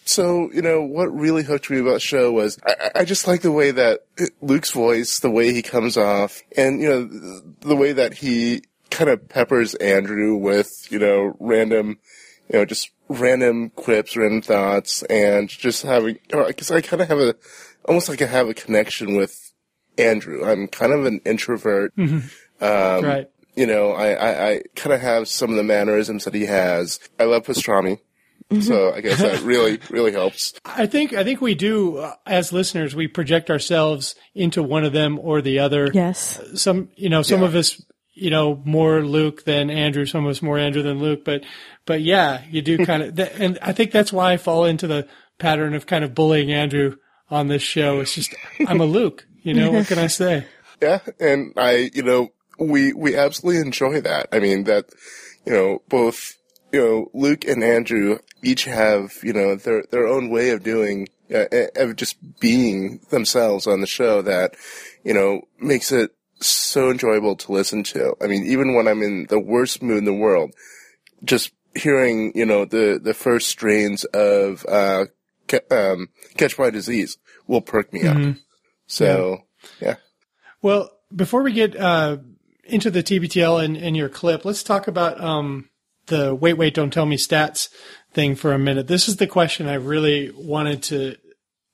[0.04, 3.42] so, you know, what really hooked me about the show was I, I just like
[3.42, 4.00] the way that
[4.40, 7.04] Luke's voice, the way he comes off, and, you know,
[7.60, 11.98] the way that he kind of peppers Andrew with, you know, random,
[12.52, 17.18] you know, just random quips, random thoughts, and just having, because I kind of have
[17.18, 17.34] a,
[17.88, 19.52] almost like I have a connection with
[19.98, 20.44] Andrew.
[20.44, 21.92] I'm kind of an introvert.
[21.96, 22.22] Um,
[22.60, 23.26] right.
[23.54, 27.00] you know, I, I, I kind of have some of the mannerisms that he has.
[27.18, 27.98] I love pastrami.
[28.60, 30.54] So I guess that really, really helps.
[30.64, 34.92] I think I think we do uh, as listeners we project ourselves into one of
[34.92, 35.90] them or the other.
[35.92, 36.40] Yes.
[36.54, 37.46] Some you know some Yeah.
[37.48, 37.82] of us
[38.14, 41.42] you know more Luke than Andrew, some of us more Andrew than Luke, but
[41.86, 45.08] but yeah, you do kind of and I think that's why I fall into the
[45.38, 46.94] pattern of kind of bullying Andrew
[47.30, 48.00] on this show.
[48.00, 48.34] It's just
[48.66, 50.46] I'm a Luke, you know, what can I say?
[50.80, 51.00] Yeah.
[51.18, 54.28] And I, you know, we, we absolutely enjoy that.
[54.32, 54.86] I mean, that,
[55.44, 56.36] you know, both
[56.72, 61.08] you know, Luke and Andrew each have, you know, their, their own way of doing,
[61.34, 61.46] uh,
[61.76, 64.54] of just being themselves on the show that,
[65.04, 68.14] you know, makes it so enjoyable to listen to.
[68.22, 70.52] I mean, even when I'm in the worst mood in the world,
[71.24, 75.15] just hearing, you know, the, the first strains of, uh, ca-
[75.70, 78.36] um, Catch by Disease will perk me up.
[78.86, 79.42] So,
[79.80, 79.96] yeah.
[80.62, 82.18] Well, before we get uh,
[82.64, 85.70] into the TBTL and, and your clip, let's talk about um,
[86.06, 87.68] the wait, wait, don't tell me stats
[88.12, 88.86] thing for a minute.
[88.86, 91.16] This is the question I really wanted to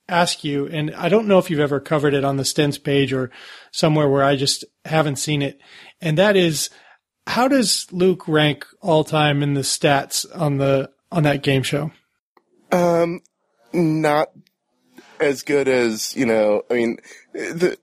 [0.09, 3.13] ask you, and I don't know if you've ever covered it on the Stents page
[3.13, 3.31] or
[3.71, 5.59] somewhere where I just haven't seen it.
[6.01, 6.69] And that is,
[7.25, 11.91] how does Luke rank all time in the stats on the on that game show?
[12.71, 13.21] Um,
[13.73, 14.29] not
[15.19, 16.63] as good as you know.
[16.69, 16.97] I mean,
[17.33, 17.77] the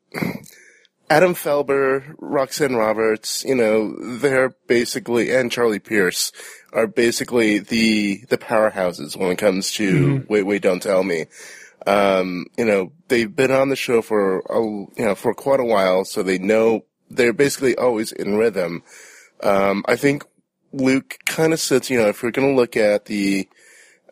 [1.09, 6.33] Adam Felber, Roxanne Roberts, you know, they're basically and Charlie Pierce
[6.73, 11.27] are basically the the powerhouses when it comes to wait, wait, don't tell me.
[11.87, 15.65] Um, you know, they've been on the show for a, you know for quite a
[15.65, 18.83] while, so they know they're basically always in rhythm.
[19.43, 20.25] Um, I think
[20.73, 23.49] Luke kind of sits, you know, if we're going to look at the,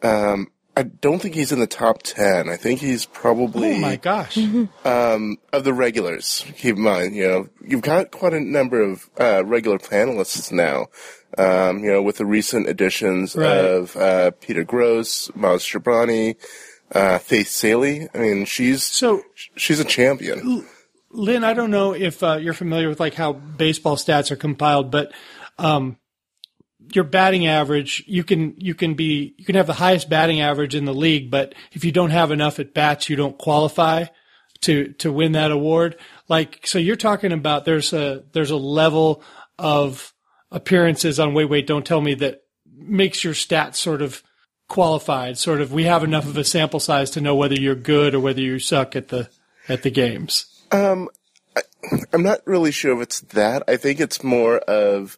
[0.03, 0.49] um,
[0.79, 2.49] I don't think he's in the top 10.
[2.49, 4.39] I think he's probably, Oh my gosh!
[4.85, 6.45] um, of the regulars.
[6.57, 10.87] Keep in mind, you know, you've got quite a number of, uh, regular panelists now.
[11.37, 13.47] Um, you know, with the recent additions Right.
[13.59, 16.37] of, uh, Peter Grosz, Maz Jobrani,
[16.93, 18.07] uh, Faith Salie.
[18.15, 19.23] I mean, she's, So
[19.57, 20.65] she's a champion.
[21.11, 24.91] Lynn, I don't know if uh, you're familiar with like how baseball stats are compiled,
[24.93, 25.11] but
[25.59, 25.97] um,
[26.95, 30.75] your batting average, you can you can be you can have the highest batting average
[30.75, 34.07] in the league, but if you don't have enough at bats, you don't qualify
[34.63, 35.97] to to win that award.
[36.29, 39.23] Like so, you're talking about there's a there's a level
[39.59, 40.13] of
[40.51, 42.43] appearances on Wait Wait Don't Tell Me that
[42.77, 44.23] makes your stats sort of
[44.69, 45.39] qualified.
[45.39, 48.21] Sort of, we have enough of a sample size to know whether you're good or
[48.21, 49.29] whether you suck at the
[49.69, 50.47] at the games.
[50.71, 51.09] Um,
[52.13, 53.63] I'm not really sure if it's that.
[53.69, 55.17] I think it's more of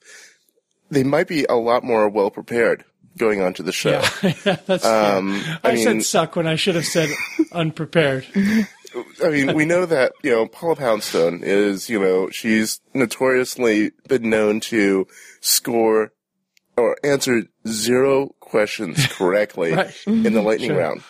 [0.90, 2.84] they might be a lot more well prepared
[3.18, 4.02] going onto the show.
[4.22, 5.32] Yeah, that's Um.
[5.64, 7.10] I I, mean- said suck when I should have said
[7.52, 8.26] unprepared.
[9.22, 14.28] I mean, we know that, you know, Paula Poundstone is, you know, she's notoriously been
[14.28, 15.06] known to
[15.40, 16.12] score
[16.76, 19.94] or answer zero questions correctly Right.
[20.06, 20.78] in the lightning Sure.
[20.78, 21.02] round.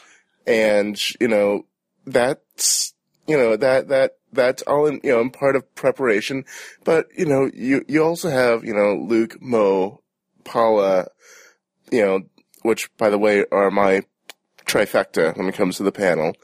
[0.47, 1.65] And, you know,
[2.07, 2.93] that's,
[3.26, 6.44] you know, that, that, that's all in, you know, in part of preparation.
[6.84, 10.02] But, you know, you, you also have, you know, Luke, Mo,
[10.44, 11.06] Paula,
[11.90, 12.20] you know,
[12.62, 14.02] which, by the way, are my
[14.66, 16.34] trifecta when it comes to the panel.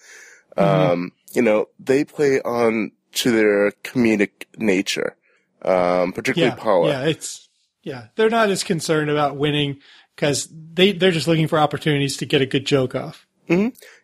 [0.57, 0.93] Mm-hmm.
[0.93, 5.17] Um, you know, they play on to their comedic nature.
[5.63, 6.89] Um, particularly Yeah, Paula.
[6.91, 7.49] yeah, it's
[7.83, 8.07] yeah.
[8.15, 9.81] They're not as concerned about winning
[10.15, 13.27] because they they're just looking for opportunities to get a good joke off.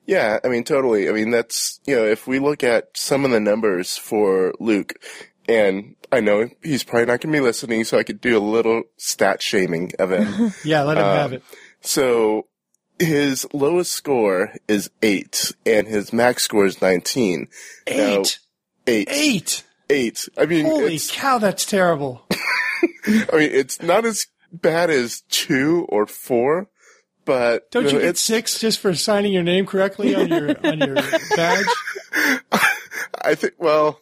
[0.07, 1.09] Yeah, I mean, totally.
[1.09, 4.95] I mean, that's, you know, if we look at some of the numbers for Luke,
[5.49, 8.41] and I know he's probably not going to be listening, so I could do a
[8.41, 10.53] little stat shaming of him.
[10.65, 11.43] Yeah, let him have um, it.
[11.81, 12.47] so
[12.99, 17.49] his lowest score is eight, and his max score is 19.
[17.89, 18.39] Now, Eight,
[18.87, 19.09] eight.
[19.11, 19.65] eight.
[19.91, 20.29] Eight.
[20.39, 22.24] I mean, Holy cow, that's terrible.
[22.33, 26.69] I mean, it's not as bad as two or four,
[27.24, 30.97] but Don't you get six just for signing your name correctly on your on your
[31.36, 31.66] badge?
[33.24, 34.01] I think, well,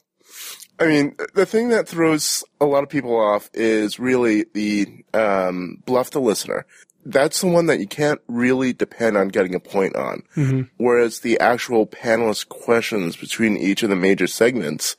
[0.78, 5.82] I mean, the thing that throws a lot of people off is really the um,
[5.84, 6.64] bluff the listener.
[7.04, 10.68] That's the one that you can't really depend on getting a point on.
[10.76, 14.96] Whereas the actual panelist questions between each of the major segments,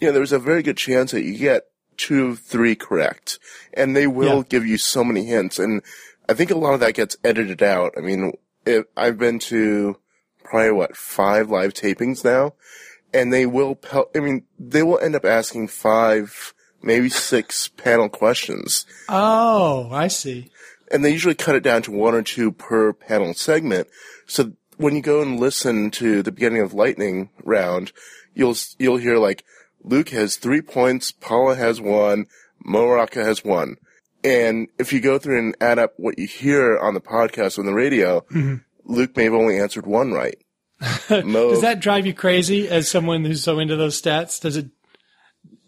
[0.00, 1.62] you know, there's a very good chance that you get
[1.96, 3.38] two, three correct.
[3.72, 4.42] And they will Yeah.
[4.48, 5.60] give you so many hints.
[5.60, 5.82] And
[6.28, 7.94] I think a lot of that gets edited out.
[7.96, 8.32] I mean,
[8.64, 9.98] it, I've been to
[10.42, 12.52] probably what, five live tapings now
[13.14, 16.52] and they will, pel- I mean, they will end up asking five,
[16.82, 18.84] maybe six panel questions.
[19.08, 20.50] Oh, I see.
[20.90, 23.88] And they usually cut it down to one or two per panel segment.
[24.26, 27.92] So when you go and listen to the beginning of Lightning round,
[28.34, 29.44] you'll, you'll hear like,
[29.82, 32.26] Luke has three points, Paula has one,
[32.64, 33.76] Mo Rocca has one.
[34.24, 37.66] And if you go through and add up what you hear on the podcast on
[37.66, 38.24] the radio,
[38.84, 40.36] Luke may have only answered one right.
[41.10, 44.40] Mo, Does that drive you crazy as someone who's so into those stats?
[44.40, 44.70] Does it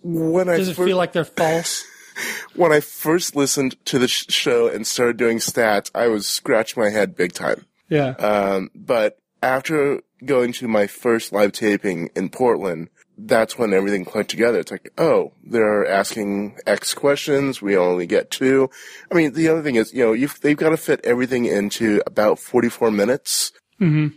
[0.02, 1.84] when I does it fir- feel like they're false?
[2.54, 6.82] when I first listened to the sh- show and started doing stats, I was scratching
[6.82, 7.66] my head big time.
[7.88, 8.10] Yeah.
[8.10, 14.30] Um, but after going to my first live taping in Portland, that's when everything clicked
[14.30, 14.58] together.
[14.58, 17.62] It's like, oh, they're asking X questions.
[17.62, 18.68] We only get two.
[19.10, 22.02] I mean, the other thing is, you know, you've, they've got to fit everything into
[22.06, 23.52] about 44 minutes.
[23.80, 24.16] Mm-hmm.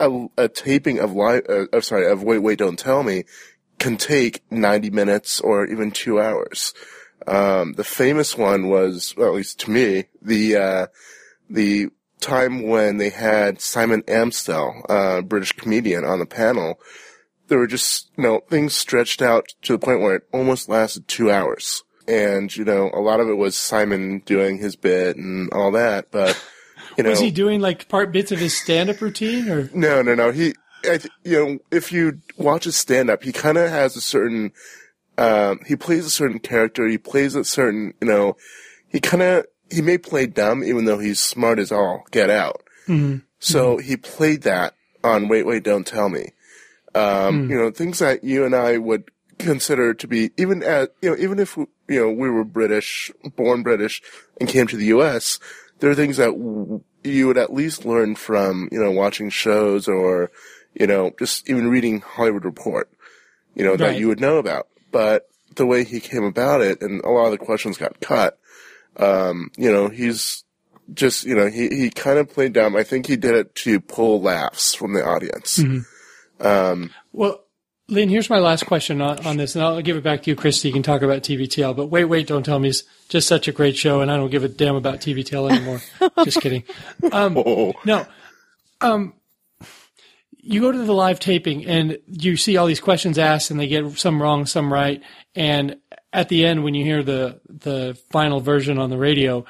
[0.00, 3.24] A, a taping of live, uh, uh, sorry, of Wait, Wait, Don't Tell Me
[3.78, 6.72] can take 90 minutes or even two hours.
[7.26, 10.86] Um, the famous one was, well, at least to me, the, uh,
[11.48, 11.90] the
[12.22, 16.78] time when they had Simon Amstell, uh, British comedian on the panel
[17.52, 21.06] there were just, you know, things stretched out to the point where it almost lasted
[21.06, 21.82] two hours.
[22.08, 26.10] And, you know, a lot of it was Simon doing his bit and all that,
[26.10, 26.42] but,
[26.96, 27.10] you know.
[27.10, 29.68] Was he doing like part bits of his stand up routine or?
[29.74, 30.30] No, no, no.
[30.30, 30.54] He,
[30.84, 34.00] I th- you know, if you watch his stand up, he kind of has a
[34.00, 34.52] certain,
[35.18, 36.88] um, he plays a certain character.
[36.88, 38.36] He plays a certain, you know,
[38.88, 42.62] he kind of, he may play dumb even though he's smart as all get out.
[42.86, 43.18] Mm-hmm.
[43.38, 46.32] So he played that on Wait, Wait, Don't Tell Me.
[46.94, 47.50] Um, Hmm.
[47.50, 49.04] You know, things that you and I would
[49.38, 53.62] consider to be even as, you know even if you know we were British, born
[53.62, 54.02] British,
[54.38, 55.38] and came to the U.S.
[55.80, 59.88] There are things that w- you would at least learn from you know watching shows
[59.88, 60.30] or
[60.74, 62.90] you know just even reading Hollywood Report.
[63.54, 67.02] You know that you would know about, but the way he came about it and
[67.02, 68.38] a lot of the questions got cut.
[68.96, 70.44] Um, you know, he's
[70.92, 72.76] just you know he he kind of played dumb.
[72.76, 75.60] I think he did it to pull laughs from the audience.
[76.40, 77.44] Um, Well,
[77.88, 80.36] Lynn, here's my last question on, on this, and I'll give it back to you,
[80.36, 80.68] Christy.
[80.68, 83.52] You can talk about TBTL, but wait, wait, don't tell me it's just such a
[83.52, 85.80] great show, and I don't give a damn about TBTL anymore.
[86.24, 86.64] just kidding.
[87.12, 88.06] Um, oh, No.
[88.80, 89.14] Um,
[90.42, 93.68] you go to the live taping and you see all these questions asked and they
[93.68, 95.00] get some wrong, some right.
[95.36, 95.76] And
[96.12, 99.44] at the end, when you hear the, the final version on the radio,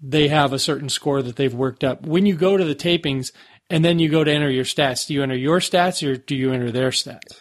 [0.00, 2.06] they have a certain score that they've worked up.
[2.06, 3.32] When you go to the tapings
[3.70, 6.34] and then you go to enter your stats, do you enter your stats or do
[6.34, 7.38] you enter their stats?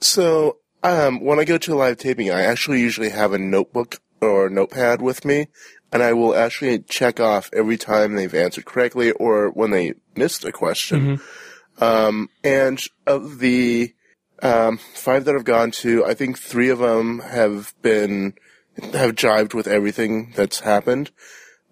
[0.00, 4.00] So, um, when I go to a live taping, I actually usually have a notebook
[4.20, 5.48] or notepad with me,
[5.92, 10.44] and I will actually check off every time they've answered correctly or when they missed
[10.44, 11.20] a question.
[11.78, 13.94] Um, and of the
[14.42, 18.34] um, five that I've gone to, I think three of them have been
[18.92, 21.10] have jived with everything that's happened.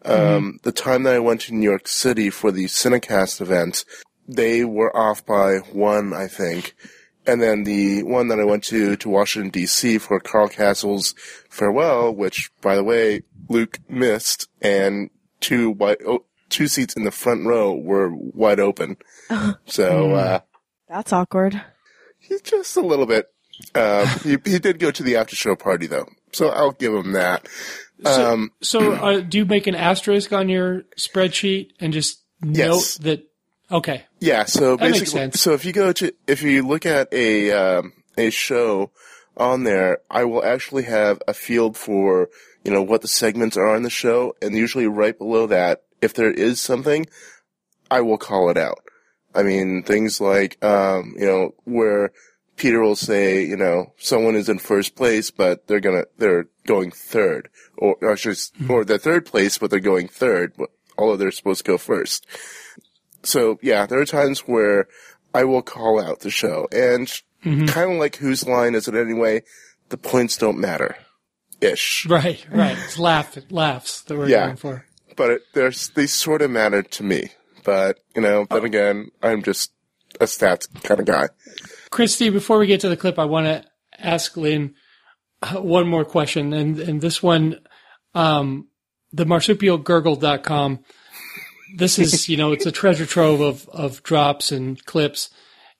[0.04, 3.84] Um, The time that I went to New York City for the Cinecast event,
[4.26, 6.74] they were off by one, I think.
[7.26, 9.98] And then the one that I went to to Washington D.C.
[9.98, 11.14] for Carl Kasell's
[11.48, 15.08] farewell, which, by the way, Luke missed, and
[15.40, 18.96] two wide, oh, two seats in the front row were wide open.
[19.66, 20.40] So uh,
[20.88, 21.62] That's awkward.
[22.26, 23.30] He's just a little bit.
[23.74, 27.12] Um, he he did go to the after show party though, so I'll give him
[27.12, 27.46] that.
[28.05, 32.68] Um, So uh, do you make an asterisk on your spreadsheet and just Yes.
[32.68, 33.30] note that?
[33.70, 34.05] Okay.
[34.20, 38.28] Yeah, so basically, so if you go to, if you look at a, um, a
[38.30, 38.90] show
[39.36, 42.28] on there, I will actually have a field for,
[42.62, 46.12] you know, what the segments are on the show, and usually right below that, if
[46.12, 47.06] there is something,
[47.90, 48.84] I will call it out.
[49.35, 52.12] I mean, things like, um, you know, where
[52.56, 56.90] Peter will say, you know, someone is in first place, but they're gonna, they're going
[56.93, 61.32] third, or, or, just, or they're third place, but they're going third, but, although they're
[61.32, 62.27] supposed to go first
[63.24, 64.86] so yeah, there are times where
[65.32, 67.11] I will call out the show, and
[67.43, 69.43] kind of like whose line is it anyway?
[69.89, 70.97] The points don't matter,
[71.61, 72.06] ish.
[72.06, 72.77] Right, right.
[72.85, 74.47] It's laugh, laughs that we're Yeah.
[74.47, 74.86] going for.
[75.16, 77.31] But it, there's they sort of matter to me.
[77.64, 79.72] But you know, then again, I'm just
[80.20, 81.28] a stats kind of guy.
[81.90, 83.64] Christy, before we get to the clip, I want to
[83.98, 84.74] ask Lynn
[85.42, 86.52] uh, one more question.
[86.52, 87.60] And, and this one,
[88.14, 88.68] um,
[89.12, 90.80] the marsupialgurgle.com,
[91.76, 95.30] this is, you know, it's a treasure trove of, of drops and clips.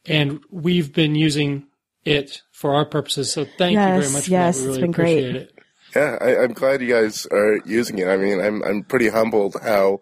[0.07, 1.67] And we've been using
[2.05, 3.33] it for our purposes.
[3.33, 4.29] So thank you very much.
[4.29, 4.69] yes, for that.
[4.69, 5.37] We it's really been great.
[5.37, 5.51] it.
[5.97, 8.09] Yeah, I, I'm glad you guys are using it.
[8.09, 10.01] I mean, I'm I'm pretty humbled how,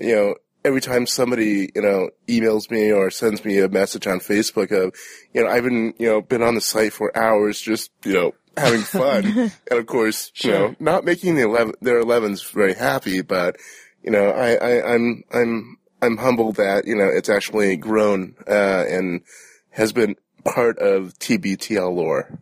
[0.00, 0.34] you know,
[0.64, 4.94] every time somebody you know emails me or sends me a message on Facebook of,
[5.32, 8.34] you know, I've been you know been on the site for hours just you know
[8.56, 9.24] having fun,
[9.70, 13.56] and of course you know not making the 11, their 11s very happy, but
[14.02, 18.84] you know I, I I'm I'm I'm humbled that you know it's actually grown uh,
[18.88, 19.22] and
[19.70, 22.38] has been part of TBTL lore.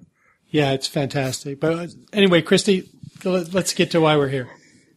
[0.50, 1.60] Yeah, it's fantastic.
[1.60, 2.90] But uh, anyway, Christy,
[3.24, 4.50] let- let's get to why we're here.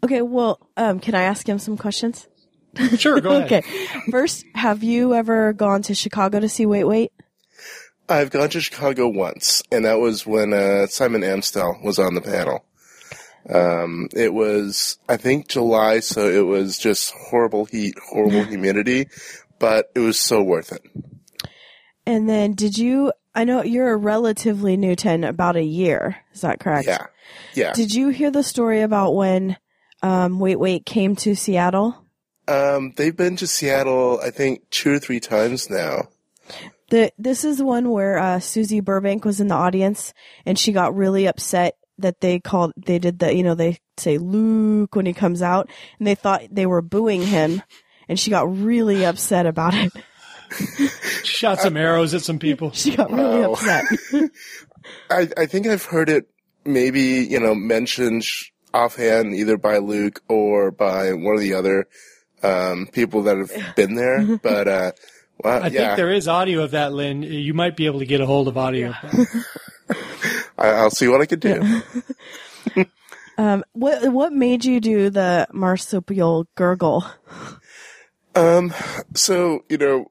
[0.03, 2.27] Okay, well, um, can I ask him some questions?
[2.97, 3.63] Sure, go ahead.
[3.63, 3.87] Okay.
[4.11, 7.11] First, have you ever gone to Chicago to see Wait Wait?
[8.07, 12.21] I've gone to Chicago once, and that was when uh, Simon Amstell was on the
[12.21, 12.63] panel.
[13.49, 19.07] Um, it was, I think, July, so it was just horrible heat, horrible humidity.
[19.59, 20.83] but it was so worth it.
[22.05, 26.17] And then did you, I know you're a relatively new to in about a year.
[26.33, 26.87] Is that correct?
[26.87, 27.07] Yeah,
[27.53, 27.73] yeah.
[27.73, 29.57] Did you hear the story about when,
[30.03, 32.04] um, Wait Wait came to Seattle?
[32.47, 36.09] Um, they've been to Seattle, I think, two or three times now.
[36.89, 40.13] The, this is the one where, uh, Susie Burbank was in the audience
[40.45, 44.17] and she got really upset that they called, they did the, you know, they say
[44.19, 47.63] Luke when he comes out and they thought they were booing him
[48.07, 49.91] and she got really upset about it.
[51.23, 52.71] Shot some arrows at some people.
[52.71, 53.53] She got really Wow.
[53.53, 53.85] upset.
[55.09, 56.29] I, I think I've heard it
[56.65, 58.23] maybe, you know, mentioned
[58.73, 61.87] offhand either by Luke or by one of the other
[62.45, 64.25] um, people that have been there.
[64.41, 64.91] But, uh,
[65.43, 67.23] well, I yeah, think there is audio of that, Lynn.
[67.23, 68.89] You might be able to get a hold of audio.
[68.89, 69.45] of that.
[70.57, 71.81] I, I'll see what I can do.
[73.37, 77.03] Um, what what made you do the marsupial gurgle?
[78.33, 78.73] Um,
[79.13, 80.09] so, you know,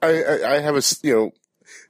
[0.00, 1.30] I, I, I have a you know,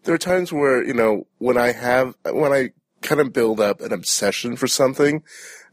[0.04, 2.70] there are times where, you know, when I have, when I
[3.02, 5.22] kind of build up an obsession for something,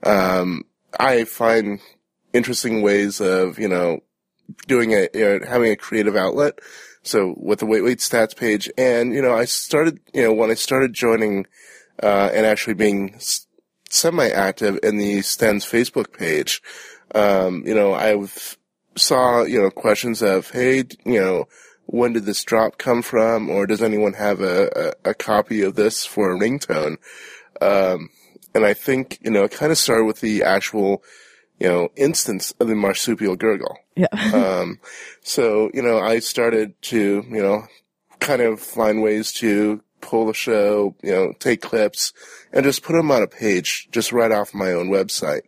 [0.03, 0.63] um,
[0.99, 1.79] I find
[2.33, 3.99] interesting ways of, you know,
[4.67, 6.59] doing a, you know, having a creative outlet.
[7.01, 10.51] So with the Wait Wait stats page and, you know, I started, you know, when
[10.51, 11.45] I started joining,
[12.01, 13.19] uh, and actually being
[13.89, 16.61] semi-active in the Sten's Facebook page,
[17.15, 18.57] um, you know, I've
[18.95, 21.45] saw, you know, questions of, hey, you know,
[21.85, 23.49] when did this drop come from?
[23.49, 26.97] Or does anyone have a, a, a copy of this for a ringtone?
[27.61, 28.09] Um,
[28.53, 31.03] and I think, you know, it kind of started with the actual,
[31.59, 33.77] you know, instance of the marsupial gurgle.
[33.95, 34.07] Yeah.
[34.59, 34.79] Um,
[35.21, 37.63] so, you know, I started to, you know,
[38.19, 42.13] kind of find ways to pull the show, you know, take clips
[42.53, 45.41] and just put them on a page just right off my own website.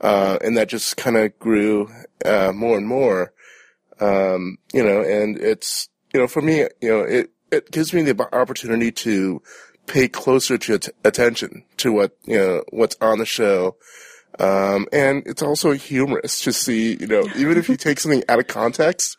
[0.00, 1.88] Uh, and that just kind of grew,
[2.24, 3.32] uh, more and more.
[4.00, 8.02] Um, you know, and it's, you know, for me, you know, it, it gives me
[8.02, 9.42] the opportunity to
[9.86, 13.76] pay closer to att- attention to what, you know, what's on the show.
[14.38, 18.38] Um, and it's also humorous to see, you know, even if you take something out
[18.38, 19.16] of context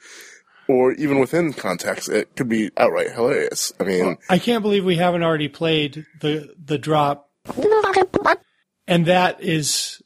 [0.68, 3.72] or even within context, it could be outright hilarious.
[3.80, 7.30] I mean, I can't believe we haven't already played the the drop,
[8.88, 10.02] and that is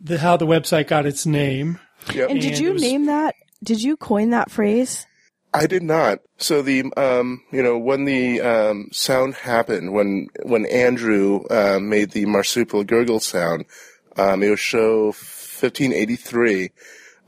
[0.00, 1.78] the how the website got its name.
[2.14, 2.30] yep.
[2.30, 3.34] And did And you was- name that?
[3.62, 5.04] Did you coin that phrase?
[5.52, 6.20] I did not.
[6.36, 12.10] So the um, you know, when the um, sound happened, when when Andrew uh, made
[12.12, 13.64] the marsupial gurgle sound,
[14.18, 16.70] um, it was show fifteen eighty three.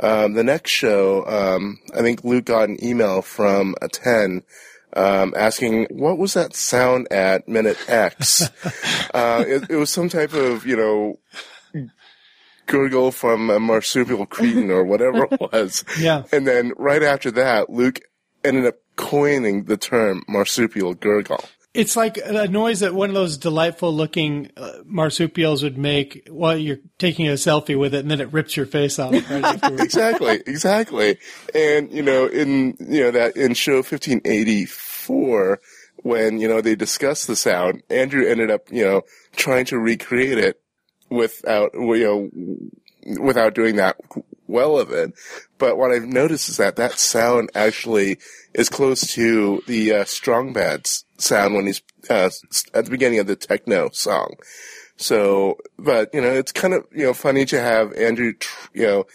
[0.00, 4.42] Um, the next show, um, I think Luke got an email from a ten
[4.94, 8.42] um, asking what was that sound at minute X.
[9.14, 11.88] uh, it, it was some type of you know
[12.66, 15.84] gurgle from a marsupial cretin or whatever it was.
[15.98, 16.22] Yeah.
[16.32, 18.00] And then right after that, Luke
[18.44, 21.44] ended up coining the term marsupial gurgle.
[21.72, 26.56] It's like a noise that one of those delightful looking uh, marsupials would make while
[26.56, 29.80] you're taking a selfie with it, and then it rips your face off right.
[29.80, 31.18] Exactly, exactly.
[31.54, 35.60] And you know, in you know that in show fifteen eighty four,
[35.98, 39.02] when you know they discussed the sound, Andrew ended up you know
[39.36, 40.60] trying to recreate it
[41.08, 42.30] without you
[43.04, 43.96] know without doing that
[44.50, 45.12] well of it.
[45.58, 48.18] But what I've noticed is that that sound actually
[48.54, 52.30] is close to the uh, Strong Bad's sound when he's uh,
[52.74, 54.34] at the beginning of the techno song.
[54.96, 58.86] So, but you know, it's kind of you know funny to have Andrew, tr- you
[58.86, 59.06] know,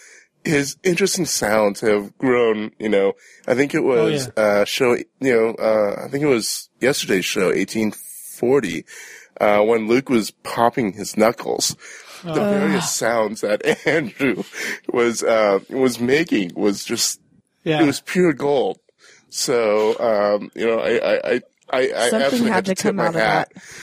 [0.43, 2.71] his interesting sounds have grown.
[2.79, 3.13] You know,
[3.47, 7.51] I think it was uh, show, you know, uh, I think it was yesterday's show,
[7.51, 8.85] eighteen forty,
[9.39, 11.75] uh, when Luke was popping his knuckles.
[12.34, 14.43] The various sounds that Andrew
[14.91, 17.19] was uh, was making was just
[17.64, 17.81] Yeah.
[17.84, 18.80] it was pure gold.
[19.30, 21.41] So um, you know, I I
[21.72, 23.52] I, I, Something had to tip come my out of hat.
[23.53, 23.64] that.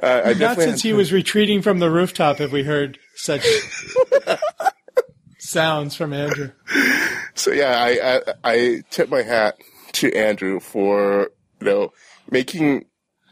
[0.00, 3.44] Uh, Not since he was retreating from the rooftop have we heard such
[5.38, 6.50] sounds from Andrew.
[7.34, 9.56] So yeah, I, I I tip my hat
[9.94, 11.30] to Andrew for
[11.60, 11.92] you know
[12.30, 12.84] making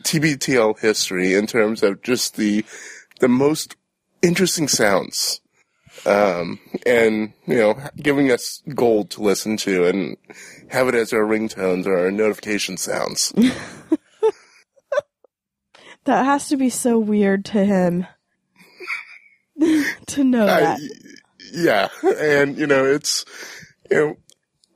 [0.04, 2.64] TBTL history in terms of just the
[3.20, 3.76] the most
[4.22, 5.40] interesting sounds,
[6.04, 10.16] um, and you know giving us gold to listen to and
[10.68, 13.32] have it as our ringtones or our notification sounds.
[16.04, 18.06] That has to be so weird to him
[20.06, 20.80] to know I- that.
[21.52, 21.88] yeah,
[22.20, 23.24] and you know it's
[23.90, 24.16] you know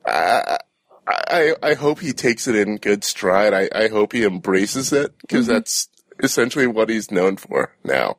[0.04, 0.58] I
[1.06, 3.54] I I hope he takes it in good stride.
[3.54, 5.88] I I hope he embraces it because that's
[6.20, 8.16] essentially what he's known for now.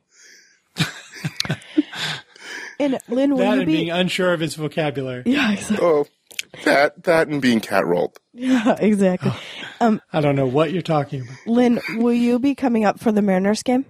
[2.81, 3.73] And Lynn, will That you and be?
[3.77, 5.23] being unsure of his vocabulary.
[5.25, 5.77] yeah, exactly.
[5.81, 6.05] Oh,
[6.65, 8.17] That that and being cat rolled.
[8.33, 9.31] Yeah, exactly.
[9.81, 11.37] I don't know what you're talking about.
[11.47, 13.85] Lynn, will you be coming up for the Mariners game?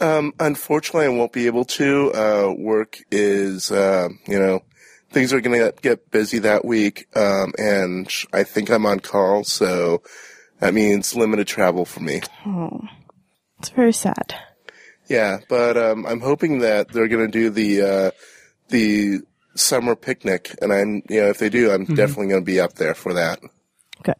[0.00, 2.12] Um, unfortunately, I won't be able to.
[2.12, 4.60] Uh, work is, uh, you know,
[5.10, 9.44] things are going to get busy that week, um, and I think I'm on call,
[9.44, 10.02] so
[10.58, 12.20] that means limited travel for me.
[12.46, 12.80] Oh,
[13.60, 14.34] It's very sad.
[15.12, 18.10] Yeah, but um, I'm hoping that they're going to do the uh,
[18.68, 19.20] the
[19.54, 22.72] summer picnic, and I'm, you know, if they do, I'm definitely going to be up
[22.74, 23.40] there for that.
[24.00, 24.14] Okay.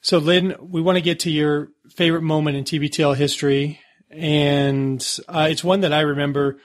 [0.00, 3.80] So, Lynn, we want to get to your favorite moment in TBTL history,
[4.10, 6.58] and uh, it's one that I remember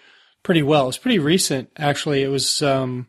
[0.43, 0.87] pretty well.
[0.87, 2.21] It's pretty recent, actually.
[2.21, 3.07] It was um,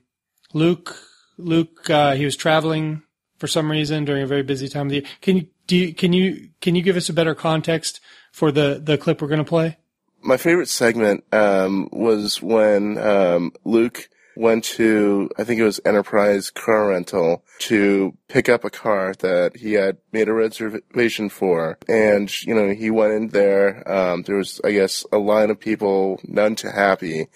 [0.54, 0.96] Luke.
[1.36, 3.02] Luke, uh, he was traveling
[3.38, 5.06] for some reason during a very busy time of the year.
[5.20, 5.76] Can you do?
[5.76, 8.00] You, can you can you give us a better context
[8.32, 9.76] for the the clip we're going to play?
[10.22, 16.50] My favorite segment um, was when um, Luke went to, I think it was Enterprise
[16.50, 21.78] Car Rental, to pick up a car that he had made a reservation for.
[21.88, 23.90] And, you know, he went in there.
[23.90, 27.28] Um, there was, I guess, a line of people, none too happy.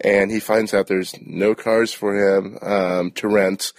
[0.00, 3.72] And he finds out there's no cars for him um, to rent.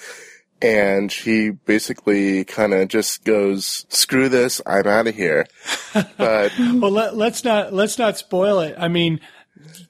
[0.62, 5.48] And he basically kind of just goes, screw this, I'm out of here.
[6.18, 8.76] But Well, let, let's not let's not spoil it.
[8.78, 9.20] I mean,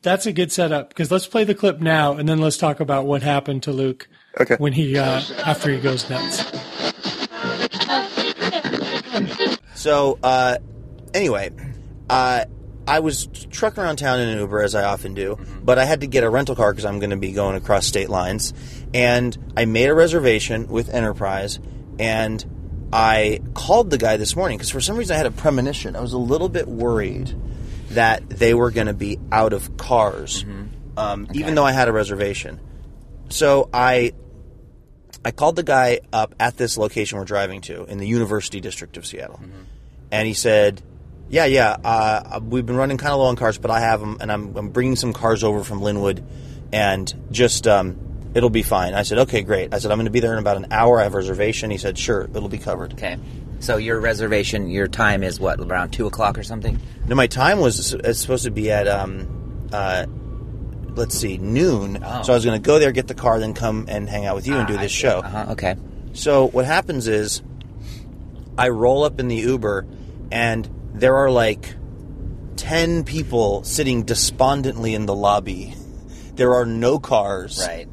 [0.01, 3.05] that's a good setup because let's play the clip now, and then let's talk about
[3.05, 4.07] what happened to Luke
[4.39, 4.55] Okay.
[4.59, 6.43] when he uh, after he goes nuts.
[9.75, 10.57] So, uh,
[11.13, 11.51] anyway,
[12.09, 12.45] uh,
[12.87, 16.01] I was trucking around town in an Uber as I often do, but I had
[16.01, 18.53] to get a rental car because I'm going to be going across state lines,
[18.93, 21.59] and I made a reservation with Enterprise,
[21.99, 22.43] and
[22.91, 25.95] I called the guy this morning because for some reason I had a premonition.
[25.95, 27.33] I was a little bit worried
[27.91, 30.43] that they were going to be out of cars,
[30.97, 32.59] um, even though I had a reservation.
[33.29, 34.13] So I
[35.23, 38.97] I called the guy up at this location we're driving to in the University District
[38.97, 39.39] of Seattle,
[40.11, 40.81] and he said,
[41.31, 44.17] "Yeah, yeah, uh, we've been running kind of low on cars, but I have them,
[44.21, 46.23] and I'm, I'm bringing some cars over from Lynnwood,
[46.71, 47.97] and just um,
[48.35, 50.39] it'll be fine." I said, "Okay, great." I said, "I'm going to be there in
[50.39, 50.99] about an hour.
[50.99, 53.17] I have a reservation." He said, "Sure, it'll be covered." Okay.
[53.59, 56.79] So your reservation, your time is what, around 2 o'clock or something?
[57.07, 60.07] No, my time was it's supposed to be at um, uh,
[60.95, 62.03] let's see, noon.
[62.03, 62.23] Oh.
[62.23, 64.35] So I was going to go there, get the car, then come and hang out
[64.35, 65.19] with you and do Ah, this show.
[65.19, 65.75] Uh-huh, okay.
[66.13, 67.41] So what happens is,
[68.57, 69.85] I roll up in the Uber,
[70.31, 71.75] and there are like
[72.55, 75.75] ten people sitting despondently in the lobby.
[76.35, 77.65] There are no cars.
[77.65, 77.87] Right.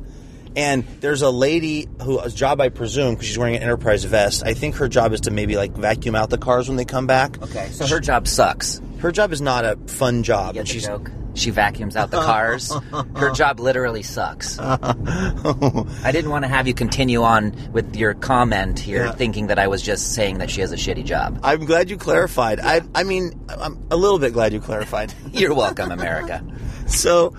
[0.56, 4.42] And there's a lady whose job I presume because she's wearing an enterprise vest.
[4.44, 7.06] I think her job is to maybe like vacuum out the cars when they come
[7.06, 7.40] back.
[7.42, 7.68] Okay.
[7.68, 8.80] So her job sucks.
[8.98, 11.10] Her job is not a fun job, Get and she's joke?
[11.38, 12.72] She vacuums out the cars.
[13.16, 14.58] Her job literally sucks.
[14.58, 19.12] I didn't want to have you continue on with your comment here, Yeah.
[19.12, 21.40] thinking that I was just saying that she has a shitty job.
[21.42, 22.60] I'm glad you clarified.
[22.60, 25.14] I, I mean, I'm a little bit glad you clarified.
[25.32, 26.42] You're welcome, America.
[26.86, 27.34] so,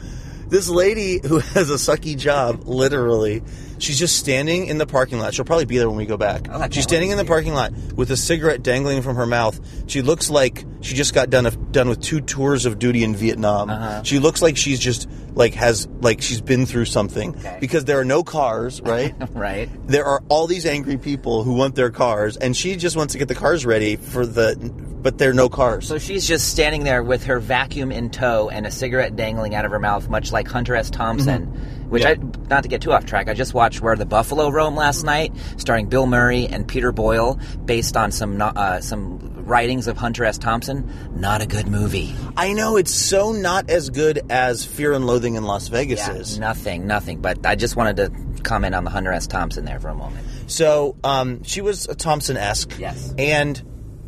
[0.48, 3.44] this lady who has a sucky job, literally,
[3.80, 5.34] she's just standing in the parking lot.
[5.34, 6.48] She'll probably be there when we go back.
[6.50, 9.60] Oh, she's standing in the parking lot with a cigarette dangling from her mouth.
[9.88, 13.70] She looks like she just got done done with two tours of duty in Vietnam.
[13.70, 14.04] Uh-huh.
[14.04, 17.58] She looks like she's just like has like she's been through something Okay.
[17.60, 19.14] because there are no cars, right?
[19.32, 19.70] right?
[19.88, 23.20] there are all these angry people who want their cars, and she just wants to
[23.20, 24.56] get the cars ready for the,
[25.02, 25.88] but there are no cars.
[25.88, 29.66] So she's just standing there with her vacuum in tow and a cigarette dangling out
[29.66, 30.90] of her mouth, much like Hunter S.
[30.90, 31.46] Thompson.
[31.90, 32.10] Which Yeah.
[32.10, 32.16] I,
[32.50, 35.34] not to get too off track, I just watched Where the Buffalo Roam last night,
[35.58, 40.38] starring Bill Murray and Peter Boyle, based on some uh, some writings of Hunter S.
[40.38, 40.90] Thompson.
[41.20, 42.16] Not a good movie.
[42.38, 46.14] I know it's so not as good as Fear and Loathing in Las Vegas Yeah,
[46.14, 46.40] is.
[46.40, 47.20] nothing, nothing.
[47.22, 49.28] But I just wanted to comment on the Hunter S.
[49.28, 50.26] Thompson there for a moment.
[50.48, 52.78] So um, she was a Thompson esque.
[52.80, 53.14] Yes.
[53.18, 53.62] And,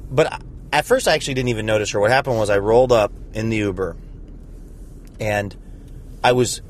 [0.09, 0.39] but I-
[0.73, 1.99] at first I actually didn't even notice her.
[1.99, 3.97] What happened was I rolled up in the Uber,
[5.19, 5.53] and
[6.23, 6.61] I was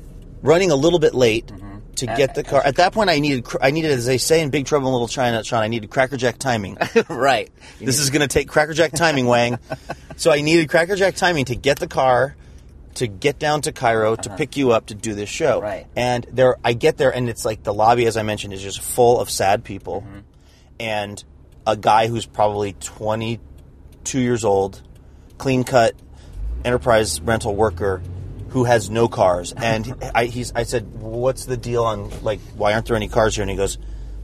[0.42, 1.50] running a little bit late
[1.96, 2.62] to get the car.
[2.64, 5.08] At that point, I needed, I needed, as they say in Big Trouble in Little
[5.08, 6.78] China, Sean, I needed crackerjack timing.
[7.08, 7.50] right.
[7.78, 9.58] this is going to take crackerjack timing, Wang.
[10.16, 12.36] so I needed crackerjack timing to get the car,
[12.94, 15.60] to get down to KIRO, to pick you up to do this show.
[15.60, 15.86] Right.
[15.96, 18.80] And there, I get there, and it's like the lobby, as I mentioned, is just
[18.80, 20.06] full of sad people,
[20.78, 21.22] and
[21.66, 23.40] a guy who's probably twenty
[24.04, 24.82] two years old,
[25.38, 25.94] clean cut,
[26.64, 28.02] enterprise rental worker.
[28.52, 29.52] Who has no cars?
[29.56, 33.34] And I, he's, I said, "What's the deal on like why aren't there any cars
[33.34, 33.78] here?" And he goes,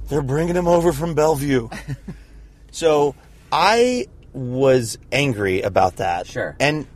[0.09, 1.69] "They're bringing him over from Bellevue."
[2.71, 3.15] So
[3.51, 6.27] I was angry about that.
[6.27, 6.55] Sure.
[6.61, 6.87] And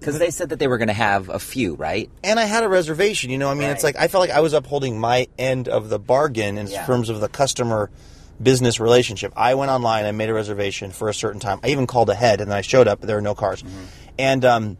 [0.00, 2.10] Because they said that they were going to have a few, right?
[2.24, 3.30] and I had a reservation.
[3.30, 5.88] You know, I mean, it's like I felt like I was upholding my end of
[5.88, 6.84] the bargain in Yeah.
[6.86, 7.90] terms of the customer
[8.42, 9.32] business relationship.
[9.36, 11.60] I went online, I made a reservation for a certain time.
[11.62, 13.00] I even called ahead, and then I showed up.
[13.00, 13.84] But there were no cars, Mm-hmm.
[14.18, 14.76] and um,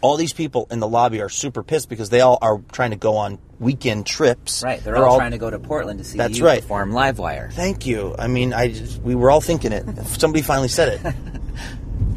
[0.00, 2.96] all these people in the lobby are super pissed because they all are trying to
[2.96, 4.62] go on weekend trips.
[4.62, 4.82] Right.
[4.82, 6.62] They're, all, trying to go to Portland to see That's you right.
[6.62, 7.52] perform Livewire.
[7.52, 8.14] Thank you.
[8.18, 9.84] I mean, I just, we were all thinking it.
[10.06, 11.14] Somebody finally said it.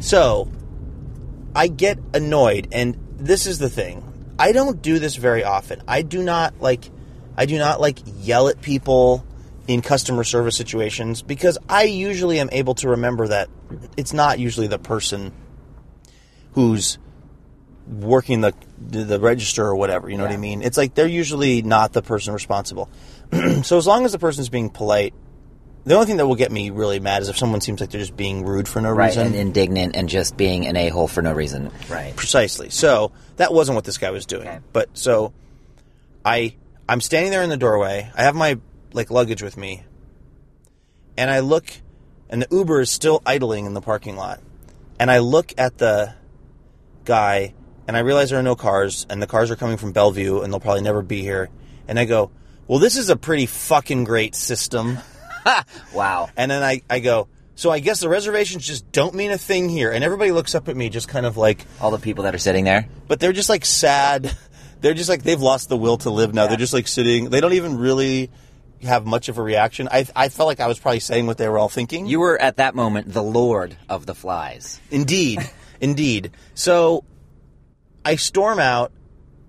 [0.00, 0.50] so,
[1.54, 4.02] I get annoyed, and this is the thing.
[4.38, 5.82] I don't do this very often.
[5.86, 6.90] I do not like,
[7.36, 9.24] I do not like yell at people
[9.68, 13.48] in customer service situations because I usually am able to remember that
[13.96, 15.32] it's not usually the person
[16.52, 16.98] who's
[17.86, 20.08] working the the register or whatever.
[20.08, 20.62] You know what I mean?
[20.62, 22.88] It's like they're usually not the person responsible.
[23.62, 25.12] so as long as the person's being polite,
[25.84, 28.00] the only thing that will get me really mad is if someone seems like they're
[28.00, 29.08] just being rude for no Right.
[29.08, 29.26] reason.
[29.28, 31.70] And indignant and just being an a hole for no reason.
[31.90, 32.14] Right.
[32.16, 32.70] Precisely.
[32.70, 34.48] So that wasn't what this guy was doing.
[34.48, 34.60] Okay.
[34.72, 35.32] But so
[36.24, 36.54] I
[36.88, 38.10] I'm standing there in the doorway.
[38.14, 38.58] I have my
[38.92, 39.82] like luggage with me.
[41.16, 41.66] And I look
[42.30, 44.40] and the Uber is still idling in the parking lot.
[44.98, 46.14] And I look at the
[47.04, 47.52] guy
[47.86, 50.52] and I realize there are no cars and the cars are coming from Bellevue and
[50.52, 51.50] they'll probably never be here.
[51.88, 52.30] And I go,
[52.66, 54.98] "Well, this is a pretty fucking great system."
[55.92, 56.30] Wow.
[56.38, 59.68] And then I, I go, so I guess the reservations just don't mean a thing
[59.68, 59.92] here.
[59.92, 62.38] And everybody looks up at me just kind of like, All the people that are
[62.38, 62.88] sitting there.
[63.08, 64.34] but they're just like sad.
[64.80, 66.46] They're just like, they've lost the will to live now.
[66.46, 67.30] They're just like sitting.
[67.30, 68.30] They don't even really
[68.82, 69.88] have much of a reaction.
[69.90, 72.04] I, I felt like I was probably saying what they were all thinking.
[72.06, 74.80] You were at that moment the lord of the flies.
[74.90, 75.40] Indeed,
[75.80, 76.32] indeed.
[76.54, 77.04] So
[78.04, 78.92] I storm out,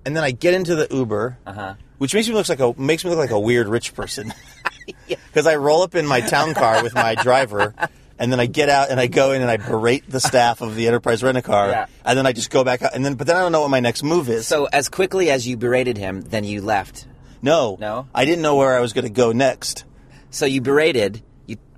[0.06, 1.76] and then I get into the Uber, uh-huh.
[1.98, 4.34] which makes me look like a makes me look like a weird rich person.
[5.08, 7.74] Because I roll up in my town car with my driver,
[8.18, 10.76] and then I get out and I go in and I berate the staff of
[10.76, 11.86] the Enterprise Rent a Car, Yeah.
[12.06, 13.70] and then I just go back out, and then but then I don't know what
[13.72, 14.48] my next move is.
[14.48, 17.06] So as quickly as you berated him, then you left.
[17.42, 18.08] no, No?
[18.16, 19.84] I didn't know where I was going to go next.
[20.30, 21.22] So you berated,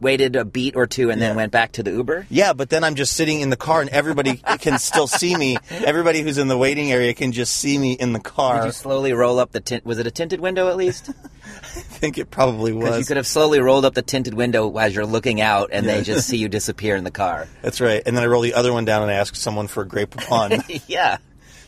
[0.01, 2.27] waited a beat or two, and then went back to the Uber.
[2.29, 5.57] Yeah, but then I'm just sitting in the car, and everybody can still see me.
[5.71, 8.59] Everybody who's in the waiting area can just see me in the car.
[8.61, 9.85] Did you slowly roll up the tint?
[9.85, 11.09] Was it a tinted window at least?
[11.43, 12.99] I think it probably was.
[12.99, 16.03] you could have slowly rolled up the tinted window as you're looking out, and they
[16.03, 17.47] just see you disappear in the car.
[17.61, 18.01] That's right.
[18.05, 20.05] And then I roll the other one down and I ask someone for a Grey
[20.05, 20.81] Poupon.
[20.87, 21.17] yeah.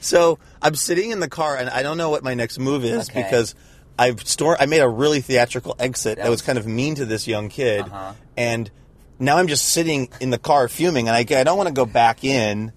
[0.02, 3.10] so I'm sitting in the car and I don't know what my next move is
[3.10, 3.24] Okay.
[3.24, 3.56] because
[4.00, 6.96] I've store I made a really theatrical exit that, That was was- kind of mean
[6.96, 8.14] to this young kid, Uh-huh.
[8.38, 8.72] and
[9.20, 11.86] now I'm just sitting in the car fuming, and I, I don't want to go
[11.86, 12.72] back in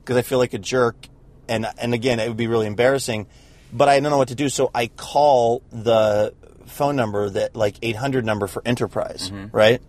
[0.00, 1.08] because I feel like a jerk,
[1.48, 3.26] and and again it would be really embarrassing,
[3.72, 6.32] but I don't know what to do, so I call the
[6.66, 9.56] phone number that like 800 number for Enterprise, Mm-hmm.
[9.56, 9.82] right?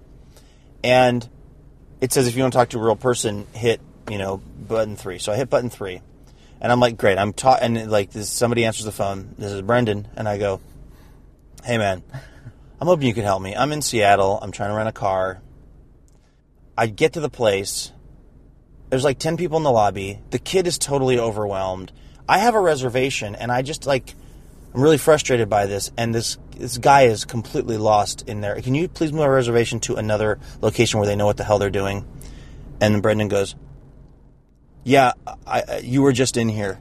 [0.83, 1.27] And
[2.01, 4.37] it says if you want to talk to a real person, hit you know
[4.67, 5.19] button three.
[5.19, 6.01] So I hit button three,
[6.61, 7.17] and I'm like, great.
[7.17, 9.35] I'm ta- and like this, somebody answers the phone.
[9.37, 10.59] This is Brendan, and I go,
[11.63, 12.03] hey man,
[12.79, 13.55] I'm hoping you could help me.
[13.55, 14.39] I'm in Seattle.
[14.41, 15.41] I'm trying to rent a car.
[16.77, 17.91] I get to the place.
[18.89, 20.19] There's like ten people in the lobby.
[20.31, 21.91] The kid is totally overwhelmed.
[22.27, 24.15] I have a reservation, and I just like
[24.73, 28.61] I'm really frustrated by this, and this this guy is completely lost in there.
[28.61, 31.59] Can you please move my reservation to another location where they know what the hell
[31.59, 32.05] they're doing?
[32.79, 33.55] And Brendan goes,
[34.83, 35.13] "Yeah,
[35.45, 36.79] I, you were just in here."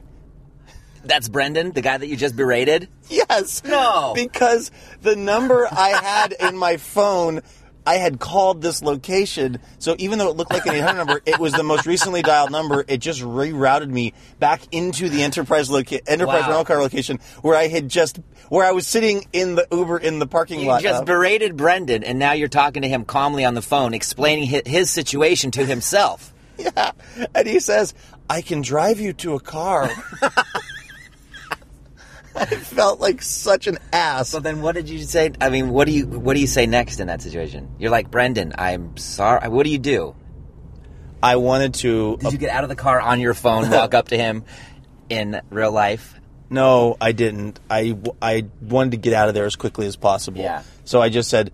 [1.09, 2.87] That's Brendan, the guy that you just berated.
[3.09, 3.63] Yes.
[3.65, 4.13] No.
[4.15, 4.71] Because
[5.01, 7.41] the number I had in my phone,
[7.85, 9.57] I had called this location.
[9.79, 12.51] So even though it looked like an 800 number, it was the most recently dialed
[12.51, 12.85] number.
[12.87, 16.47] It just rerouted me back into the enterprise loca- enterprise Wow.
[16.49, 18.19] rental car location where I had just
[18.49, 20.81] where I was sitting in the Uber in the parking You lot.
[20.83, 24.47] just Uh, berated Brendan, and now you're talking to him calmly on the phone, explaining
[24.49, 26.31] hi- his situation to himself.
[26.59, 26.91] yeah.
[27.33, 27.93] And he says,
[28.29, 29.89] "I can drive you to a car."
[32.35, 34.29] I felt like such an ass.
[34.29, 35.31] So then, what did you say?
[35.41, 37.69] I mean, what do you what do you say next in that situation?
[37.79, 38.53] You're like Brendan.
[38.57, 39.47] I'm sorry.
[39.49, 40.15] What do you do?
[41.21, 44.07] I wanted to Did you get out of the car on your phone, walk up
[44.09, 44.43] to him
[45.09, 46.15] in real life?
[46.49, 47.59] No, I didn't.
[47.69, 50.39] I, I wanted to get out of there as quickly as possible.
[50.41, 50.63] Yeah.
[50.85, 51.51] So I just said,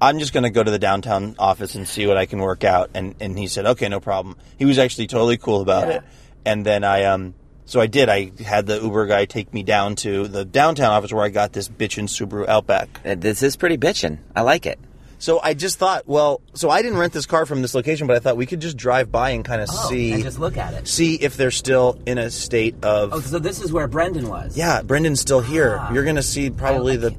[0.00, 2.62] I'm just going to go to the downtown office and see what I can work
[2.62, 2.90] out.
[2.94, 4.36] And, and he said, okay, no problem.
[4.58, 5.94] He was actually totally cool about Yeah.
[5.96, 6.02] it.
[6.44, 7.34] And then I, um,
[7.66, 8.08] so I did.
[8.08, 11.52] I had the Uber guy take me down to the downtown office where I got
[11.52, 12.88] this bitchin' Subaru Outback.
[13.04, 14.18] Uh, This is pretty bitchin'.
[14.34, 14.78] I like it.
[15.18, 18.16] So I just thought, well, so I didn't rent this car from this location, but
[18.16, 20.86] I thought we could just drive by and kind of see, just look at it.
[20.86, 23.14] see if they're still in a state of.
[23.14, 24.58] Oh, so this is where Brendan was.
[24.58, 25.78] Yeah, Brendan's still here.
[25.80, 25.90] Ah.
[25.92, 27.16] You're going to see probably the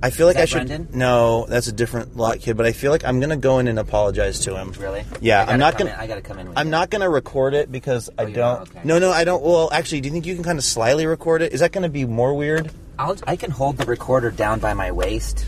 [0.00, 0.68] I feel like that I should.
[0.68, 0.88] Brendan?
[0.96, 2.56] No, that's a different lot kid.
[2.56, 4.72] But I feel like I'm gonna go in and apologize to him.
[4.78, 5.04] Really?
[5.20, 5.90] Yeah, I'm not gonna.
[5.90, 6.70] in- I gotta come in with I'm you.
[6.70, 8.60] not gonna record it because oh, I don't.
[8.62, 8.80] Okay.
[8.84, 9.42] No, no, I don't.
[9.42, 11.52] Well, actually, do you think you can kind of slyly record it?
[11.52, 12.70] Is that gonna be more weird?
[12.98, 15.46] I'll, I can hold the recorder down by my waist.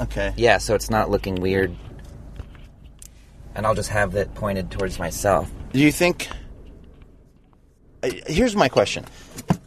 [0.00, 0.32] Okay.
[0.36, 1.74] Yeah, so it's not looking weird.
[3.54, 5.50] And I'll just have it pointed towards myself.
[5.72, 6.28] Do you think?
[8.02, 9.04] I- Here's my question: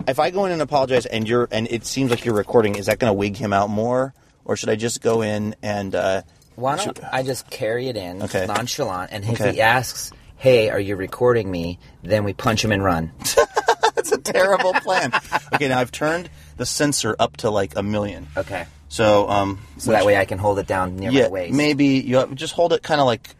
[0.07, 2.88] If I go in and apologize, and you're, and it seems like you're recording, is
[2.88, 4.14] that going to wig him out more,
[4.46, 5.94] or should I just go in and?
[5.94, 6.22] Uh,
[6.56, 8.46] Why don't should- I just carry it in, Okay.
[8.46, 9.54] nonchalant, and if Okay.
[9.54, 13.12] he asks, "Hey, are you recording me?" Then we punch him and run.
[13.96, 15.12] That's a terrible plan.
[15.54, 18.28] Okay, now I've turned the sensor up to like a million.
[18.38, 18.66] Okay.
[18.88, 21.54] So, um, So that way I can hold it down near yeah, my waist.
[21.54, 23.36] maybe you have, just hold it kind of like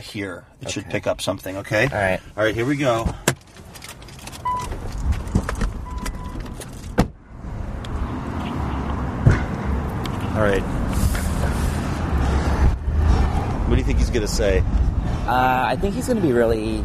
[0.00, 0.44] here.
[0.60, 1.56] It should pick up something.
[1.58, 1.84] Okay.
[1.84, 2.20] All right.
[2.36, 2.54] All right.
[2.54, 3.12] Here we go.
[10.40, 10.62] All right.
[13.68, 14.64] What do you think he's gonna say?
[15.26, 16.78] Uh, I think he's going to be really.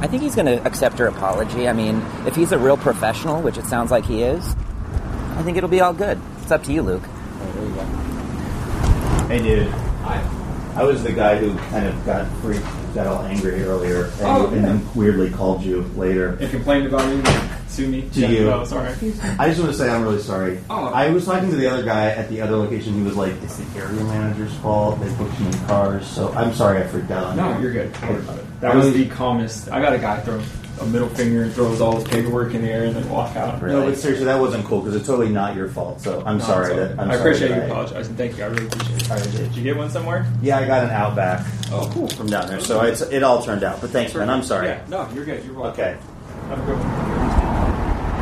[0.00, 1.68] I think he's going to accept her apology.
[1.68, 4.54] I mean, if he's a real professional, which it sounds like he is,
[5.36, 6.20] I think it'll be all good.
[6.40, 7.02] It's up to you, Luke.
[9.26, 9.66] Hey, dude.
[10.76, 12.64] I was the guy who kind of got freaked,
[12.98, 16.36] got all angry earlier, and, Oh, and then weirdly called you later.
[16.40, 17.22] and complained about me,
[17.68, 18.08] sue me.
[18.14, 18.50] To you.
[18.50, 18.88] Oh, sorry.
[19.38, 20.58] I just want to say I'm really sorry.
[20.68, 20.86] Oh.
[20.86, 22.94] I was talking to the other guy at the other location.
[22.94, 25.00] He was like, "It's the area manager's fault.
[25.00, 27.62] They booked me many cars." So I'm sorry I freaked out on No, you.
[27.64, 27.92] you're good.
[28.00, 28.60] Don't worry about it.
[28.62, 29.70] That was the calmest.
[29.70, 30.40] I got a guy throw
[30.80, 33.60] a middle finger and throws all his paperwork in the air and then walk out.
[33.62, 36.00] No, but seriously, that wasn't cool because it's totally not your fault.
[36.00, 36.74] So I'm No, sorry.
[36.76, 36.92] That.
[36.98, 38.14] I'm I sorry appreciate that you apologizing.
[38.16, 38.44] Thank you.
[38.44, 39.10] I really appreciate it.
[39.10, 39.32] I did.
[39.32, 40.26] Did you get one somewhere?
[40.42, 42.08] Yeah, I got an Outback Oh, cool.
[42.08, 43.80] from down there, so it's it all turned out.
[43.80, 44.30] But thanks, man.
[44.30, 44.68] I'm sorry.
[44.68, 45.44] Yeah, no, you're good.
[45.44, 45.80] You're welcome.
[45.84, 45.96] Okay.
[46.48, 48.18] Have a good one.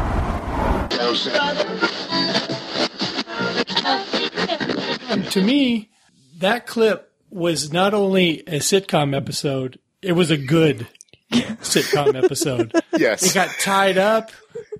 [5.31, 5.91] To me,
[6.39, 10.87] that clip was not only a sitcom episode, it was a good
[11.33, 12.73] sitcom episode.
[12.99, 13.25] Yes.
[13.25, 14.31] It got tied up,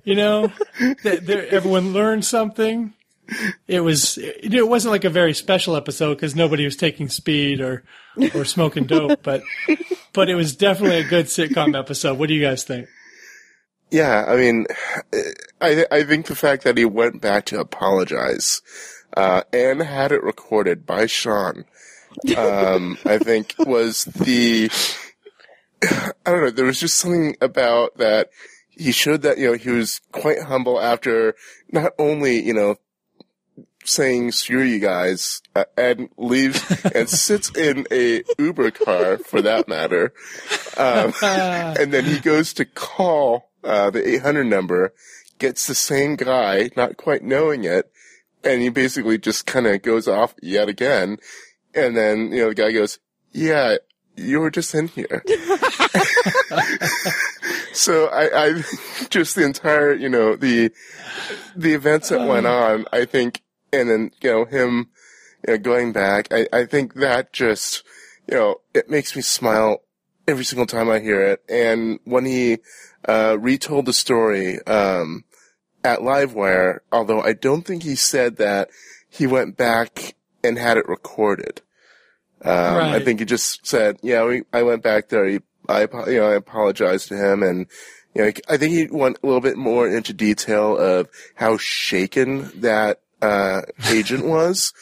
[0.03, 0.51] you know,
[1.03, 2.93] that there, everyone learned something.
[3.67, 7.61] It was, it, it wasn't like a very special episode because nobody was taking speed
[7.61, 7.83] or,
[8.33, 9.43] or smoking dope, but,
[10.13, 12.17] but it was definitely a good sitcom episode.
[12.17, 12.87] What do you guys think?
[13.91, 14.65] Yeah, I mean,
[15.61, 18.61] I I think the fact that he went back to apologize
[19.15, 21.63] uh, and had it recorded by Sean,
[22.35, 24.69] um, I think was the
[25.83, 26.49] I don't know.
[26.49, 28.29] There was just something about that.
[28.69, 31.35] He showed that you know he was quite humble after
[31.71, 32.75] not only you know
[33.87, 36.61] saying screw you guys uh, and leaves
[36.93, 40.13] and sits in a Uber car for that matter.
[40.77, 44.93] Um, and then he goes to call uh, the 800 number,
[45.39, 47.91] gets the same guy, not quite knowing it,
[48.43, 51.17] and he basically just kind of goes off yet again.
[51.73, 52.99] And then, you know, the guy goes,
[53.31, 53.77] yeah,
[54.17, 55.23] you were just in here.
[57.73, 58.63] so I, I,
[59.09, 60.71] just the entire, you know, the,
[61.55, 63.41] the events that went on, I think,
[63.71, 64.89] and then, you know, him,
[65.47, 67.83] you know, going back, I, I think that just,
[68.27, 69.83] you know, it makes me smile
[70.27, 71.43] every single time I hear it.
[71.47, 72.57] And when he,
[73.07, 75.23] uh, retold the story, um,
[75.83, 78.69] at Livewire, although I don't think he said that
[79.09, 81.61] he went back and had it recorded.
[82.43, 85.25] Um, I think he just said, yeah, we, I went back there.
[85.25, 87.65] He, I, you know, I apologized to him and,
[88.13, 92.61] you know, I think he went a little bit more into detail of how shaken
[92.61, 94.73] that, uh, agent was.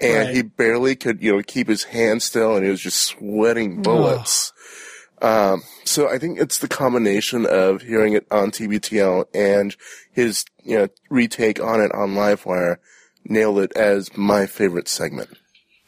[0.00, 0.34] And Right.
[0.34, 4.52] he barely could, you know, keep his hand still and he was just sweating bullets.
[5.22, 9.74] Um, so I think it's the combination of hearing it on TBTL and
[10.12, 12.76] his, you know, retake on it on Livewire
[13.24, 15.30] nailed it as my favorite segment.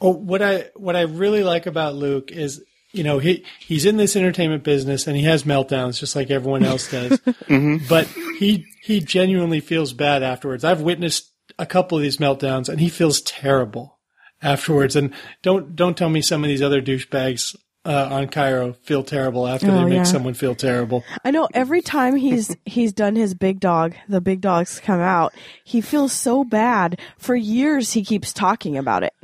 [0.01, 2.62] Oh, what I what I really like about Luke is,
[2.93, 6.65] you know, he he's in this entertainment business and he has meltdowns just like everyone
[6.65, 7.19] else does.
[7.49, 7.87] Mm-hmm.
[7.89, 8.07] But
[8.39, 10.65] he he genuinely feels bad afterwards.
[10.65, 13.99] I've witnessed a couple of these meltdowns and he feels terrible
[14.43, 14.97] afterwards.
[14.97, 17.57] And don't don't tell me some of these other douchebags
[17.89, 20.02] uh, on KIRO feel terrible after Oh, they make yeah.
[20.05, 21.02] someone feel terrible.
[21.24, 25.32] I know every time he's he's done his big dog, the big dogs come out,
[25.65, 27.01] he feels so bad.
[27.16, 29.15] For years he keeps talking about it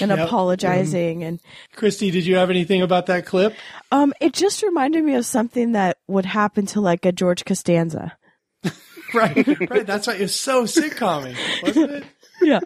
[0.00, 0.18] and Yep.
[0.26, 1.38] apologizing and
[1.76, 3.54] Christy, did you have anything about that clip?
[3.92, 8.16] um it just reminded me of something that would happen to like a George Costanza.
[9.12, 9.86] Right, right.
[9.86, 12.04] That's why it was so sitcom wasn't it?
[12.42, 12.60] Yeah.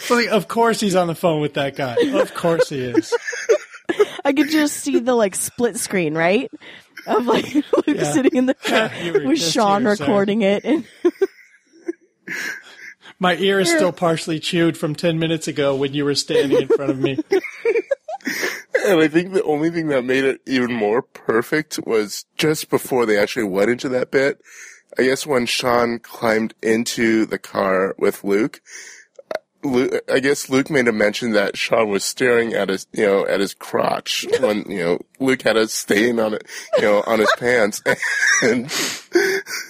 [0.00, 1.94] So like, of course he's on the phone with that guy.
[2.14, 3.14] Of course he is.
[4.24, 6.50] I could just see the like split screen, right?
[7.06, 8.12] Of like Luke Yeah.
[8.12, 8.90] sitting in the car
[9.24, 10.04] with Sean here, sir.
[10.04, 10.84] recording it and
[13.18, 16.68] My ear is still partially chewed from 10 minutes ago when you were standing in
[16.68, 17.18] front of me.
[18.84, 23.06] And I think the only thing that made it even more perfect was just before
[23.06, 24.40] they actually went into that bit.
[24.98, 28.60] I guess when Sean climbed into the car with Luke,
[29.64, 33.26] Luke, I guess Luke made a mention that Sean was staring at his, you know,
[33.26, 37.20] at his crotch when, you know, Luke had a stain on it, you know, on
[37.20, 37.82] his pants.
[38.42, 38.68] And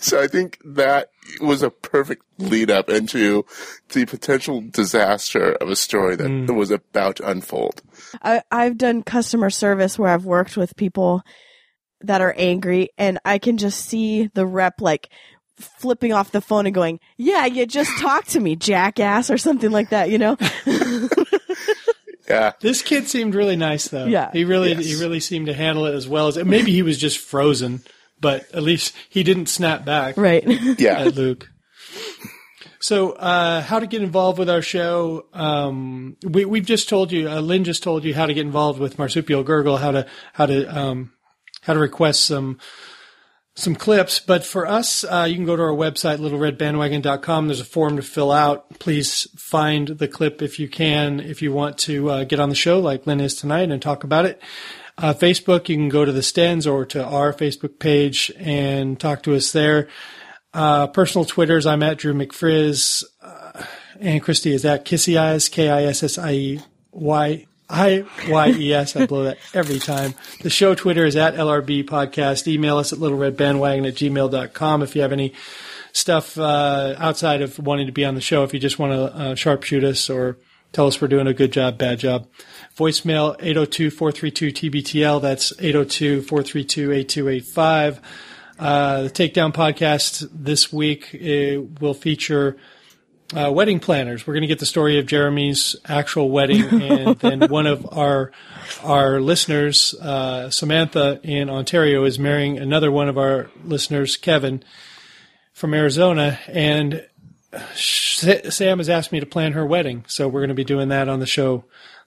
[0.01, 1.10] so I think that
[1.43, 3.44] was a perfect lead up into
[3.93, 6.47] the potential disaster of a story that hmm.
[6.56, 7.82] was about to unfold.
[8.23, 11.23] I, I've done customer service where I've worked with people
[12.01, 15.10] that are angry and I can just see the rep like
[15.63, 19.71] flipping off the phone and going, yeah, you just talked to me, jackass, or something
[19.71, 20.37] like that, you know?
[22.29, 22.53] Yeah.
[22.61, 24.07] This kid seemed really nice, though.
[24.07, 24.31] Yeah.
[24.33, 24.87] he really Yes.
[24.87, 27.83] he really seemed to handle it as well as maybe he was just frozen,
[28.21, 30.43] but at least he didn't snap back right.
[30.79, 31.01] Yeah.
[31.01, 31.51] at Luke.
[32.79, 35.27] So, uh, how to get involved with our show?
[35.33, 38.81] Um, we we've just told you, uh, Lynn just told you how to get involved
[38.81, 41.13] with Marsupial Gurgle, how to how to um,
[41.63, 42.59] how to request some
[43.55, 44.20] some clips.
[44.20, 47.47] But for us, uh, you can go to our website, littleredbandwagon.com.
[47.47, 48.79] There's a form to fill out.
[48.79, 52.55] Please find the clip if you can, if you want to uh, get on the
[52.55, 54.41] show like Lynn is tonight and talk about it.
[54.99, 59.23] Uh, Facebook, you can go to the Stens or to our Facebook page and talk
[59.23, 59.89] to us there.
[60.53, 63.65] Uh, personal Twitters, I'm at Drew McFrizz, uh,
[63.99, 66.62] and Christy is at Kissy Eyes, K-I-S-S-I-E-Y.
[66.62, 68.97] I Y E S.
[68.97, 70.15] I blow that every time.
[70.43, 72.47] The show Twitter is at LRB Podcast.
[72.47, 75.33] Email us at littleredbandwagon at gmail.com if you have any
[75.93, 78.45] stuff uh, outside of wanting to be on the show.
[78.45, 80.39] If you just want to uh, sharpshoot us or
[80.73, 82.29] tell us we're doing a good job, bad job.
[82.77, 85.21] Voicemail 802-432-TBTL.
[85.21, 87.99] That's 802-432-8285.
[88.59, 91.11] Uh, the Takedown podcast this week
[91.81, 92.57] will feature
[93.37, 94.27] uh, wedding planners.
[94.27, 98.33] We're going to get the story of Jeremy's actual wedding, and then one of our
[98.83, 104.63] our listeners, uh, Samantha in Ontario, is marrying another one of our listeners, Kevin
[105.53, 107.07] from Arizona, and
[107.75, 111.09] Sam has asked me to plan her wedding, so we're going to be doing that
[111.09, 111.65] on the show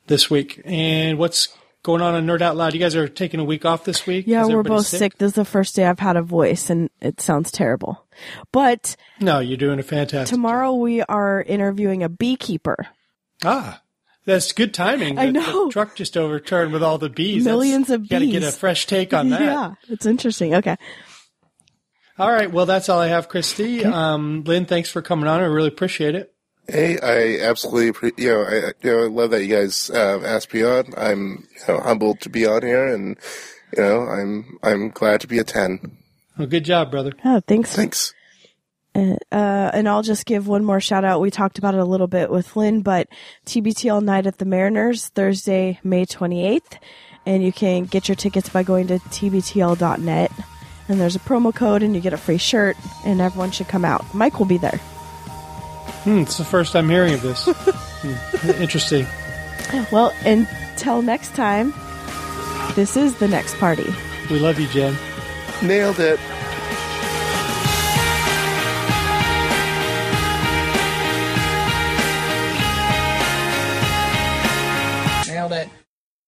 [0.07, 0.61] this week.
[0.65, 2.73] And what's going on on Nerd Out Loud?
[2.73, 4.25] You guys are taking a week off this week?
[4.27, 5.17] Yeah, we're both sick?
[5.19, 8.05] This is the first day I've had a voice and it sounds terrible.
[8.51, 10.33] But No, you're doing a fantastic.
[10.35, 12.87] tomorrow we are interviewing a beekeeper.
[13.43, 13.81] Ah,
[14.25, 15.19] that's good timing.
[15.19, 15.65] I The- know.
[15.67, 17.45] The truck just overturned with all the bees.
[17.45, 18.57] Millions That's- of Got to get a bees.
[18.57, 19.41] fresh take on that.
[19.41, 20.55] Yeah, it's interesting.
[20.55, 20.77] Okay.
[22.17, 22.51] All right.
[22.51, 23.83] Well, that's all I have, Christy.
[23.85, 25.41] Um, Lynn, thanks for coming on.
[25.41, 26.33] I really appreciate it.
[26.67, 30.21] Hey, I absolutely, appre- you know, I, you know, I love that you guys uh,
[30.25, 30.93] asked me on.
[30.97, 33.17] I'm, you know, humbled to be on here, and
[33.75, 35.97] you know, I'm, I'm glad to be a ten.
[36.37, 37.13] Well, good job, brother.
[37.23, 37.75] Oh, thanks.
[37.75, 38.13] Thanks.
[38.95, 41.19] Uh, and I'll just give one more shout out.
[41.19, 43.09] We talked about it a little bit with Lynn, but
[43.45, 46.77] TBTL night at the Mariners, Thursday, May 28th.
[47.25, 50.31] And you can get your tickets by going to tbtl.net.
[50.87, 53.83] And there's a promo code and you get a free shirt and everyone should come
[53.83, 54.13] out.
[54.13, 54.79] Mike will be there.
[56.05, 57.45] Hmm, it's the first I'm hearing of this.
[58.05, 59.07] Hmm, Interesting.
[59.91, 61.73] Well, until next time,
[62.75, 63.91] this is the next party.
[64.29, 64.95] We love you, Jen.
[65.63, 66.19] Nailed it.